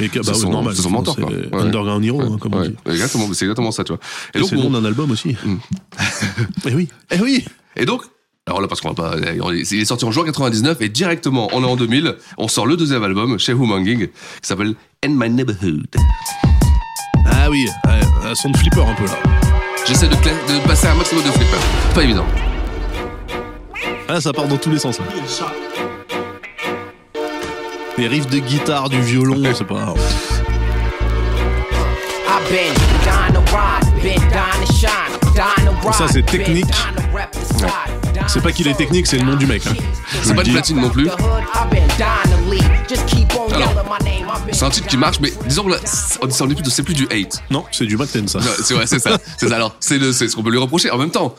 [0.09, 1.31] Euh, Et que- bah c'est ouais, son, normal, c'est son mentor, c'est quoi.
[1.31, 1.61] le Ouais.
[1.63, 2.69] Underground Hero, Ouais, hein, comme on ouais.
[2.69, 2.75] dit.
[2.87, 3.99] Exactement, c'est exactement ça, tu vois.
[4.33, 5.35] Et c'est le nom d'un album aussi.
[6.67, 7.45] Eh oui, eh oui.
[7.75, 8.01] Et donc,
[8.45, 11.63] alors là, parce qu'on va pas, il est sorti en juin 99 et directement, on
[11.63, 14.73] est en 2000, on sort le deuxième album chez Humanging qui s'appelle
[15.05, 15.85] In My Neighborhood.
[17.25, 17.99] Ah oui, ouais,
[18.29, 19.17] un son de flipper un peu là.
[19.87, 20.31] J'essaie de, cla-
[20.61, 21.57] de passer un maximum de flipper.
[21.89, 22.25] C'est pas évident.
[24.07, 24.97] Ah, ça part dans tous les sens.
[24.99, 25.05] là.
[27.99, 29.93] Les riffs de guitare, du violon, c'est pas.
[35.91, 36.65] Ça, c'est technique.
[38.27, 39.63] C'est pas qu'il est technique, c'est le nom du mec.
[39.67, 39.73] hein.
[40.23, 41.09] C'est pas de platine non plus.
[44.51, 46.93] C'est un titre qui marche, mais disons que là, c'est on est plus c'est plus
[46.93, 47.43] du hate.
[47.49, 48.39] Non, c'est du Mac 10 ça.
[48.63, 49.17] C'est ouais, c'est ça.
[49.37, 49.55] C'est ça.
[49.55, 50.89] Alors, c'est le- c'est ce qu'on peut lui reprocher.
[50.91, 51.35] En même temps,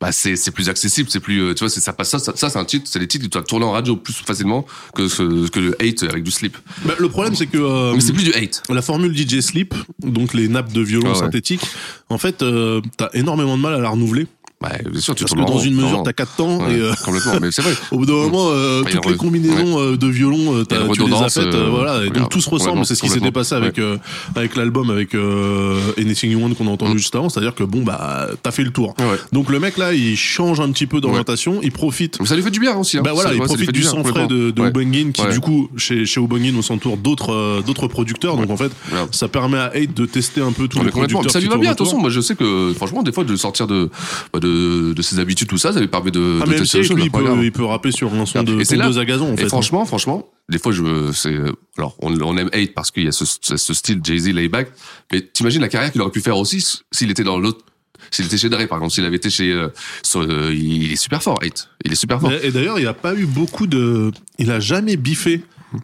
[0.00, 2.32] bah c'est c'est plus accessible, c'est plus, euh, tu vois, c'est ça passe ça, ça,
[2.36, 4.64] ça, c'est un titre, c'est des titres que tu vas tourner en radio plus facilement
[4.94, 6.56] que ce, que le hate avec du slip.
[6.84, 7.58] Bah, le problème, c'est que.
[7.58, 8.62] euh, Mais c'est plus du hate.
[8.68, 11.18] La formule DJ Sleep, donc les nappes de violon Ah ouais.
[11.18, 11.62] synthétiques,
[12.10, 14.28] en fait, euh, t'as énormément de mal à la renouveler.
[14.60, 16.12] Bah, bien sûr, tu Parce que dans une mesure, t'as rond.
[16.16, 17.74] 4 temps Ouais, et euh, complètement, mais c'est vrai.
[17.92, 21.28] au bout d'un moment, euh, toutes les combinaisons euh, de violon, euh, tu les as
[21.28, 22.84] faites, euh, euh, voilà, et donc tout se ressemble.
[22.84, 23.98] C'est ce qui s'était passé avec euh,
[24.34, 26.98] avec l'album, avec euh, Anything You Want qu'on a entendu Mm.
[26.98, 28.94] juste avant, c'est-à-dire que bon bah t'as fait le tour.
[29.32, 32.18] Donc le mec là, il change un petit peu d'orientation, il profite.
[32.18, 32.98] Mais ça lui fait du bien aussi.
[32.98, 33.02] Hein.
[33.04, 34.68] Bah voilà, il ouais, profite du sang frais de, de Ouais.
[34.70, 35.32] Ubangin, qui Ouais.
[35.32, 38.72] du coup chez chez Ubangin on s'entoure d'autres d'autres producteurs, donc en fait
[39.12, 41.30] ça permet à Hate de tester un peu tous Ouais, les producteurs.
[41.30, 41.98] Ça lui va bien, attention.
[42.00, 43.90] Moi, je sais que, franchement, des fois, de sortir de,
[44.32, 46.80] bah, de, de ses habitudes, tout ça, ça lui permet de, Ah, de mais tester
[46.80, 49.36] lui, il peut, il peut rapper sur un son de Et deux à gazon en
[49.36, 49.44] fait.
[49.44, 51.36] Et franchement, franchement, des fois, je, c'est,
[51.76, 54.70] alors, on, on aime hate parce qu'il y a ce, ce, style Jay-Z layback,
[55.12, 57.64] mais t'imagines la carrière qu'il aurait pu faire aussi s'il était dans l'autre,
[58.10, 59.68] s'il était chez Dre, par exemple, s'il avait été chez, euh,
[60.02, 61.68] sur, euh, il est super fort, hate.
[61.84, 62.30] Il est super fort.
[62.30, 64.10] Mais- Et d'ailleurs, il n'y a pas eu beaucoup de.
[64.38, 65.42] Il a jamais biffé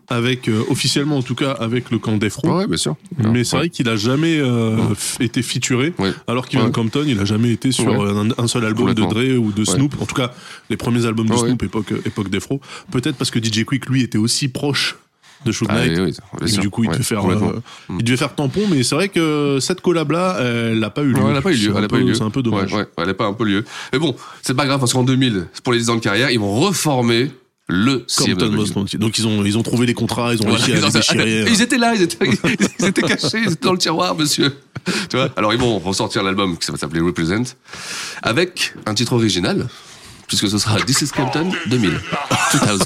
[0.09, 2.49] avec euh, officiellement en tout cas avec le camp d'Efro.
[2.49, 2.97] Ouais, ouais, bien sûr.
[3.19, 3.63] Mais c'est Ouais.
[3.63, 4.77] vrai qu'il a jamais euh,
[5.21, 6.13] été featuré, Ouais.
[6.27, 6.71] alors qu'Ivan.
[6.71, 8.11] Compton, il a jamais été sur Ouais.
[8.11, 9.03] un, un seul album de.
[9.03, 9.65] Dre ou de.
[9.65, 9.95] Snoop.
[10.01, 10.33] En tout cas,
[10.71, 12.61] les premiers albums de Snoop époque époque d'Efro.
[12.91, 14.97] Peut-être parce que DJ Quick lui était aussi proche
[15.45, 16.15] de Suge Ah, oui, oui,
[16.49, 17.51] Et du coup, il Ouais, devait faire, complètement.
[17.51, 17.61] euh,
[17.99, 21.13] il devait faire tampon, mais c'est vrai que cette collab là, elle n'a pas eu
[21.13, 21.21] lieu.
[21.29, 21.59] Elle a pas eu lieu.
[21.61, 22.15] C'est Elle un a pas eu peu- lieu.
[22.15, 22.73] C'est un peu dommage.
[22.73, 23.63] Ouais, ouais, elle a pas un peu lieu.
[23.93, 26.41] Mais bon, c'est pas grave parce qu'en 2000, pour les 10 ans de carrière, ils
[26.41, 27.31] vont reformer
[27.67, 28.51] le Compton CMW.
[28.57, 29.01] Most Wanted.
[29.01, 30.63] Donc ils ont ils ont trouvé les contrats, ils ont Voilà.
[30.65, 31.45] réussi à les Ils, déchirer.
[31.51, 32.29] ils étaient là, ils étaient,
[32.79, 34.55] ils étaient cachés, ils étaient dans le tiroir, monsieur.
[35.09, 35.31] Tu vois?
[35.37, 37.55] Alors ils vont ressortir l'album qui va s'appeler Represent
[38.23, 39.67] avec un titre original,
[40.29, 41.99] puisque ce sera This is Compton 2000.
[42.53, 42.79] 2000.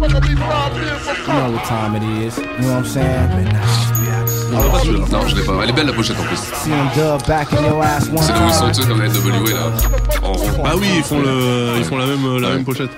[0.00, 2.36] You know what time it is.
[2.36, 4.29] You know what I'm saying?
[4.50, 5.52] Non, je l'ai pas.
[5.62, 6.36] Elle est belle la pochette en plus.
[6.36, 9.00] See them dub back in your ass one C'est là où ils sont, sais, comme
[9.00, 9.72] la NWA là,
[10.22, 10.64] en rond.
[10.64, 12.90] Ah oui, ils font le ils font la même la même pochette.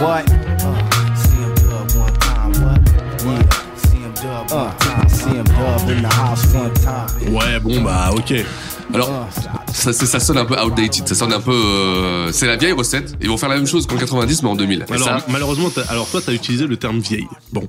[0.00, 0.24] What?
[6.54, 7.34] one time.
[7.34, 8.34] Ouais, bon bah OK.
[8.94, 9.28] Alors,
[9.72, 11.52] ça, c'est- ça sonne un peu outdated, ça sonne un peu.
[11.52, 13.14] euh, c'est la vieille recette.
[13.20, 14.84] Ils vont faire la même chose qu'en 90, mais en 2000.
[14.88, 17.26] Et Alors ça, malheureusement, alors toi t'as utilisé le terme vieille.
[17.52, 17.68] Bon,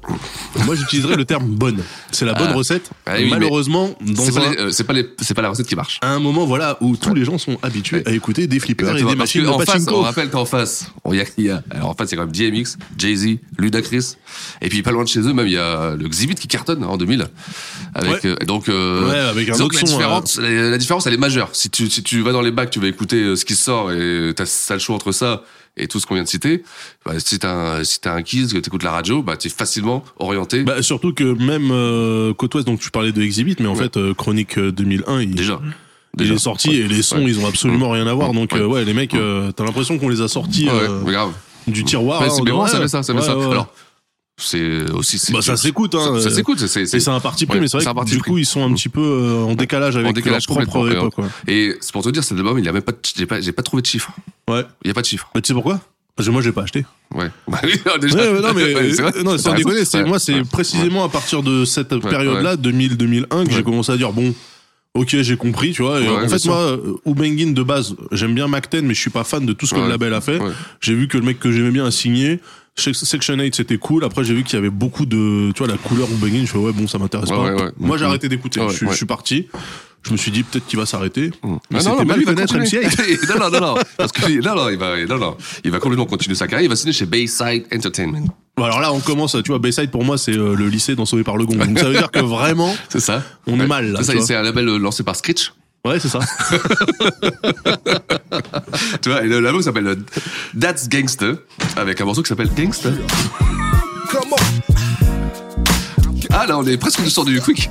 [0.65, 1.81] moi j'utiliserais le terme bonne.
[2.11, 2.55] C'est la bonne Ah.
[2.55, 2.89] recette.
[3.05, 5.99] Ah oui, malheureusement, dans c'est un, euh, c'est pas, les- pas la recette qui marche.
[6.01, 9.09] à un moment voilà où tous les gens sont habitués à écouter des flippers Exactement,
[9.11, 11.49] et des machines de qu'en face, on rappelle qu'en face, il y a, il y
[11.49, 14.15] a- alors en face, il y a quand même DMX, Jay-Z, Ludacris,
[14.61, 16.83] et puis pas loin de chez eux, même il y a le Exhibit qui cartonne
[16.83, 17.27] hein, en 2000.
[17.95, 18.19] Avec, Ouais.
[18.25, 21.12] euh, donc, euh, Ouais, avec un autre que la son, différence, la, la différence, elle
[21.13, 21.49] est majeure.
[21.53, 23.91] Si tu, si tu vas dans les bacs, tu vas écouter euh, ce qui sort
[23.91, 25.43] et t'as ça le choix entre ça
[25.75, 26.63] et tout ce qu'on vient de citer.
[27.05, 30.03] Bah, si t'as un, si t'as un kids, que t'écoutes la radio, bah, t'es facilement
[30.19, 30.63] orienté.
[30.63, 33.97] Bah, surtout que même euh, Côte Ouest, donc tu parlais de Exhibit, mais en fait
[33.97, 35.59] euh, Chronique euh, 2001, il, Déjà.
[35.63, 36.33] il Déjà.
[36.35, 36.75] est sorti Ouais.
[36.75, 37.23] et les sons Ouais.
[37.27, 38.29] ils ont absolument rien à voir.
[38.29, 38.35] Ouais.
[38.35, 41.11] Donc euh, ouais, les mecs, euh, t'as l'impression qu'on les a sortis Ouais, euh, mais
[41.11, 41.31] grave.
[41.67, 42.21] du tiroir.
[42.21, 43.37] Ouais, c'est en bien, disant, ça fait ça, ça fait ouais, ça.
[43.37, 43.45] ouais.
[43.51, 43.73] Alors,
[44.37, 45.21] c'est aussi.
[45.31, 46.15] Bah, ça s'écoute, hein.
[46.19, 46.97] Ça, ça s'écoute, c'est- c'est.
[46.97, 48.31] Et c'est un parti pris, ouais, mais c'est vrai que du pris.
[48.31, 51.17] coup ils sont un petit peu euh, en décalage avec en décalage leur propre époque.
[51.19, 51.25] ouais.
[51.47, 53.61] Et c'est pour te dire, cet album, il a même pas, j'ai pas, j'ai pas
[53.63, 54.11] trouvé de chiffres.
[54.49, 54.65] Ouais.
[54.83, 55.29] Il y a pas de chiffres.
[55.35, 55.79] Mais tu sais pourquoi?
[56.15, 56.85] Parce que moi j'ai pas acheté.
[57.13, 57.29] Ouais.
[57.47, 58.15] Bah oui, déjà.
[58.17, 59.23] Ouais, ouais, non mais Ouais, c'est vrai.
[59.23, 63.51] non, sans déconner, c'est moi c'est précisément à partir de cette période-là 2000 2001 que
[63.51, 64.33] j'ai commencé à dire bon
[64.95, 65.99] Ok, j'ai compris, tu vois.
[66.01, 68.99] Et Ouais, en fait, moi, euh, Ubengin de base, j'aime bien Mac 10, mais je
[69.01, 69.85] suis pas fan de tout ce que Ouais.
[69.85, 70.37] le label a fait.
[70.39, 70.51] Ouais.
[70.81, 72.39] J'ai vu que le mec que j'aimais bien a signé.
[72.75, 74.03] Sec- Section 8 c'était cool.
[74.03, 76.41] Après j'ai vu qu'il y avait beaucoup de, tu vois, la couleur Ubengin.
[76.45, 77.43] Je fais ouais bon ça m'intéresse Ouais, pas.
[77.43, 77.71] ouais, ouais.
[77.77, 78.09] Moi j'ai Mhm.
[78.09, 78.59] arrêté d'écouter.
[78.61, 79.47] Ouais, je, suis- parti.
[80.05, 81.31] Je me suis dit peut-être qu'il va s'arrêter.
[81.43, 82.83] Mais Ah c'était non, non, mal lui, connaître continuer.
[82.85, 83.29] MC8.
[83.39, 83.81] non, non, non, non.
[83.95, 85.37] Parce que, non, non, il va, non, non.
[85.63, 86.65] Il va complètement continuer sa carrière.
[86.65, 88.25] Il va signer chez Bayside Entertainment.
[88.57, 91.05] Bon, alors là on commence, tu vois, Bayside pour moi c'est euh, le lycée dans
[91.05, 91.57] Sauvé par le Gong.
[91.57, 93.23] Donc ça veut dire que vraiment C'est ça.
[93.47, 93.95] on est mal.
[94.01, 95.53] C'est ça, c'est un label euh, lancé par Scritch.
[95.85, 96.19] Ouais c'est ça.
[99.01, 99.95] Tu vois, et le label s'appelle euh,
[100.59, 101.35] That's Gangster,
[101.75, 102.93] avec un morceau qui s'appelle Gangster.
[104.09, 104.35] Come on,
[106.31, 107.69] Ah, là, on est presque sur du quick.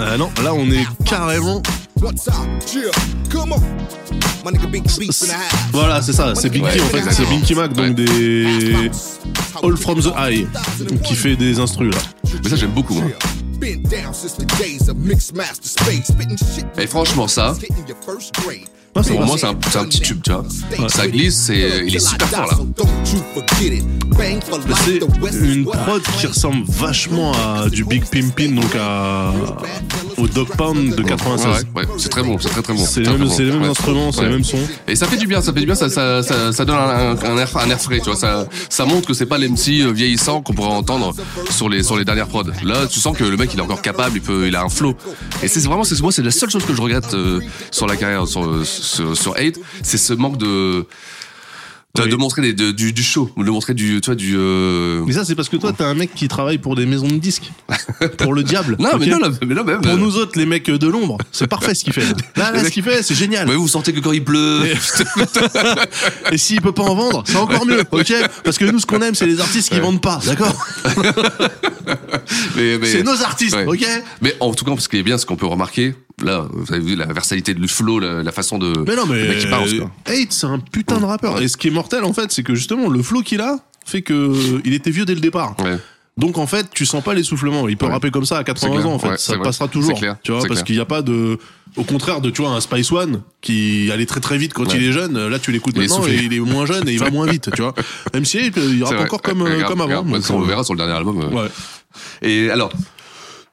[0.00, 1.62] Euh, non, là on est carrément.
[5.72, 6.34] Voilà c'est ça.
[6.36, 7.02] C'est Binky Ouais, en fait.
[7.10, 7.24] C'est.
[7.28, 7.94] Binky Mac donc Ouais.
[7.94, 8.90] des
[9.62, 10.46] All from the High
[11.02, 12.00] qui fait des instrus là.
[12.44, 13.04] Mais ça, j'aime beaucoup, moi.
[13.58, 16.06] Been down since the days of mixed master space.
[16.06, 16.66] Spitting shit.
[16.78, 17.54] Et franchement, ça,
[19.02, 20.44] C'est pour moi, c'est un, petit tube, tu vois.
[20.88, 22.58] Ça glisse, c'est, il est super fort, là.
[24.84, 24.98] C'est
[25.44, 29.32] une prod qui ressemble vachement à du Big Pimpin, donc à,
[30.16, 31.46] au Dog Pound de Ouais, 96.
[31.74, 31.88] ouais, ouais.
[31.96, 32.84] c'est très bon, c'est très très bon.
[32.84, 33.22] C'est les mêmes,
[33.62, 34.58] les instruments, c'est les mêmes sons.
[34.86, 37.38] Et ça fait du bien, ça fait du bien, ça, ça, ça, ça donne un,
[37.38, 38.16] air, un air frais, tu vois.
[38.16, 41.14] Ça, ça montre que c'est pas l'MC euh, vieillissant qu'on pourrait entendre
[41.50, 42.44] sur les, sur les dernières prods.
[42.64, 44.68] Là, tu sens que le mec, il est encore capable, il peut, il a un
[44.68, 44.94] flow.
[45.42, 47.40] Et c'est vraiment, moi, c'est la seule chose que je regrette euh,
[47.70, 48.84] sur la carrière, sur, sur,
[49.14, 50.86] sur 8, c'est ce manque de,
[51.94, 52.08] de, Oui.
[52.10, 55.02] de montrer des, de- du, du show, de montrer du, tu vois, du, euh...
[55.06, 57.16] Mais ça, c'est parce que toi, t'es un mec qui travaille pour des maisons de
[57.16, 57.50] disques.
[58.18, 58.76] pour le diable.
[58.78, 59.80] Non, mais ok non, mais non, même.
[59.80, 62.04] Pour euh, nous autres, les mecs de l'ombre, c'est parfait ce qu'il fait.
[62.36, 63.48] Là, là, ce qu'il fait, c'est génial.
[63.48, 64.64] Ouais, vous sentez que quand il pleut.
[66.30, 68.12] Et s'il peut pas en vendre, c'est encore mieux, ok
[68.44, 70.54] Parce que nous, ce qu'on aime, c'est les artistes qui vendent pas, d'accord
[72.56, 73.64] mais, mais- C'est nos artistes, Ouais.
[73.66, 73.86] ok
[74.20, 76.82] Mais en tout cas, ce qui est bien, ce qu'on peut remarquer, là, vous avez
[76.82, 78.72] vu la versalité de flow, la, la façon de.
[78.86, 79.90] Mais non, mais le mec qui quoi.
[80.06, 81.40] Hate, c'est un putain de rappeur.
[81.40, 84.02] Et ce qui est mortel, en fait, c'est que justement, le flow qu'il a fait
[84.02, 85.54] que il était vieux dès le départ.
[85.64, 85.76] Ouais.
[86.16, 87.68] Donc en fait, tu sens pas l'essoufflement.
[87.68, 87.92] Il peut Ouais.
[87.92, 88.86] rapper comme ça à 80 clair.
[88.88, 89.96] ans en fait, Ouais, ça passera toujours.
[89.96, 90.16] Clair.
[90.24, 91.38] Tu vois, parce qu'il n'y a pas de,
[91.76, 94.76] au contraire de tu vois un Spice One qui allait très très vite quand Ouais.
[94.78, 95.28] il est jeune.
[95.28, 97.50] Là, tu l'écoutes maintenant et il est moins jeune et il va moins vite.
[97.54, 97.72] Tu vois.
[98.14, 100.00] Même si il rappe encore comme regarde, comme avant.
[100.02, 101.20] regarde, donc, on le verra sur le dernier album.
[101.20, 101.28] euh.
[101.44, 101.48] Ouais.
[102.22, 102.72] Et alors.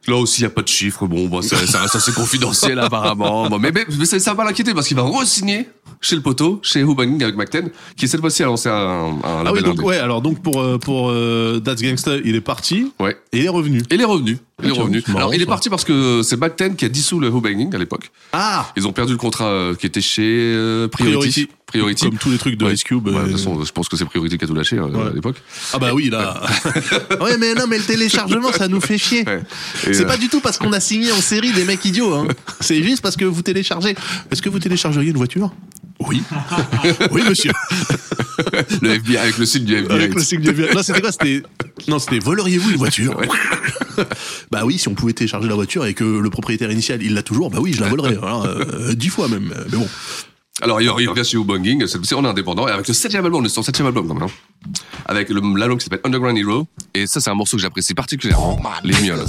[0.08, 1.08] Là aussi, il n'y a pas de chiffres.
[1.08, 3.50] Bon, bah, ça, ça reste assez confidentiel, apparemment.
[3.50, 5.68] Bon, mais, mais, mais ça, va l'inquiéter parce qu'il va re-signer
[6.02, 9.44] chez le poteau, chez Hubanging avec McTen, qui cette fois-ci a lancé un, un Ah
[9.44, 9.88] label oui, donc indé.
[9.88, 9.98] ouais.
[9.98, 13.18] Alors donc pour euh, pour euh, That's Gangsta, il est parti Ouais.
[13.34, 13.80] et il est revenu.
[13.90, 14.38] Et il est revenu.
[14.64, 15.04] Il est revenu.
[15.08, 17.78] marrant, Alors, il est parti parce que c'est McTen qui a dissous le Hubanging à
[17.78, 18.10] l'époque.
[18.32, 18.72] Ah.
[18.78, 20.24] Ils ont perdu le contrat euh, qui était chez
[20.56, 21.50] euh, Priority.
[21.66, 22.06] Priority.
[22.10, 22.74] Comme tous les trucs de Ouais.
[22.74, 23.06] Ice Cube.
[23.06, 25.08] Ouais, euh, de toute façon, je pense que c'est Priority qui a tout lâché Ouais.
[25.08, 25.36] à l'époque.
[25.74, 26.42] Ah bah oui là.
[27.22, 29.26] ouais mais non mais le téléchargement ça nous fait chier.
[29.84, 32.14] C'est euh, pas du tout parce qu'on a signé en série des mecs idiots.
[32.14, 32.28] Hein.
[32.62, 33.96] C'est juste parce que vous téléchargez.
[34.32, 35.52] Est-ce que vous téléchargeriez une voiture?
[36.00, 36.22] Oui.
[37.12, 37.52] oui monsieur.
[38.82, 39.94] le FBI avec le site du FBI.
[39.94, 40.74] Avec le signe du FBI.
[40.76, 41.42] Non c'était quoi C'était
[41.88, 43.20] non c'était voleriez-vous une voiture
[44.52, 47.24] Bah oui si on pouvait télécharger la voiture et que le propriétaire initial il l'a
[47.24, 48.18] toujours bah oui je la volerais.
[48.18, 49.54] Alors, euh, dix fois même.
[49.72, 49.88] Mais bon.
[50.62, 53.26] Alors, il il revient chez Ubanging, cette fois-ci, on est indépendant, et avec le septième
[53.26, 54.72] album, on est sur le septième album, quand même, hein.
[55.06, 58.58] Avec le- l'album qui s'appelle Underground Hero, et ça, c'est un morceau que j'apprécie particulièrement,
[58.86, 59.26] Les Mioles.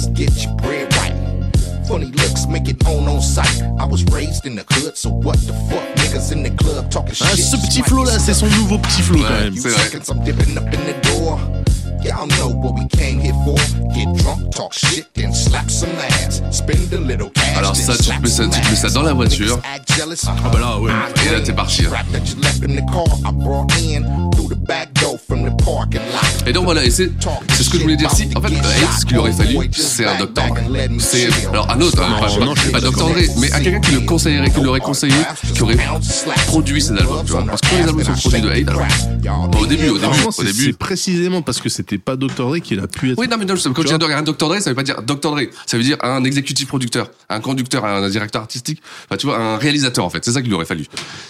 [1.87, 3.61] Funny looks make it on on sight.
[3.79, 5.83] I was raised in the hood, so what the fuck?
[5.97, 7.45] Niggas in the club talking Ah, shit.
[7.45, 9.53] ce petit flow là c'est son nouveau petit flow quand même.
[9.53, 9.89] You C'est vrai.
[9.89, 11.39] seconds, I'm dipping up in the door.
[12.03, 13.55] Y'all know what we came here for.
[13.97, 16.41] Get drunk, talk shit, then slap some ass.
[16.51, 17.57] Spend a little cash.
[17.57, 18.93] Alors ça, tu slap te mets ça- some tu te mets ça ass.
[18.93, 19.59] dans la voiture.
[19.97, 20.13] Jealous.
[20.27, 20.91] Ah bah là ouais.
[21.27, 21.89] Et là, t'es parti, hein.
[21.91, 25.45] Rap that you left in the car, I brought in through the back door from
[25.49, 26.47] the parking lot.
[26.47, 27.09] Et donc voilà, et c'est
[27.55, 28.11] c'est ce que je voulais dire.
[28.11, 30.27] Si, en fait, Hate, ce qu'il aurait fallu, c'est un Dr.
[30.27, 30.55] Dre.
[30.99, 32.97] C'est alors un autre, hein, Non, pas, non, pas- je suis pas pas Dr.
[33.09, 35.15] Dre, mais à quelqu'un qui le conseillerait, qui l'aurait conseillé,
[35.55, 35.77] qui aurait
[36.47, 37.45] produit ces albums, tu vois.
[37.45, 38.81] Parce que tous les albums sont produits de Hate, alors.
[39.59, 40.65] Au début, au début, au c'est début.
[40.65, 43.17] c'est précisément parce que c'était pas Dr Dre qu'il a pu être.
[43.19, 44.47] Oui, non, mais non, quand Dis vois un Dr.
[44.49, 45.31] Dre, ça veut pas dire Dr.
[45.31, 45.41] Dre.
[45.65, 48.81] Ça veut dire un exécutif producteur, un conducteur, un directeur artistique.
[49.05, 50.23] Enfin, tu vois, un réalisateur, en fait.
[50.25, 50.85] C'est ça qu'il aurait fallu.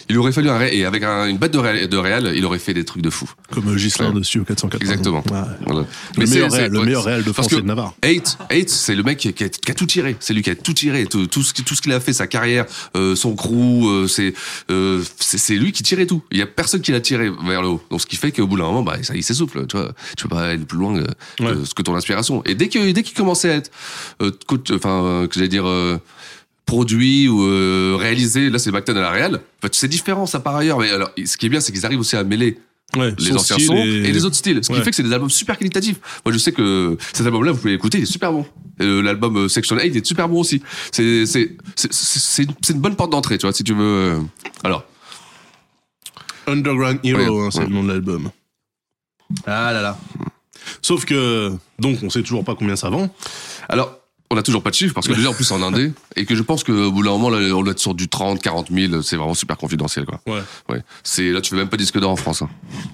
[0.10, 2.46] Il aurait fallu un ré, et avec un- une batte de, ré, de réal, il
[2.46, 3.30] aurait fait des trucs de fou.
[3.52, 4.20] Comme euh, Ghislain Ouais.
[4.20, 4.82] dessus au 404.
[4.82, 5.24] Exactement.
[5.30, 5.42] Ouais.
[5.66, 5.86] Voilà.
[6.18, 7.94] Le c'est- meilleur réal, le meilleur réal de France et de Navarre.
[8.04, 10.16] Hate, Hate, c'est le mec qui, a, qui a tout tiré.
[10.20, 11.06] C'est lui qui a tout tiré.
[11.06, 14.08] Tout, tout ce, qui- tout ce qu'il a fait, sa carrière, euh, son crew, euh,
[14.08, 14.34] c'est,
[14.72, 15.04] euh,
[15.50, 16.24] lui qui tirait tout.
[16.32, 17.84] Il y a personne qui l'a tiré vers le haut.
[17.90, 19.66] Donc ce qui fait qu'au bout d'un moment, bah, ça, il s'essouffle.
[19.68, 21.02] Tu vois, tu peux pas aller plus loin
[21.38, 22.44] que, que ce que ton inspiration.
[22.48, 23.72] Et dès que dès qu'il commençait à être,
[24.22, 24.32] euh,
[24.74, 25.68] enfin, euh, que j'allais dire.
[25.68, 25.98] euh,
[26.66, 29.40] produit ou euh, réalisé, là c'est Bacton à la réal.
[29.64, 32.02] Enfin, c'est différent ça par ailleurs, mais alors ce qui est bien c'est qu'ils arrivent
[32.02, 32.60] aussi à mêler
[32.98, 34.12] Ouais, les son anciens sons et- et...
[34.12, 34.60] les autres styles.
[34.62, 34.84] Ce qui Ouais.
[34.84, 35.96] fait que c'est des albums super qualitatifs.
[36.26, 38.46] Moi, je sais que cet album-là, vous pouvez l'écouter, il est super bon.
[38.82, 40.62] Euh, L'album Section 8 est super bon aussi.
[40.92, 42.44] C'est c'est c'est c'est
[42.74, 44.20] une, bonne porte d'entrée, tu vois, si tu veux.
[44.66, 44.84] Alors,
[46.48, 47.66] Underground Hero, Ouais, hein, c'est ouais.
[47.68, 48.30] le nom de l'album.
[49.46, 49.98] Ah là là.
[50.82, 53.10] Sauf que, donc, on sait toujours pas combien ça vend.
[53.70, 53.94] alors.
[54.30, 56.36] On a toujours pas de chiffres parce que déjà en plus en indé et que
[56.36, 59.02] je pense qu'au bout d'un moment là, on doit être sur du 30, 40 000,
[59.02, 60.20] c'est vraiment super confidentiel quoi.
[60.28, 60.42] Ouais.
[60.68, 60.84] Ouais.
[61.02, 62.42] C'est là tu fais même pas disque d'or en France.
[62.42, 62.50] Hein.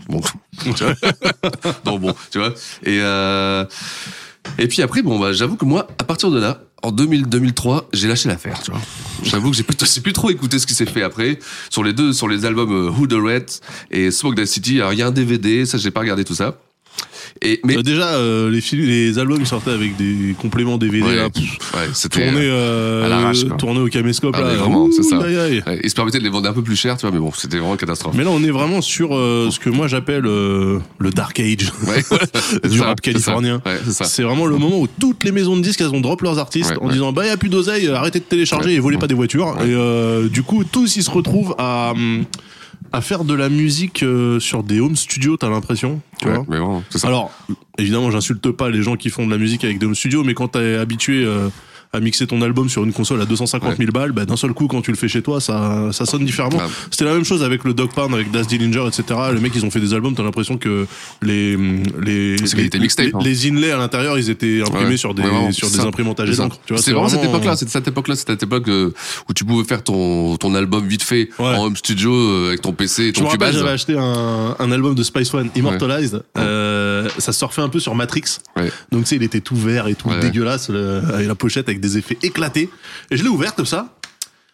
[0.09, 0.21] Bon.
[0.76, 0.93] Tu vois
[1.86, 2.49] Donc bon, tu vois.
[2.84, 3.65] Et euh,
[4.59, 7.89] et puis après bon bah j'avoue que moi à partir de là en 2000 2003
[7.93, 8.62] j'ai lâché l'affaire.
[8.62, 8.79] Tu vois.
[9.24, 11.39] J'avoue que j'ai plus, j'ai plus trop écouté ce qui s'est fait après
[11.71, 13.50] sur les deux sur les albums euh, Who the Red
[13.89, 14.82] et Smoke the City.
[14.82, 16.59] Alors il y a un DVD, ça j'ai pas regardé tout ça.
[17.41, 21.25] Et mais Euh, déjà, euh, les, les albums sortaient avec des compléments DVD Ouais, là,
[21.25, 24.53] ouais, c'était tournés, euh, à l'arrache, au caméscope Ah, là.
[24.55, 25.20] vraiment, c'est ça.
[25.21, 25.63] Aïe, aïe.
[25.65, 27.32] Ouais, ils se permettaient de les vendre un peu plus cher, tu vois, mais bon,
[27.36, 28.15] c'était vraiment une catastrophe.
[28.17, 30.82] Mais là, on est vraiment sur ce que moi j'appelle le
[31.13, 31.57] dark age
[32.70, 33.61] du ça, rap californien.
[33.86, 34.05] c'est ça.
[34.05, 36.74] C'est vraiment le moment où toutes les maisons de disques elles ont drop leurs artistes
[36.82, 39.55] en disant bah y a plus d'oseille, arrêtez de télécharger et volez pas des voitures.
[39.63, 42.25] Et du coup tous ils se retrouvent à hum,
[42.93, 46.45] à faire de la musique euh, sur des home studios, t'as l'impression, tu Ouais, vois.
[46.47, 46.57] mais
[46.89, 47.07] c'est ça.
[47.07, 47.32] Alors,
[47.79, 50.33] évidemment, j'insulte pas les gens qui font de la musique avec des home studios, mais
[50.36, 51.49] quand t'es habitué euh,
[51.93, 54.67] à mixer ton album sur une console à 250 000 balles, bah, d'un seul coup,
[54.67, 56.57] quand tu le fais chez toi, ça, ça sonne différemment.
[56.57, 56.63] Ouais.
[56.91, 59.20] C'était la même chose avec le Dog Pound, avec Das Dillinger, etc.
[59.33, 60.87] Les mecs, ils ont fait des albums, t'as l'impression que
[61.21, 61.55] les,
[62.01, 63.20] les, les, qualité mixtape, les, hein.
[63.24, 66.57] les inlays à l'intérieur, ils étaient imprimés Ouais, sur des, sur des imprimantes à d'encre.
[66.78, 68.91] C'est vraiment cette époque-là, c'est cette époque-là, c'est cette époque euh,
[69.29, 72.74] où tu pouvais faire ton, ton album vite fait en home studio euh, avec ton
[72.74, 73.55] PC et Je ton Cubase.
[73.55, 76.24] j'avais acheté un, un album de Spice One, Immortalized.
[76.37, 78.24] Euh, ça surfait un peu sur Matrix.
[78.55, 78.71] Ouais.
[78.91, 81.79] Donc, tu sais, il était tout vert et tout dégueulasse, le- avec la pochette avec
[81.84, 82.70] des effets éclatés.
[83.12, 83.93] Je l'ai ouvert comme ça.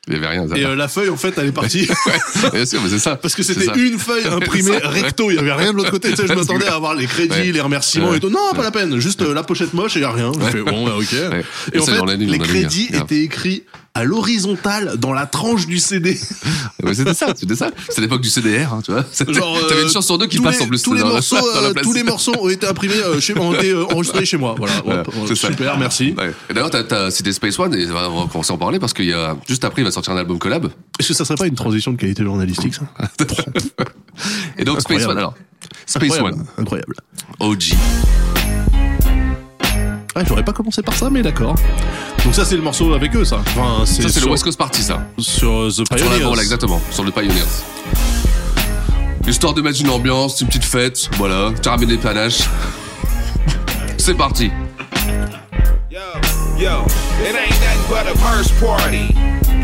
[0.08, 0.48] Il y avait rien.
[0.56, 1.88] Et euh, la feuille, en fait, elle est partie.
[2.44, 3.16] Ouais, bien sûr, mais c'est ça.
[3.18, 6.10] Parce que c'était une feuille imprimée recto, il y avait rien de l'autre côté.
[6.12, 7.52] Tu sais, je m'attendais à avoir les crédits, Ouais.
[7.52, 8.18] les remerciements Ouais.
[8.18, 8.30] et tout.
[8.30, 10.32] Non, pas la peine, juste euh, la pochette moche et il y a rien.
[10.40, 11.14] Je fais bon, bah, ok.
[11.14, 13.64] Et, Et en fait, on les dit, crédits étaient écrits
[13.96, 16.18] à l'horizontale dans la tranche du CD.
[16.84, 17.72] Ouais, c'était ça, c'était ça.
[17.90, 19.04] C'est l'époque du CDR, hein, tu vois.
[19.28, 21.08] Genre, euh, T'avais une chance sur deux qui passe les- en plus Tous les dans
[21.08, 21.84] la- morceaux, dans la place.
[21.84, 24.56] tous les morceaux ont été imprimés euh, chez, ont été enregistrés chez moi.
[24.58, 25.04] Voilà.
[25.28, 25.36] Ça.
[25.36, 26.14] super, merci.
[26.18, 26.32] Ouais.
[26.50, 29.06] Et d'ailleurs, t'as, cité Space One et on va commencer à en parler parce qu'il
[29.06, 30.68] y a juste après, il va sortir un album collab.
[31.00, 32.84] Est-ce que ça serait pas une transition de qualité journalistique, ça
[34.58, 35.12] Et donc Space Incroyable.
[35.12, 35.34] One, alors
[35.86, 36.96] Space Incroyable, One, Incroyable.
[37.40, 37.64] OG.
[40.16, 41.56] Ah, j'aurais pas commencé par ça, mais d'accord.
[42.26, 43.38] Donc ça, c'est le morceau avec eux, ça.
[43.40, 45.08] Enfin, Ça, c'est sur, le West Coast Party, ça.
[45.18, 46.10] sur euh, The Sur Pioneers.
[46.10, 47.34] l'album, voilà, exactement, sur le Pioneers.
[49.28, 51.52] Histoire de mettre une ambiance, une petite fête, voilà.
[51.62, 52.42] Tu ramènes des panaches.
[53.98, 54.52] C'est parti.
[55.92, 56.00] Yo,
[56.58, 56.86] yo,
[57.22, 59.14] it ain't nothing but a purse party.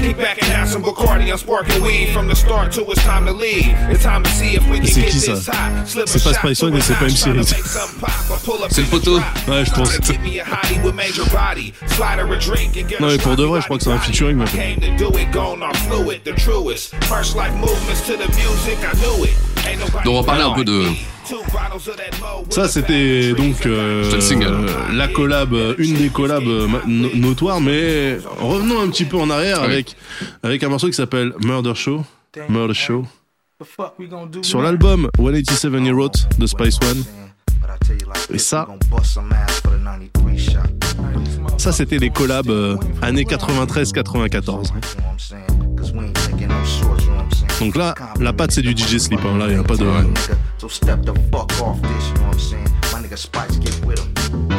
[0.06, 1.32] Kick back and have some Bacardi.
[1.32, 3.74] I'm sparking weed from the start till it's time to leave.
[3.90, 5.34] It's time to see if we can C'est get qui, ça?
[5.34, 5.88] this hot.
[5.88, 7.52] Slip a C'est pas shot Spice One to notch, MC tryna Hit.
[7.52, 8.10] make some pop.
[8.30, 9.18] I pull up C'est le in the poteau.
[9.18, 9.48] drop.
[9.48, 9.92] Ouais, je pense.
[10.06, 11.74] Get me a hottie with major body.
[11.88, 13.92] Slide her a drink and get Non, mais pour de vrai, je crois que c'est
[13.92, 16.94] un featuring, came to do it, gone off fluid, the truest.
[17.06, 19.34] First life movements to the music, I knew it.
[19.68, 20.86] Ain't nobody Donc on va parler un peu de
[22.50, 24.10] Ça, c'était donc euh,
[24.92, 29.30] le la collab, une des collabs euh, no- notoires, mais revenons un petit peu en
[29.30, 29.96] arrière avec,
[30.44, 32.04] avec un morceau qui s'appelle Murder Show.
[32.50, 33.06] Murder Show.
[34.44, 35.96] Sur l'album 187 Year
[36.38, 37.04] de Spice One.
[38.34, 38.68] Et ça,
[41.58, 44.72] ça c'était les collabs euh, années 93-94.
[47.60, 49.38] Donc là, la patte c'est du DJ Sleep, hein.
[49.38, 49.86] là il n'y a pas de...
[50.58, 52.70] So step the fuck off this, you know what I'm saying?
[52.94, 54.50] My nigga Spice get with him.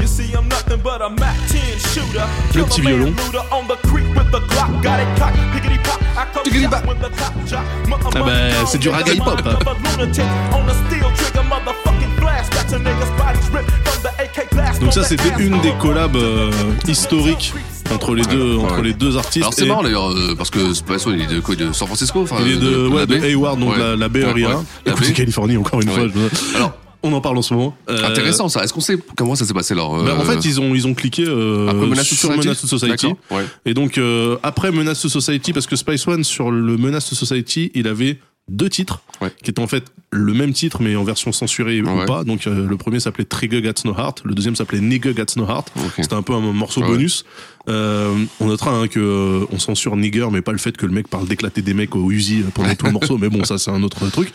[0.00, 1.60] You see, I'm nothing but a Mac 10
[1.92, 2.24] shooter.
[2.54, 3.06] Le petit violon.
[3.10, 4.70] looter on the creek with the Glock.
[4.82, 6.00] Got it cocked, piggity pop.
[6.16, 7.64] I come shot when the top drop.
[7.88, 10.24] Mother- Ah bah, c'est du mother- reggae hip-hop, of a lunatic
[10.54, 12.48] on a steel trigger, motherfucking flash.
[12.50, 14.80] That's a nigga's body's ripped from the AK blast.
[14.80, 16.50] Donc ça c'était une des collabs euh,
[16.88, 17.52] historiques
[17.92, 19.42] entre les deux, entre les deux artistes.
[19.42, 21.86] Alors c'est marrant d'ailleurs euh, parce que Space One il est de quoi de San
[21.86, 24.60] Francisco enfin Il est de, ouais, de Hayward, donc la, la Bay Area.
[24.84, 24.92] La.
[24.92, 26.06] Californie encore une fois.
[26.54, 26.72] Alors
[27.02, 27.76] on en parle en ce moment.
[27.88, 28.64] Euh, intéressant ça.
[28.64, 30.86] Est-ce qu'on sait comment ça s'est passé alors bah, euh, en fait, ils ont ils
[30.86, 33.06] ont cliqué euh, Après Menace to sur Society Menace to Society.
[33.08, 33.44] D'accord, ouais.
[33.64, 37.14] Et donc euh, après Menace to Society, parce que Spice One sur le Menace to
[37.14, 39.32] Society, il avait deux titres Ouais.
[39.42, 42.04] qui étaient en fait le même titre mais en version censurée ou Ouais.
[42.06, 42.22] pas.
[42.22, 45.44] Donc euh, le premier s'appelait Trigger Gats No Heart, le deuxième s'appelait Nigger Gats No
[45.46, 45.72] Heart.
[45.96, 46.86] C'était un peu un morceau Ouais.
[46.88, 47.24] bonus.
[47.68, 50.92] Euh, on notera hein, que euh, on censure Nigger, mais pas le fait que le
[50.92, 53.18] mec parle d'éclater des mecs au Uzi pendant tout le morceau.
[53.18, 54.32] Mais bon, ça c'est un autre truc.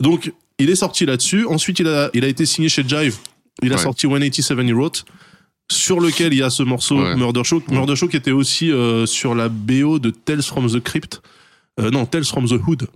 [0.00, 1.44] Donc il est sorti là-dessus.
[1.46, 3.16] Ensuite, il a il a été signé chez Jive.
[3.62, 4.96] Il a sorti 187 Year Old
[5.70, 6.96] sur lequel il y a ce morceau.
[7.16, 7.62] Murder Show.
[7.70, 8.70] Murder Show qui était aussi
[9.06, 11.20] sur la BO de Tales from the Crypt.
[11.78, 12.86] Non, Tales from the Hood.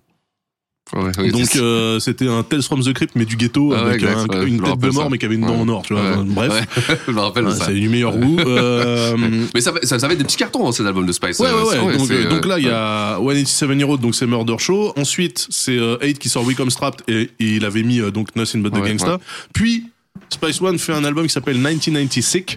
[0.93, 3.90] Ouais, ouais, Donc euh, c'était un Tales from the Crypt mais du ghetto Ah ouais,
[3.90, 5.09] avec exact, un- ouais, je une tête de mort ça.
[5.11, 5.61] mais qui avait une dent Ouais.
[5.62, 6.02] en or, tu vois.
[6.19, 6.24] Ouais.
[6.27, 7.65] Bref, Ouais, je me rappelle Ouais, ça.
[7.66, 8.36] c'est du meilleur goût.
[8.47, 9.16] Euh,
[9.55, 11.39] Mais ça, ça, des petits cartons, hein, cet album de Spice.
[11.39, 11.97] Ouais, ouais, euh, ouais.
[11.97, 12.73] donc, euh, donc là, il y ouais.
[12.74, 14.93] a 187 Year Old, donc c'est Murder Show.
[14.97, 18.36] Ensuite, c'est euh, 8 qui sort We Come Strapped et, et il avait mis donc
[18.36, 19.15] Nothing But The Ouais, Gangsta.
[19.15, 19.20] ouais.
[19.55, 19.85] Puis,
[20.28, 22.56] Spice One fait un album qui s'appelle 1996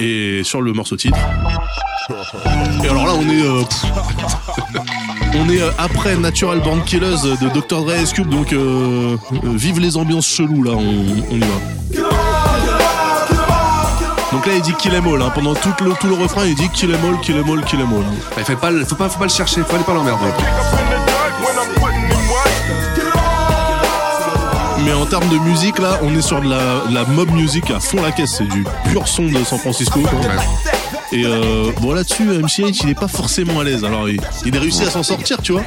[0.00, 1.18] et sur le morceau titre.
[2.82, 3.42] Et alors là, on est.
[3.42, 3.62] euh,
[5.34, 7.84] on est euh, après Natural Born Killers de Dr.
[7.84, 12.00] Dre Cube, donc euh, euh, vive les ambiances cheloues là, on, y va.
[14.32, 15.22] Donc là, il dit kill em all.
[15.22, 15.30] Hein.
[15.34, 17.80] Pendant tout le, tout le refrain, il dit kill em all, kill em all, kill
[17.80, 18.04] em all.
[18.38, 20.30] Il faut pas, faut pas, faut pas le chercher, faut aller pas l'emmerder.
[24.90, 28.02] Mais en termes de musique, là, on est sur de la, mob music à fond
[28.02, 28.38] la caisse.
[28.38, 30.00] C'est du pur son de San Francisco.
[31.12, 33.84] Et euh, bon, là-dessus, MC8, il est pas forcément à l'aise.
[33.84, 35.64] Alors, il, il a réussi à s'en sortir, tu vois.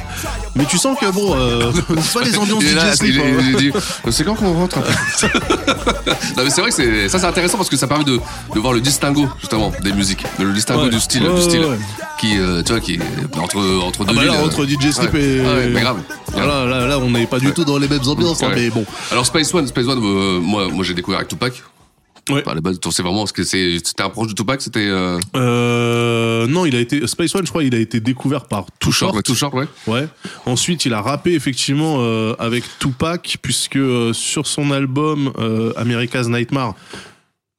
[0.54, 3.70] Mais tu sens que, bon, euh, c'est pas les ambiances dit,
[4.10, 4.78] c'est quand qu'on rentre
[6.36, 8.18] Non mais c'est vrai que c'est ça c'est intéressant parce que ça permet de,
[8.54, 10.90] de voir le distinguo justement des musiques, le distingo Ouais.
[10.90, 11.78] du style, Ouais, du style ouais,
[12.18, 14.64] qui euh, tu vois qui est entre entre Ah deux bah là, villes, euh, entre
[14.66, 15.42] DJ Sleep et.
[15.46, 15.98] Ah mais grave.
[16.36, 18.70] Ah Là, là, là, on n'est pas du tout dans les mêmes ambiances, hein, mais
[18.70, 18.84] bon.
[19.12, 21.62] Alors Space One, Space One, euh, moi moi j'ai découvert avec Tupac.
[22.30, 22.42] Ouais.
[22.48, 23.78] À la base, c'est vraiment ce que c'est.
[23.84, 24.88] C'était un proche de Tupac, c'était.
[24.88, 25.18] Euh...
[25.36, 28.92] Euh, non, il a été Space One, je crois, il a été découvert par Too
[28.92, 29.14] Short.
[29.14, 29.66] ouais, Too Short, ouais.
[29.86, 30.08] Ouais.
[30.46, 33.78] Ensuite, il a rappé effectivement euh, avec Tupac, puisque
[34.12, 35.32] sur son album
[35.76, 36.74] America's Nightmare,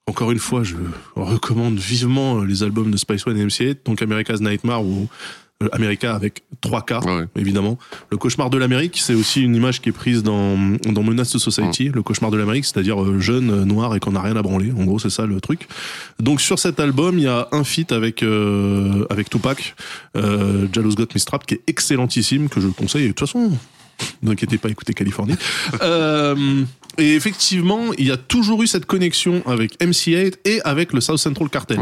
[0.07, 0.75] encore une fois, je
[1.15, 3.77] recommande vivement les albums de Spice One et MC8.
[3.85, 5.07] Donc America's Nightmare ou
[5.71, 7.77] America avec 3K, évidemment.
[8.09, 11.39] Le cauchemar de l'Amérique, c'est aussi une image qui est prise dans, dans Menace to
[11.39, 14.41] Society, le cauchemar de l'Amérique, c'est-à-dire euh, jeune, euh, noir et qu'on n'a rien à
[14.41, 14.71] branler.
[14.71, 15.67] En gros, c'est ça le truc.
[16.19, 19.75] Donc sur cet album, il y a un feat avec, euh, avec Tupac,
[20.17, 23.03] euh, Jealous Got Me Strapped, qui est excellentissime, que je conseille.
[23.03, 23.51] Et de toute façon,
[24.21, 25.35] ne vous inquiétez pas, écoutez Californie.
[25.81, 26.63] Euh,
[26.97, 31.17] et effectivement, il y a toujours eu cette connexion avec MC8 et avec le South
[31.17, 31.77] Central Cartel.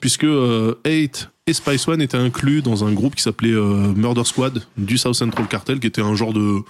[0.00, 4.24] Puisque euh, 8 et Spice One étaient inclus dans un groupe qui s'appelait euh, Murder
[4.24, 6.60] Squad du South Central Cartel, qui était un genre de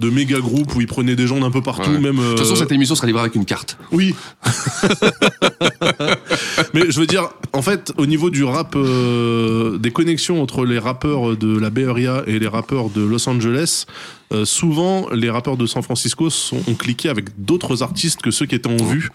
[0.00, 2.00] de méga groupe où ils prenaient des gens d'un peu partout, Ouais.
[2.00, 2.16] même.
[2.16, 3.78] De toute façon, euh, cette émission sera livrée avec une carte.
[3.92, 4.12] oui.
[6.74, 10.80] Mais je veux dire, en fait, au niveau du rap, euh, des connexions entre les
[10.80, 13.86] rappeurs de la Bay Area et les rappeurs de Los Angeles,
[14.32, 18.46] euh, souvent les rappeurs de San Francisco sont, ont cliqué avec d'autres artistes que ceux
[18.46, 19.10] qui étaient en vue.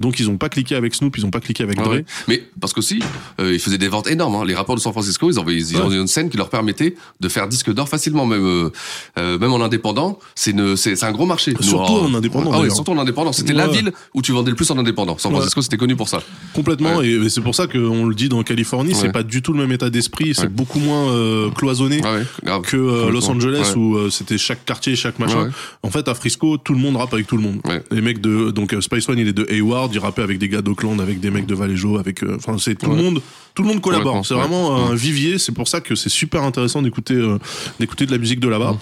[0.00, 1.90] Donc ils ont pas cliqué avec Snoop, ils ont pas cliqué avec Ah Dre.
[1.92, 2.04] ouais.
[2.28, 3.00] Mais parce qu'aussi,
[3.40, 4.36] euh, ils faisaient des ventes énormes.
[4.36, 4.44] hein.
[4.44, 5.96] Les rappeurs de San Francisco, ils, avaient, ils ont Ouais.
[5.96, 8.70] une scène qui leur permettait de faire disque d'or facilement, même euh,
[9.18, 10.18] euh, même en indépendant.
[10.34, 11.52] C'est une, c'est, c'est un gros marché.
[11.52, 13.32] Nous, Surtout en indépendant, Ah oui, surtout en indépendant.
[13.32, 15.16] C'était la ville où tu vendais le plus en indépendant.
[15.18, 15.32] San.
[15.32, 16.22] Francisco, c'était connu pour ça.
[16.54, 19.58] Complètement, et c'est pour ça qu'on le dit dans Californie, c'est pas du tout le
[19.60, 22.62] même état d'esprit, c'est beaucoup moins euh, cloisonné grave.
[22.62, 23.28] que euh, Los.
[23.30, 25.50] Angeles où euh, c'était chaque quartier, chaque machin.
[25.82, 27.60] En fait, à Frisco, tout le monde rappe avec tout le monde.
[27.90, 30.62] Les mecs de donc Spice One, il est de Hayward, il rappait avec des gars
[30.62, 33.22] d'Oakland, avec des mecs de Vallejo, avec euh, enfin c'est tout le monde,
[33.54, 34.24] tout le monde collabore.
[34.24, 35.38] C'est vraiment un vivier.
[35.38, 37.38] C'est pour ça que c'est super intéressant d'écouter euh,
[37.80, 38.76] d'écouter de la musique de là-bas.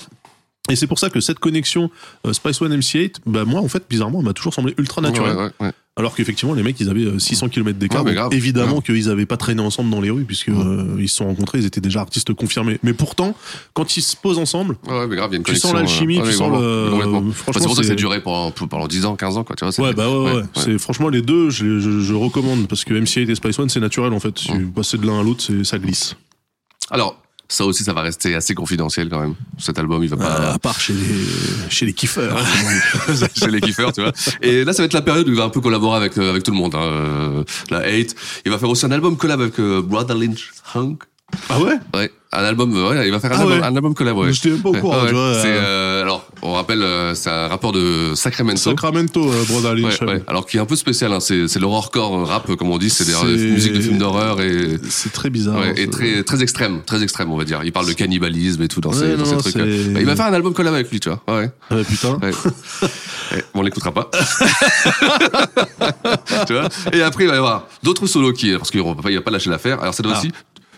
[0.70, 1.90] Et c'est pour ça que cette connexion
[2.26, 5.36] euh, Spice One MC8, bah moi en fait bizarrement, elle m'a toujours semblé ultra naturelle.
[5.36, 5.72] Ouais, ouais, ouais.
[5.97, 8.05] Alors qu'effectivement, les mecs, ils avaient euh, 600 km d'écart.
[8.32, 11.59] Évidemment qu'ils n'avaient pas traîné ensemble dans les rues, puisque euh, ils se sont rencontrés,
[11.59, 12.78] ils étaient déjà artistes confirmés.
[12.82, 13.34] Mais pourtant,
[13.74, 16.24] quand ils se posent ensemble, mais grave, il y a une tu sens l'alchimie, euh,
[16.24, 17.32] tu sens le.
[17.32, 19.56] Franchement, c'est pour ça que ça a duré pendant, pendant 10 ans, 15 ans, quoi.
[19.56, 22.84] Tu vois, Ouais, bah ouais, C'est franchement les deux, je, les- je, je recommande parce
[22.84, 24.38] que MC8 et Spice One, c'est naturel en fait.
[24.38, 26.14] Si vous passez de l'un à l'autre, ça glisse.
[26.90, 27.19] Alors,
[27.51, 29.35] ça aussi, ça va rester assez confidentiel quand même.
[29.59, 30.40] Cet album, il va pas.
[30.40, 31.27] Euh, à part chez les,
[31.68, 32.39] chez les kiffeurs.
[33.35, 34.12] chez les kiffeurs, tu vois.
[34.40, 36.31] Et là, ça va être la période où il va un peu collaborer avec, euh,
[36.31, 36.77] avec tout le monde.
[36.77, 36.82] Hein.
[36.82, 38.14] Euh, La Hate.
[38.44, 40.98] Il va faire aussi un album collab avec Brother Lynch Hunk.
[41.48, 41.74] Ah ouais?
[41.93, 43.65] Ouais, un album, euh, ouais, il va faire un, Ah album, ouais.
[43.65, 44.32] un album collab, ouais.
[44.32, 45.11] J'étais même pas au courant, ouais.
[45.12, 45.43] euh.
[45.44, 48.61] euh, alors, on rappelle, euh, c'est un rappeur de Sacramento.
[48.61, 50.01] Sacramento, euh, Brother Lynch.
[50.01, 50.23] Ouais, ouais.
[50.28, 51.19] Alors, qui est un peu spécial, hein.
[51.19, 54.78] c'est, l'horrorcore rap, comme on dit, c'est des musiques de films d'horreur et.
[54.89, 55.57] C'est très bizarre.
[55.59, 55.90] Ouais, hein, et ça.
[55.90, 57.62] très, très extrême, très extrême, on va dire.
[57.65, 59.57] Il parle de cannibalisme et tout dans ces, dans non, ces trucs.
[59.57, 59.65] Bah,
[60.01, 61.20] il va faire un album collab avec lui, tu vois.
[61.28, 61.51] Ouais.
[61.70, 62.19] Ouais, putain.
[63.55, 64.11] Bon, on l'écoutera pas.
[66.47, 69.31] tu vois Et après, il va y avoir d'autres solos qui, parce qu'il va pas,
[69.31, 69.81] lâcher l'affaire.
[69.81, 70.19] Alors, doit Ah.
[70.19, 70.32] aussi,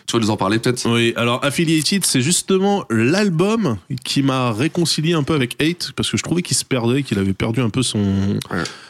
[0.05, 5.13] tu vas nous en parler peut-être Oui, alors Affiliated, c'est justement l'album qui m'a réconcilié
[5.13, 7.69] un peu avec Hate, parce que je trouvais qu'il se perdait, qu'il avait perdu un
[7.69, 8.03] peu son,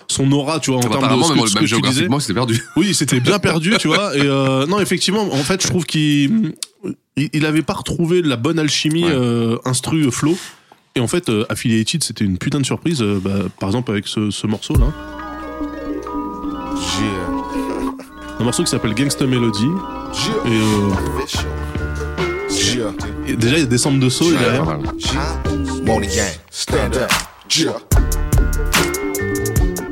[0.08, 1.76] son aura, tu vois, en Bah, termes de ce même, que, ce même que tu
[1.76, 1.76] disais.
[1.76, 2.64] géographiquement, c'était perdu.
[2.76, 4.16] Oui, c'était bien perdu, tu vois.
[4.18, 6.54] Et euh, non, effectivement, en fait, je trouve qu'il
[7.16, 10.38] il, avait pas retrouvé la bonne alchimie euh, instru flow.
[10.96, 13.02] Et en fait, euh, Affiliated, c'était une putain de surprise.
[13.02, 14.86] euh, bah, par exemple, avec ce, ce morceau là.
[18.40, 19.68] Un morceau qui s'appelle Gangsta Melody.
[20.46, 20.90] Et, euh,
[23.28, 24.64] et déjà, il y a des samples de saut derrière.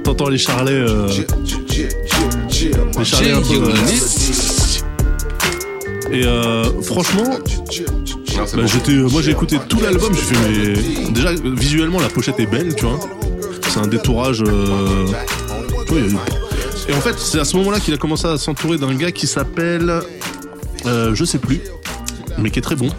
[0.03, 0.71] T'entends les charlets.
[0.73, 1.07] euh,
[2.97, 3.53] les charlets un peu.
[3.53, 3.73] euh,
[6.11, 11.29] Et euh, franchement, bah, j'étais, euh, moi j'ai écouté tout l'album, j'ai fait mais déjà
[11.45, 12.99] visuellement la pochette est belle, tu vois.
[13.69, 14.41] C'est un détourage.
[14.45, 15.05] euh,
[15.87, 16.17] tu vois, il y a eu-
[16.87, 19.27] Et en fait, c'est à ce moment-là qu'il a commencé à s'entourer d'un gars qui
[19.27, 20.01] s'appelle,
[20.85, 21.61] euh, je sais plus,
[22.37, 22.89] mais qui est très bon.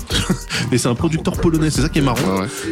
[0.73, 1.70] Et c'est un producteur polonais.
[1.70, 2.19] C'est ça qui est marrant.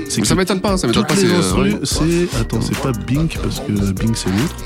[0.08, 2.78] C'est Mais ça m'étonne pas, ça m'étonne pas, les c'est, euh, instrus, c'est attends, c'est
[2.78, 4.56] pas Bink parce que Bink c'est l'autre.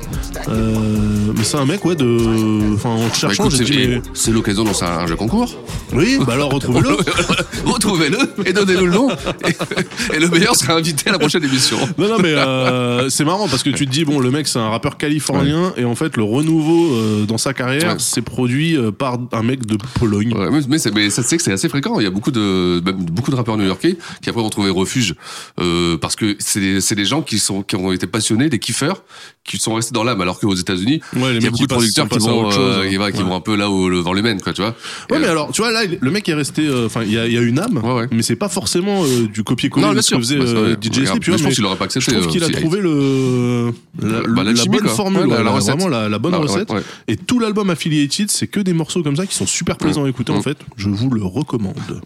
[0.49, 4.63] Euh, mais c'est un mec ouais de, enfin en Bah, cherchant, écoute, j'ai c'est l'occasion
[4.63, 5.55] de lancer un jeu concours.
[5.93, 6.89] Oui, bah alors retrouvez-le.
[7.65, 9.09] Retrouvez-le et donnez-nous le nom.
[9.11, 11.77] Et, et le meilleur sera invité à la prochaine émission.
[11.99, 14.59] Non, non, mais euh, c'est marrant parce que tu te dis, bon, le mec, c'est
[14.59, 17.97] un rappeur californien et en fait, le renouveau euh, dans sa carrière, Ouais.
[17.99, 20.33] c'est produit par un mec de Pologne.
[20.35, 21.99] Ouais, mais, mais, c'est- mais ça c'est que c'est assez fréquent.
[22.01, 25.15] Il y a beaucoup de même beaucoup de rappeurs new-yorkais qui après ont trouvé refuge
[25.61, 28.59] euh, parce que c'est des, c'est des gens qui sont qui ont été passionnés, des
[28.59, 29.03] kiffeurs,
[29.45, 30.21] qui sont restés dans l'âme.
[30.21, 33.11] Alors qu'aux États-Unis, Ouais, il y a beaucoup de producteurs qui sont euh, qui ouais.
[33.13, 34.75] vont un peu là où le vent les mène, quoi, tu vois.
[35.11, 36.67] Ouais, Et, mais euh, alors, tu vois, là, le mec est resté.
[36.67, 37.81] euh, Enfin, il y a, y a une âme,
[38.13, 40.17] mais c'est pas forcément euh, du copier-coller de ce sûr.
[40.19, 41.37] que faisait Bah, ouais, DJ Sleep, tu mais vois.
[41.39, 43.73] je pense qu'il aurait pas accepté, Je trouve qu'il a trouvé le,
[44.03, 46.71] la, Bah, bonne formule, Ouais, ouais, vraiment la, bonne Ah, ouais, recette.
[46.71, 46.83] ouais.
[47.09, 50.09] Et tout l'album Affiliated, c'est que des morceaux comme ça qui sont super plaisants à
[50.09, 50.43] écouter, en Mm.
[50.43, 50.59] fait.
[50.77, 52.01] Je vous le recommande.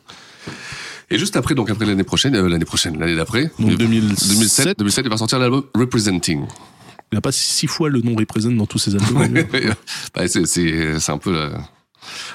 [1.11, 4.79] Et juste après, donc après l'année prochaine, euh, l'année prochaine, l'année d'après, Donc, 2007, 2007,
[4.79, 6.45] 2007, il va sortir l'album Representing.
[7.11, 9.27] Il n'a pas six fois le nom represent dans tous ses albums.
[10.15, 11.51] bah, c'est, un peu la...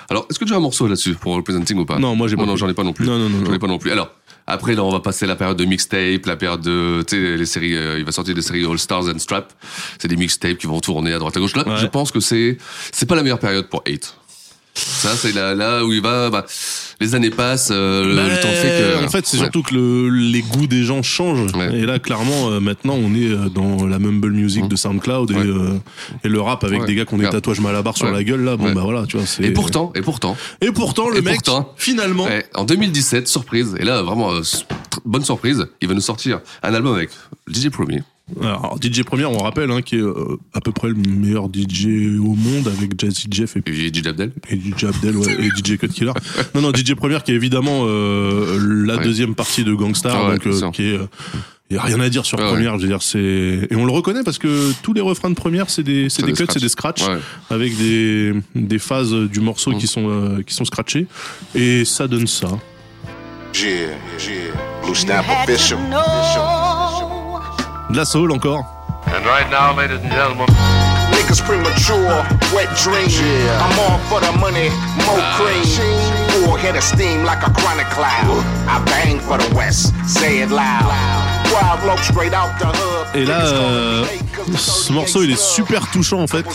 [0.09, 1.99] Alors, est-ce que tu as un morceau là-dessus pour Representing ou pas?
[1.99, 3.05] Non, moi, j'ai pas Non, j'en ai pas non plus.
[3.05, 3.91] Non, non, non, J'en ai pas non plus.
[3.91, 4.09] Alors,
[4.47, 7.45] après, là, on va passer la période de mixtape, la période de, tu sais, les
[7.45, 9.53] séries, euh, il va sortir des séries All Stars and Strap.
[9.99, 11.55] C'est des mixtapes qui vont tourner à droite à gauche.
[11.55, 11.77] Là, Ouais.
[11.77, 12.57] je pense que c'est,
[12.91, 14.15] c'est pas la meilleure période pour 8.
[14.75, 16.45] Ça, c'est là, là où il va, bah,
[16.99, 19.05] les années passent, euh, le- le temps fait que.
[19.05, 19.43] En fait, c'est Ouais.
[19.43, 21.51] surtout que le- les goûts des gens changent.
[21.73, 25.35] Et là, clairement, euh, maintenant, on est euh, dans la mumble music de SoundCloud et,
[25.35, 25.73] euh,
[26.23, 28.41] et le rap avec des gars qui ont des tatouages malabar sur la gueule.
[28.43, 29.25] Là, bon, bah voilà, tu vois.
[29.41, 30.35] Et pourtant, et pourtant.
[30.61, 32.27] Et pourtant, le et mec, pourtant, finalement.
[32.55, 34.41] en 2017, surprise, et là, vraiment, euh,
[35.05, 37.09] bonne surprise, il va nous sortir un album avec
[37.47, 38.01] DJ Premier.
[38.41, 41.87] Alors, DJ Première, on rappelle, hein, qui est euh, à peu près le meilleur DJ
[42.19, 43.61] au monde avec Jazzy Jeff et,
[43.93, 44.31] DJ Abdel.
[44.49, 46.13] Et DJ Abdel, ouais, et DJ Cut Killer.
[46.55, 49.03] Non, non, DJ Première, qui est évidemment euh, la Ouais.
[49.03, 50.99] deuxième partie de Gangstar, Ah ouais, donc euh, qui est.
[51.69, 53.19] il y a rien à dire sur première, je veux dire, c'est
[53.69, 56.31] et on le reconnaît parce que tous les refrains de première, c'est des, c'est des
[56.31, 57.17] des cuts, c'est des scratchs Ouais.
[57.49, 59.77] avec des, des phases du morceau Mm.
[59.79, 61.07] qui sont euh, qui sont scratchées
[61.55, 62.47] et ça donne ça.
[63.53, 63.69] Yeah,
[64.17, 64.51] yeah.
[64.81, 65.83] Blue official.
[67.93, 68.65] De la soul encore.
[69.05, 70.47] And right now, ladies and gentlemen.
[71.11, 73.05] Niggas premature, wet dream.
[73.61, 74.69] I'm on for the money,
[75.05, 75.63] more cream.
[76.31, 78.41] Full head of steam like a chronic cloud.
[78.67, 80.89] I bang for the West, say it loud.
[81.53, 83.15] Wild low straight out the hood.
[83.15, 84.05] Et là, euh,
[84.57, 86.45] ce morceau, il est super touchant en fait,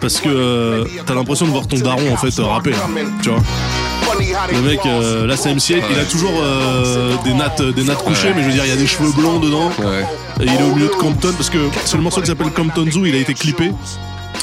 [0.00, 2.72] parce que euh, t'as l'impression de voir ton daron en fait euh, rapper,
[3.22, 3.40] tu vois.
[4.52, 8.32] Le mec, euh, là c'est MC8, il a toujours euh, des nattes, des nattes couchées,
[8.34, 9.70] mais je veux dire, il y a des cheveux blonds dedans.
[10.40, 12.90] Et il est au milieu de Compton, parce que c'est le morceau qui s'appelle Compton
[12.90, 13.70] Zoo, il a été clippé.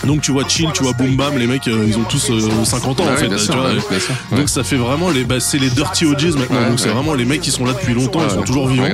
[0.03, 2.64] Donc tu vois Chill, tu vois Boom Bam, les mecs, euh, ils ont tous euh,
[2.64, 3.23] 50 ans en fait.
[3.23, 3.38] tu vois.
[3.39, 4.38] sûr, ouais.
[4.38, 6.60] Donc ça fait vraiment les, bah, c'est les Dirty OGs maintenant.
[6.60, 8.85] Ouais, donc c'est vraiment les mecs qui sont là depuis longtemps, ils sont toujours vivants.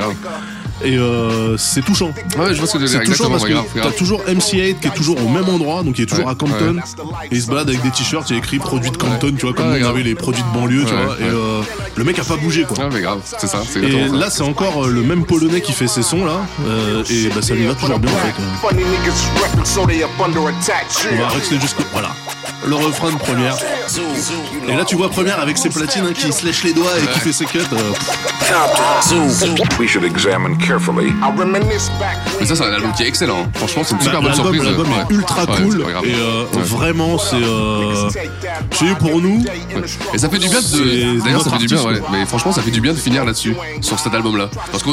[0.84, 2.12] Et euh, c'est touchant.
[2.38, 4.80] Ouais, je vois ce que tu veux dire, C'est touchant parce que t'as toujours MC8
[4.80, 6.82] qui est toujours au même endroit, donc il est toujours Ouais, à Compton, ouais.
[7.32, 9.46] et il se balade avec des t-shirts, il y a écrit produit de Compton, tu
[9.46, 11.62] vois, comme Ouais, on avait les produits de banlieue, tu Ouais, vois, et euh,
[11.96, 12.78] le mec a pas bougé quoi.
[12.86, 14.16] Ouais, mais grave, c'est ça, Et ça.
[14.16, 16.38] là, c'est encore euh, le même polonais qui fait ses sons là,
[16.68, 18.42] euh, et bah ça lui va toujours bien en fait.
[18.42, 18.46] euh.
[21.14, 21.84] On va rester jusqu'au.
[21.94, 22.10] Voilà.
[22.66, 23.56] Le refrain de première.
[24.68, 27.08] Et là, tu vois première avec ses platines hein, qui se lèche les doigts et
[27.08, 27.60] qui fait ses cuts.
[27.74, 27.92] euh,
[29.80, 31.08] We should examine carefully.
[31.10, 33.48] I reminisce back Mais ça, c'est un album qui est excellent.
[33.56, 34.64] Franchement, c'est une Bah, super bonne l'album- surprise.
[34.64, 36.62] L'album est ultra Ouais, cool et euh, Ouais.
[36.64, 38.10] vraiment c'est euh,
[38.72, 39.44] c'est pour nous.
[40.14, 41.24] Et ça fait du bien de.
[41.24, 42.02] D'ailleurs, ça fait du bien, ouais.
[42.12, 44.50] Mais franchement, ça fait du bien de finir là-dessus, sur cet album-là.
[44.72, 44.92] Parce que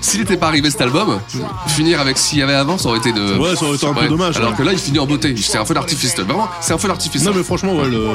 [0.00, 1.18] s'il n'était pas arrivé cet album,
[1.66, 3.38] finir avec ce qu'il y avait avant, ça aurait été de.
[3.38, 4.56] Ouais, ça aurait été un peu dommage, Alors ouais.
[4.56, 5.34] que là, il finit en beauté.
[5.40, 6.14] C'est un feu d'artifice.
[6.16, 6.88] Vraiment, c'est un feu
[7.24, 8.06] Non mais franchement ouais le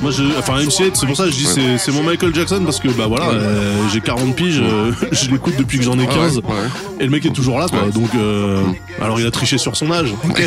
[0.00, 2.62] moi je enfin MC8 c'est pour ça que je dis c'est c'est mon Michael Jackson
[2.64, 6.02] parce que bah voilà euh, j'ai 40 piges euh, je l'écoute depuis que j'en ai
[6.02, 6.52] Ouais, 15 ouais, ouais.
[7.00, 7.88] et le mec est toujours là quoi.
[7.94, 8.62] Donc euh,
[9.00, 10.12] alors il a triché sur son âge.
[10.28, 10.42] Ok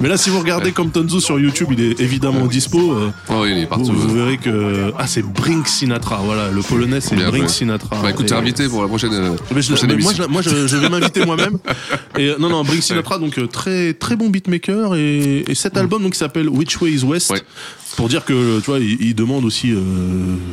[0.00, 3.44] mais là si vous regardez Compton Zoo sur YouTube il est évidemment dispo euh, Oh,
[3.46, 3.86] il est partout.
[3.92, 7.48] vous, vous verrez que ah c'est Brink Sinatra voilà le polonais c'est Brink.
[7.50, 7.96] Sinatra.
[8.02, 9.12] Bah écoute, t'es invité pour la prochaine.
[9.12, 11.58] euh, mais je- prochaine mais moi, je, moi je, je vais m'inviter moi-même.
[12.18, 16.12] Et non, non, Brink Sinatra, donc très très bon beatmaker et, et cet album donc
[16.12, 17.34] qui s'appelle Which Way Is West.
[17.96, 19.80] Pour dire que, tu vois, il, il demande aussi, euh,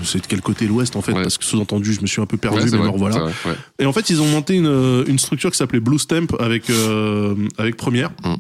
[0.03, 2.37] c'est de quel côté l'Ouest en fait, parce que sous-entendu, je me suis un peu
[2.37, 3.55] perdu, Ouais, mais vrai, vrai, ouais.
[3.79, 7.35] Et en fait, ils ont monté une, une structure qui s'appelait Blue Stamp avec, euh,
[7.57, 8.09] avec Première.
[8.23, 8.35] Mm.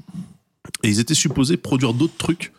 [0.83, 2.51] Et ils étaient supposés produire d'autres trucs.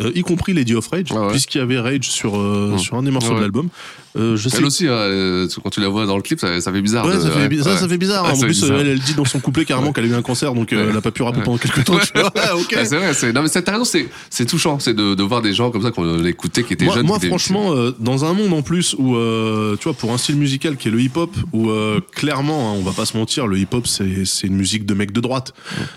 [0.00, 3.10] Euh, y compris Lady of Rage, puisqu'il y avait Rage sur, euh, sur un des
[3.10, 3.30] morceaux.
[3.30, 3.36] Ouais.
[3.36, 3.68] de l'album.
[4.14, 6.60] Euh, je sais Elle aussi, hein, euh, quand tu la vois dans le clip, ça,
[6.60, 7.06] ça fait bizarre.
[7.06, 7.76] Ouais, de- ça fait, ça, ouais.
[7.78, 8.24] ça fait bizarre.
[8.24, 8.78] Ouais, en ça fait plus, bizarre.
[8.80, 10.96] elle, elle dit dans son couplet carrément qu'elle a eu un cancer, donc euh, elle
[10.96, 11.98] a pas pu rapper pendant quelques temps.
[11.98, 12.24] tu vois.
[12.34, 12.72] Ouais, ok.
[12.76, 15.40] Ouais, c'est vrai, c'est, non, mais c'est, raison, c'est, c'est touchant, c'est de, de voir
[15.40, 17.06] des gens comme ça qu'on écoutait, qui étaient Moi, jeunes.
[17.06, 20.12] moi, qui étaient- franchement, euh, dans un monde en plus où, euh, tu vois, pour
[20.12, 23.16] un style musical qui est le hip-hop, où euh, clairement, hein, on va pas se
[23.16, 25.54] mentir, le hip-hop c'est c'est une musique de mec de droite,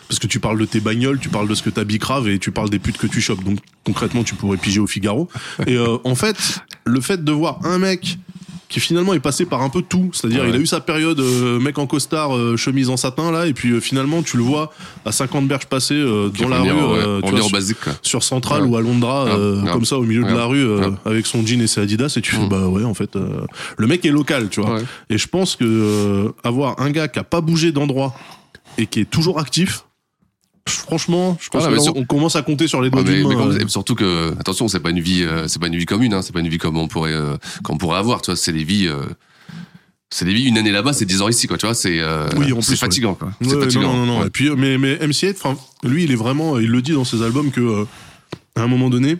[0.07, 2.39] parce que tu parles de tes bagnoles, tu parles de ce que t'as bicrave et
[2.39, 3.43] tu parles des putes que tu chopes.
[3.43, 5.29] Donc concrètement, tu pourrais piger au Figaro.
[5.67, 6.35] Et euh, en fait,
[6.85, 8.17] le fait de voir un mec
[8.67, 10.49] qui finalement est passé par un peu tout, c'est-à-dire Ouais.
[10.49, 13.53] il a eu sa période euh, mec en costard, euh, chemise en satin là, et
[13.53, 14.73] puis finalement tu le vois
[15.05, 17.93] à 50 berges passées euh, dans la rue, ouais, tu vois, sur- basique, quoi.
[18.01, 18.67] sur Central Ouais.
[18.69, 19.27] ou à Londra,
[19.71, 20.65] comme ça au milieu de la rue,
[21.05, 23.11] avec son jean et ses Adidas, et tu fais bah ouais en fait,
[23.77, 24.79] le mec est local, tu vois.
[25.11, 28.15] Et je pense que avoir un gars qui a pas bougé d'endroit
[28.79, 29.84] et qui est toujours actif.
[30.67, 33.01] Franchement, je pense Ah, que mais là, sur- on commence à compter sur les doigts
[33.01, 35.67] Ouais, mais, mais comme- et surtout que attention c'est pas une vie euh, c'est pas
[35.67, 38.21] une vie commune hein, c'est pas une vie comme on pourrait euh, qu'on pourrait avoir
[38.21, 39.03] tu vois c'est des vies euh,
[40.09, 42.27] c'est des vies une année là-bas c'est 10 ans ici quoi tu vois c'est euh,
[42.37, 43.15] Oui, c'est plus, fatigant ouais.
[43.19, 44.19] quoi Ouais, c'est ouais, fatigant Non, non, non.
[44.21, 44.27] Ouais.
[44.27, 47.03] Et puis, euh, mais, mais MC8, enfin, lui, il est vraiment, il le dit dans
[47.05, 47.85] ses albums que, euh,
[48.55, 49.17] à un moment donné,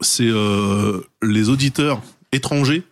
[0.00, 2.82] c'est euh, les auditeurs étrangers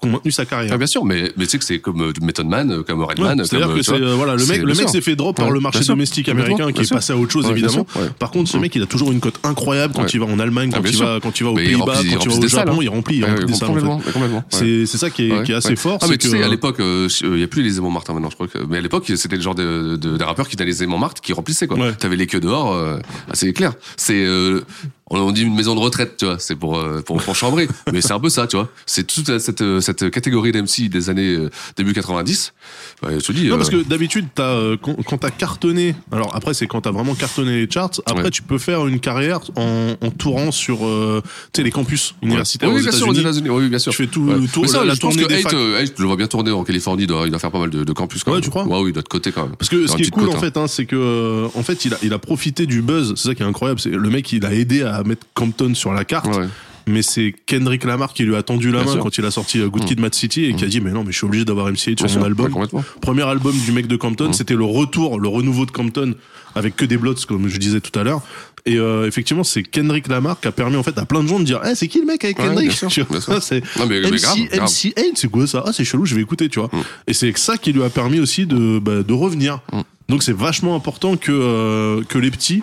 [0.00, 0.72] qui ont maintenu sa carrière.
[0.74, 3.02] Ah, bien sûr, mais, mais tu sais que c'est comme euh, Method Man, euh, comme
[3.02, 3.38] Redman.
[3.38, 5.60] Ouais, C'est-à-dire que euh, c'est voilà le mec le mec s'est fait drop par le
[5.60, 7.86] marché domestique américain qui est passé à autre chose évidemment.
[8.18, 10.70] Par contre ce mec il a toujours une cote incroyable quand il va en Allemagne,
[10.72, 12.78] Ah, quand il va quand il va aux Pays-Bas, quand il va au Japon, hein.
[12.82, 16.06] il remplit il remplit des salles C'est ça qui est qui est assez fort, Ah,
[16.08, 18.48] mais tu sais, à l'époque, il n'y a plus les aimants Martin maintenant, je crois
[18.48, 18.58] que.
[18.68, 21.20] Mais à l'époque, c'était le genre de, de, des rappeurs qui étaient les aimants Martin
[21.22, 21.92] qui remplissaient, quoi.
[21.92, 22.98] T'avais les queues dehors, ah,
[23.32, 23.72] c'est clair.
[23.96, 24.26] C'est,
[25.18, 27.68] on dit une maison de retraite, tu vois, c'est pour, euh, pour, pour chambrer.
[27.92, 28.68] mais c'est un peu ça, tu vois.
[28.86, 32.52] C'est toute cette, euh, cette catégorie d'MC des années euh, début 90.
[33.02, 33.48] Bah, je te dis.
[33.48, 37.14] Non, euh, parce que d'habitude, t'as, quand, t'as cartonné, alors après, c'est quand t'as vraiment
[37.14, 38.30] cartonné les charts, après, Ouais.
[38.30, 41.22] tu peux faire une carrière en, en tourant sur, euh,
[41.52, 43.48] tu sais, les campus universitaires Oui, aux bien sûr, aux États-Unis.
[43.50, 43.92] Oui, bien sûr.
[43.92, 44.36] Tu fais tout Ouais.
[44.60, 46.62] Mais ça, la, la tournée que des Hate, Hate, je le vois bien tourner en
[46.62, 48.44] Californie, il doit, il doit faire pas mal de, de campus quand Ouais, même.
[48.44, 49.56] tu crois Ouais, oui, il doit de côté quand même.
[49.56, 50.40] Parce que ce qui est cool côte, en hein.
[50.40, 53.14] fait, hein, c'est que en fait, il a, il a profité du buzz.
[53.16, 53.80] C'est ça qui est incroyable.
[53.80, 56.28] C'est le mec, il a aidé à mettre Compton sur la carte.
[56.86, 59.02] Mais c'est Kendrick Lamar qui lui a tendu la Bien main sûr.
[59.02, 61.04] quand il a sorti euh, Good Kid, Mad City et qui a dit mais non
[61.04, 62.52] mais je suis obligé d'avoir MC8 sur mon sûr, album.
[62.54, 62.66] ouais.
[63.00, 66.14] Premier album du mec de Compton, c'était le retour, le renouveau de Compton
[66.56, 68.22] avec que des blots comme je disais tout à l'heure.
[68.66, 71.38] Et euh, effectivement, c'est Kendrick Lamar qui a permis en fait à plein de gens
[71.38, 72.72] de dire eh c'est qui le mec avec Ouais, Kendrick?
[72.72, 72.88] sûr.
[73.40, 74.18] c'est MC, grave,
[74.50, 74.66] grave.
[74.66, 75.62] MC8, c'est quoi ça?
[75.66, 76.70] Ah c'est chelou, je vais écouter, tu vois.
[77.06, 79.60] Et c'est ça qui lui a permis aussi de, bah, de revenir.
[80.08, 82.62] Donc c'est vachement important que, euh, que les petits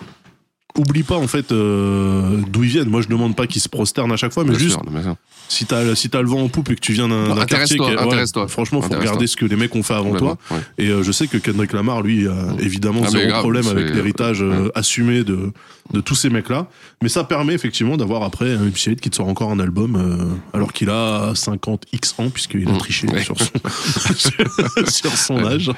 [0.77, 2.89] oublient pas en fait euh, d'où ils viennent.
[2.89, 5.01] Moi je demande pas qu'ils se prosternent à chaque fois, mais Bien juste sûr, bien
[5.03, 5.15] sûr.
[5.49, 7.79] si t'as si t'as le vent en poupe et que tu viens d'un quartier, est-
[7.81, 8.47] ouais, intéresse-toi.
[8.47, 10.37] franchement faut regarder ce que les mecs ont fait avant toi.
[10.51, 10.57] Ouais.
[10.77, 13.89] Et euh, je sais que Kendrick Lamar lui a évidemment Ah, zéro grave, problème avec
[13.93, 15.51] l'héritage euh, assumé de
[15.93, 16.67] de tous ces mecs là.
[17.01, 20.25] Mais ça permet effectivement d'avoir après un MC8 qui te sort encore un album euh,
[20.53, 25.71] alors qu'il a 50 x ans puisqu'il a triché sur son sur son âge.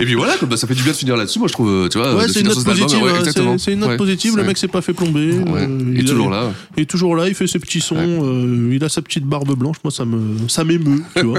[0.00, 1.88] Et puis voilà, comme ça fait du bien de finir là-dessus, moi je trouve, euh,
[1.88, 2.14] tu vois.
[2.16, 3.00] Ouais, de c'est une note positive.
[3.02, 4.36] ouais, hein, c'est- une note Ouais, positive.
[4.36, 5.34] Le mec s'est pas fait plomber.
[5.38, 5.62] Ouais.
[5.68, 6.50] euh, Il est a- toujours là.
[6.76, 7.28] Il est toujours là.
[7.28, 7.94] Il fait ses petits sons.
[7.96, 9.76] euh, il a sa petite barbe blanche.
[9.84, 11.38] Moi, ça me, ça m'émeut, tu vois.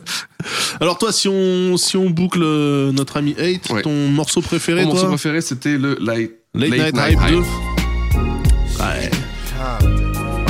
[0.80, 3.82] Alors toi, si on, si on boucle notre ami Hate, Ouais.
[3.82, 7.36] ton morceau préféré, Mon toi morceau préféré, c'était le Late, Late Night Hype 2.
[7.38, 9.10] Ouais.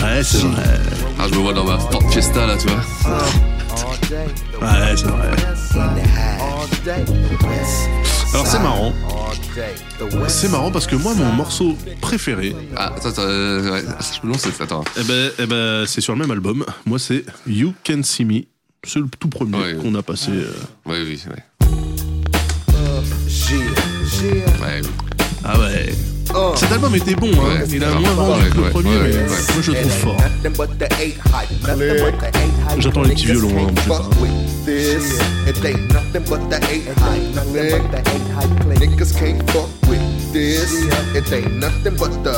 [0.01, 0.81] Ouais, c'est vrai.
[1.19, 2.83] Ah, je me vois dans ma Ford Fiesta là, tu vois.
[4.61, 6.52] Ouais, c'est vrai.
[8.35, 8.93] Alors c'est marrant.
[10.29, 14.23] C'est marrant parce que moi, mon morceau préféré, Ah, attends, attends, euh, ouais, je me
[14.33, 14.83] demande, c'est- attends.
[14.99, 16.65] eh ben, eh ben, c'est sur le même album.
[16.87, 18.43] Moi, c'est You Can See Me.
[18.85, 19.75] C'est le tout premier Ouais.
[19.81, 20.31] qu'on a passé.
[20.33, 20.53] euh,
[20.87, 21.43] Oui, oui, ouais.
[24.61, 24.89] Ouais, oui.
[25.45, 25.93] Ah ouais.
[26.57, 27.61] Cet album était bon, hein.
[27.61, 29.93] Ouais, il a moins vendu que le ouais, premier, ouais, mais moi je le trouve
[29.93, 30.17] fort.
[32.79, 34.09] J'attends les petits violons, hein, pas.
[34.65, 35.19] This,
[35.49, 37.83] it ain't nothing but the eight high click.
[38.79, 40.85] Niggas can't fuck with this.
[41.17, 42.33] It ain't nothing but the.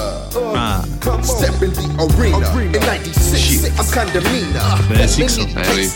[0.56, 0.82] Ah.
[1.22, 2.48] Step in the arena.
[2.72, 4.64] In 96, I'm kinda meaner.
[4.88, 5.46] Ben, Six, hein.
[5.54, 5.90] Ouais, oui.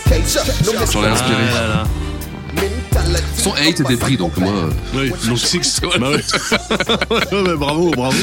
[0.92, 2.07] J'en ai inspiré.
[3.36, 4.52] Son 8 était pris, donc moi.
[4.94, 5.80] Oui, donc Six.
[6.00, 6.22] Bah ouais.
[7.56, 8.16] Bravo, bravo.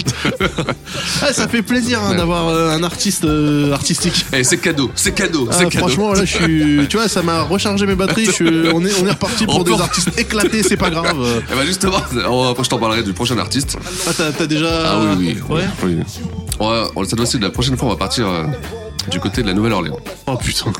[1.21, 4.25] Ah, ça fait plaisir hein, d'avoir euh, un artiste euh, artistique.
[4.33, 5.77] Eh, c'est cadeau, c'est cadeau, Ah, c'est cadeau.
[5.87, 6.87] franchement, là, je suis.
[6.89, 8.25] Tu vois, ça m'a rechargé mes batteries.
[8.25, 11.15] Je On est, on est reparti pour Encore des artistes éclatés, c'est pas grave.
[11.51, 13.77] Eh ben justement, après je t'en parlerai du prochain artiste.
[14.07, 14.69] Ah, t'as déjà.
[14.85, 15.55] Ah oui, oui.
[15.55, 15.63] Ouais.
[15.83, 15.95] oui.
[16.59, 18.43] Ouais, on- cette fois-ci, la prochaine fois, on va partir euh,
[19.09, 19.99] du côté de la Nouvelle-Orléans.
[20.27, 20.71] Oh putain.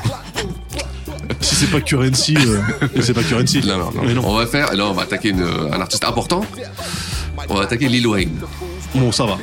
[1.40, 2.58] Si c'est pas Currency, euh,
[3.00, 3.60] c'est pas Currency.
[3.66, 4.02] Non, non, non.
[4.04, 4.22] Mais non.
[4.26, 5.42] On va faire, et là, on va attaquer une-
[5.72, 6.44] un artiste important.
[7.48, 8.32] On va attaquer Lil Wayne.
[8.94, 9.36] Bon, ça va.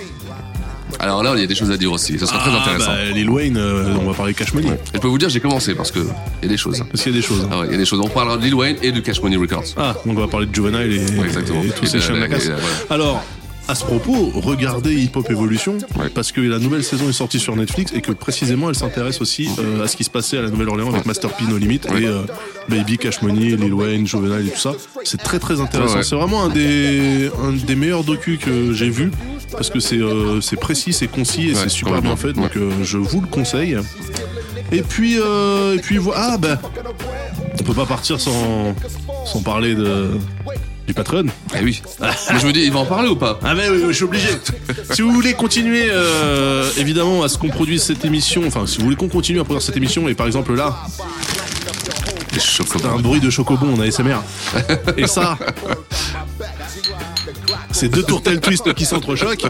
[1.00, 2.18] Alors là, il y a des choses à dire aussi.
[2.20, 2.92] Ça sera très Ah, intéressant.
[2.92, 4.70] bah, Lil Wayne, euh, on va parler Cash Money.
[4.94, 6.84] Je peux vous dire, j'ai commencé parce que il y a des choses.
[6.92, 7.48] Parce qu'il y a des choses.
[7.52, 8.00] Ah ouais, il y a des choses.
[8.00, 9.64] On parlera de Lil Wayne et de Cash Money Records.
[9.76, 11.64] Ah, donc on va parler de Juvenile et, Ouais, exactement.
[11.64, 12.56] et tous Et ces la et- et- voilà.
[12.92, 13.24] Alors,
[13.68, 15.78] à ce propos, regardez Hip Hop Evolution
[16.14, 19.50] parce que la nouvelle saison est sortie sur Netflix et que précisément elle s'intéresse aussi
[19.60, 22.06] euh, à ce qui se passait à la Nouvelle-Orléans avec Master P No Limit et
[22.06, 22.22] euh,
[22.68, 24.74] Baby Cash Money, Lil Wayne, Juvenile et tout ça.
[25.04, 25.98] C'est très très intéressant.
[25.98, 26.04] Ouais.
[26.04, 29.12] C'est vraiment un des, un des meilleurs docus que j'ai vu
[29.52, 32.34] parce que c'est euh, c'est précis, c'est concis et c'est super bien fait.
[32.34, 33.78] Donc je vous le conseille.
[34.72, 36.32] Et puis, euh, et puis voilà.
[36.34, 36.60] Ah, bah,
[37.60, 38.74] on peut pas partir sans,
[39.26, 40.10] sans parler de,
[40.88, 41.26] du Patreon.
[41.58, 41.82] Eh oui.
[42.02, 43.94] Mais je me dis, il va en parler ou pas Ah, mais oui, oui, je
[43.94, 44.28] suis obligé.
[44.94, 48.86] si vous voulez continuer, euh, évidemment, à ce qu'on produise cette émission, enfin, si vous
[48.86, 50.76] voulez qu'on continue à produire cette émission, et par exemple là,
[52.34, 52.80] Les chocobons.
[52.82, 54.18] c'est un bruit de chocobon en ASMR.
[54.98, 55.38] Et ça,
[57.84, 59.46] c'est deux tourtelles twist qui s'entrechoquent.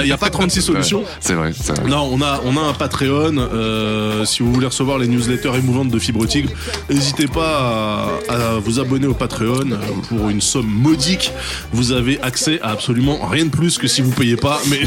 [0.00, 1.02] Il n'y a pas 36 solutions.
[1.18, 1.52] C'est vrai.
[1.88, 3.36] Non, on a, on a un Patreon.
[3.38, 6.50] euh, si vous voulez recevoir les newsletters émouvantes de Fibre Tigre,
[6.90, 9.70] n'hésitez pas à, à vous abonner au Patreon.
[9.72, 9.76] Euh,
[10.08, 11.32] Pour une somme modique,
[11.72, 14.60] vous avez accès à absolument rien de plus que si vous payez pas.
[14.68, 14.80] Mais,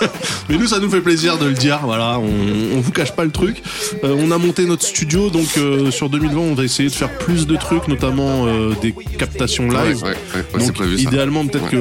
[0.48, 1.80] mais nous, ça nous fait plaisir de le dire.
[1.84, 3.62] Voilà, on, on vous cache pas le truc.
[4.02, 7.10] Euh, on a monté notre studio, donc euh, sur 2020, on va essayer de faire
[7.18, 10.02] plus de trucs, notamment euh, des captations live.
[10.02, 11.76] Ouais, ouais, ouais, donc, prévu, idéalement, peut-être que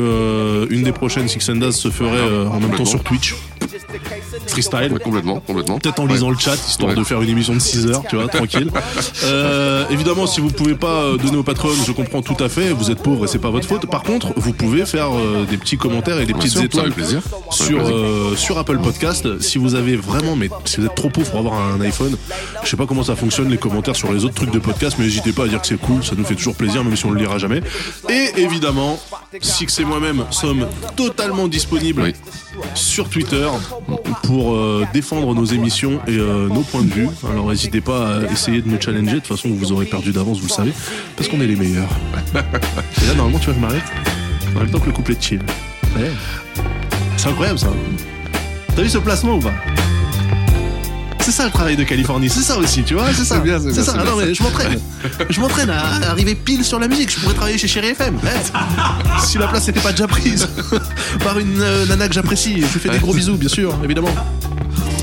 [0.49, 3.35] euh, une des prochaines Six and Daz se ferait euh, en même temps sur Twitch.
[4.47, 4.91] Freestyle.
[4.93, 5.79] Ouais, complètement, complètement.
[5.79, 6.13] Peut-être en Ouais.
[6.13, 6.95] lisant le chat, histoire Ouais.
[6.97, 8.69] de faire une émission de 6 heures, tu vois, tranquille.
[9.25, 12.89] Euh, évidemment, si vous pouvez pas donner au patron, je comprends tout à fait, vous
[12.91, 13.85] êtes pauvre et c'est pas votre faute.
[13.89, 15.09] Par contre, vous pouvez faire
[15.49, 17.21] des petits commentaires et des petites sûr, étoiles plaisir.
[17.51, 17.81] Sur,
[18.37, 19.39] sur Apple Podcast.
[19.41, 22.15] Si vous avez vraiment, mais si vous êtes trop pauvre pour avoir un iPhone,
[22.63, 25.05] je sais pas comment ça fonctionne les commentaires sur les autres trucs de podcast, mais
[25.05, 27.11] n'hésitez pas à dire que c'est cool, ça nous fait toujours plaisir, même si on
[27.11, 27.61] le lira jamais.
[28.09, 28.99] Et évidemment,
[29.41, 32.13] Six et moi-même sommes totalement disponibles Oui.
[32.75, 33.47] sur Twitter
[34.23, 37.07] pour euh, défendre nos émissions et euh, nos points de vue.
[37.31, 39.15] Alors n'hésitez pas à essayer de nous challenger.
[39.15, 40.73] De toute façon, vous aurez perdu d'avance, vous le savez,
[41.15, 41.89] parce qu'on est les meilleurs.
[42.35, 43.83] et là, normalement, tu vois, je m'arrête
[44.55, 45.41] en même temps que le couplet de chill.
[45.97, 46.11] Ouais.
[47.17, 47.69] C'est incroyable ça.
[48.75, 49.51] T'as vu ce placement ou pas?
[51.29, 53.35] C'est ça le travail de Californie, c'est ça aussi, tu vois, c'est ça.
[53.35, 53.91] C'est bien, c'est bien, ça.
[53.93, 54.79] c'est Ah non, mais je m'entraîne.
[55.29, 57.11] Je m'entraîne à arriver pile sur la musique.
[57.11, 58.17] Je pourrais travailler chez Chéri FM.
[59.23, 60.47] Si la place n'était pas déjà prise
[61.23, 62.55] par une euh, nana que j'apprécie.
[62.61, 64.09] Je lui fais des gros bisous, bien sûr, évidemment.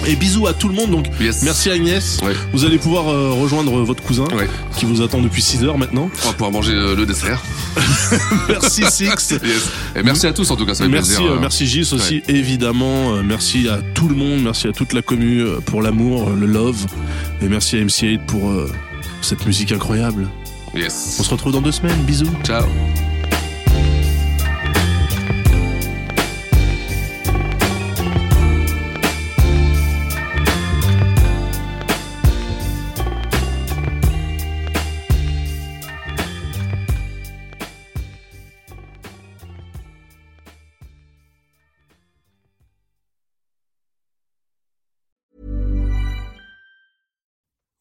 [0.08, 0.90] Et bisous à tout le monde.
[0.90, 1.42] Donc, Yes.
[1.42, 2.20] merci Agnès.
[2.22, 2.32] Ouais.
[2.52, 4.48] Vous allez pouvoir euh, rejoindre votre cousin Ouais.
[4.76, 6.08] qui vous attend depuis 6 heures maintenant.
[6.22, 7.42] On va pouvoir manger euh, le dessert.
[8.48, 9.30] Merci Six.
[9.42, 9.70] Yes.
[9.96, 11.32] Et merci à tous en tout cas, ça Merci, plaisir.
[11.32, 13.14] euh, euh, merci Gis aussi, évidemment.
[13.16, 16.36] Euh, merci à tout le monde, merci à toute la commu euh, pour l'amour, euh,
[16.38, 16.86] le love.
[17.42, 18.70] Et merci à MC8 pour euh,
[19.22, 20.28] cette musique incroyable.
[20.74, 21.16] Yes.
[21.18, 22.30] On se retrouve dans deux semaines, bisous.
[22.44, 22.64] Ciao.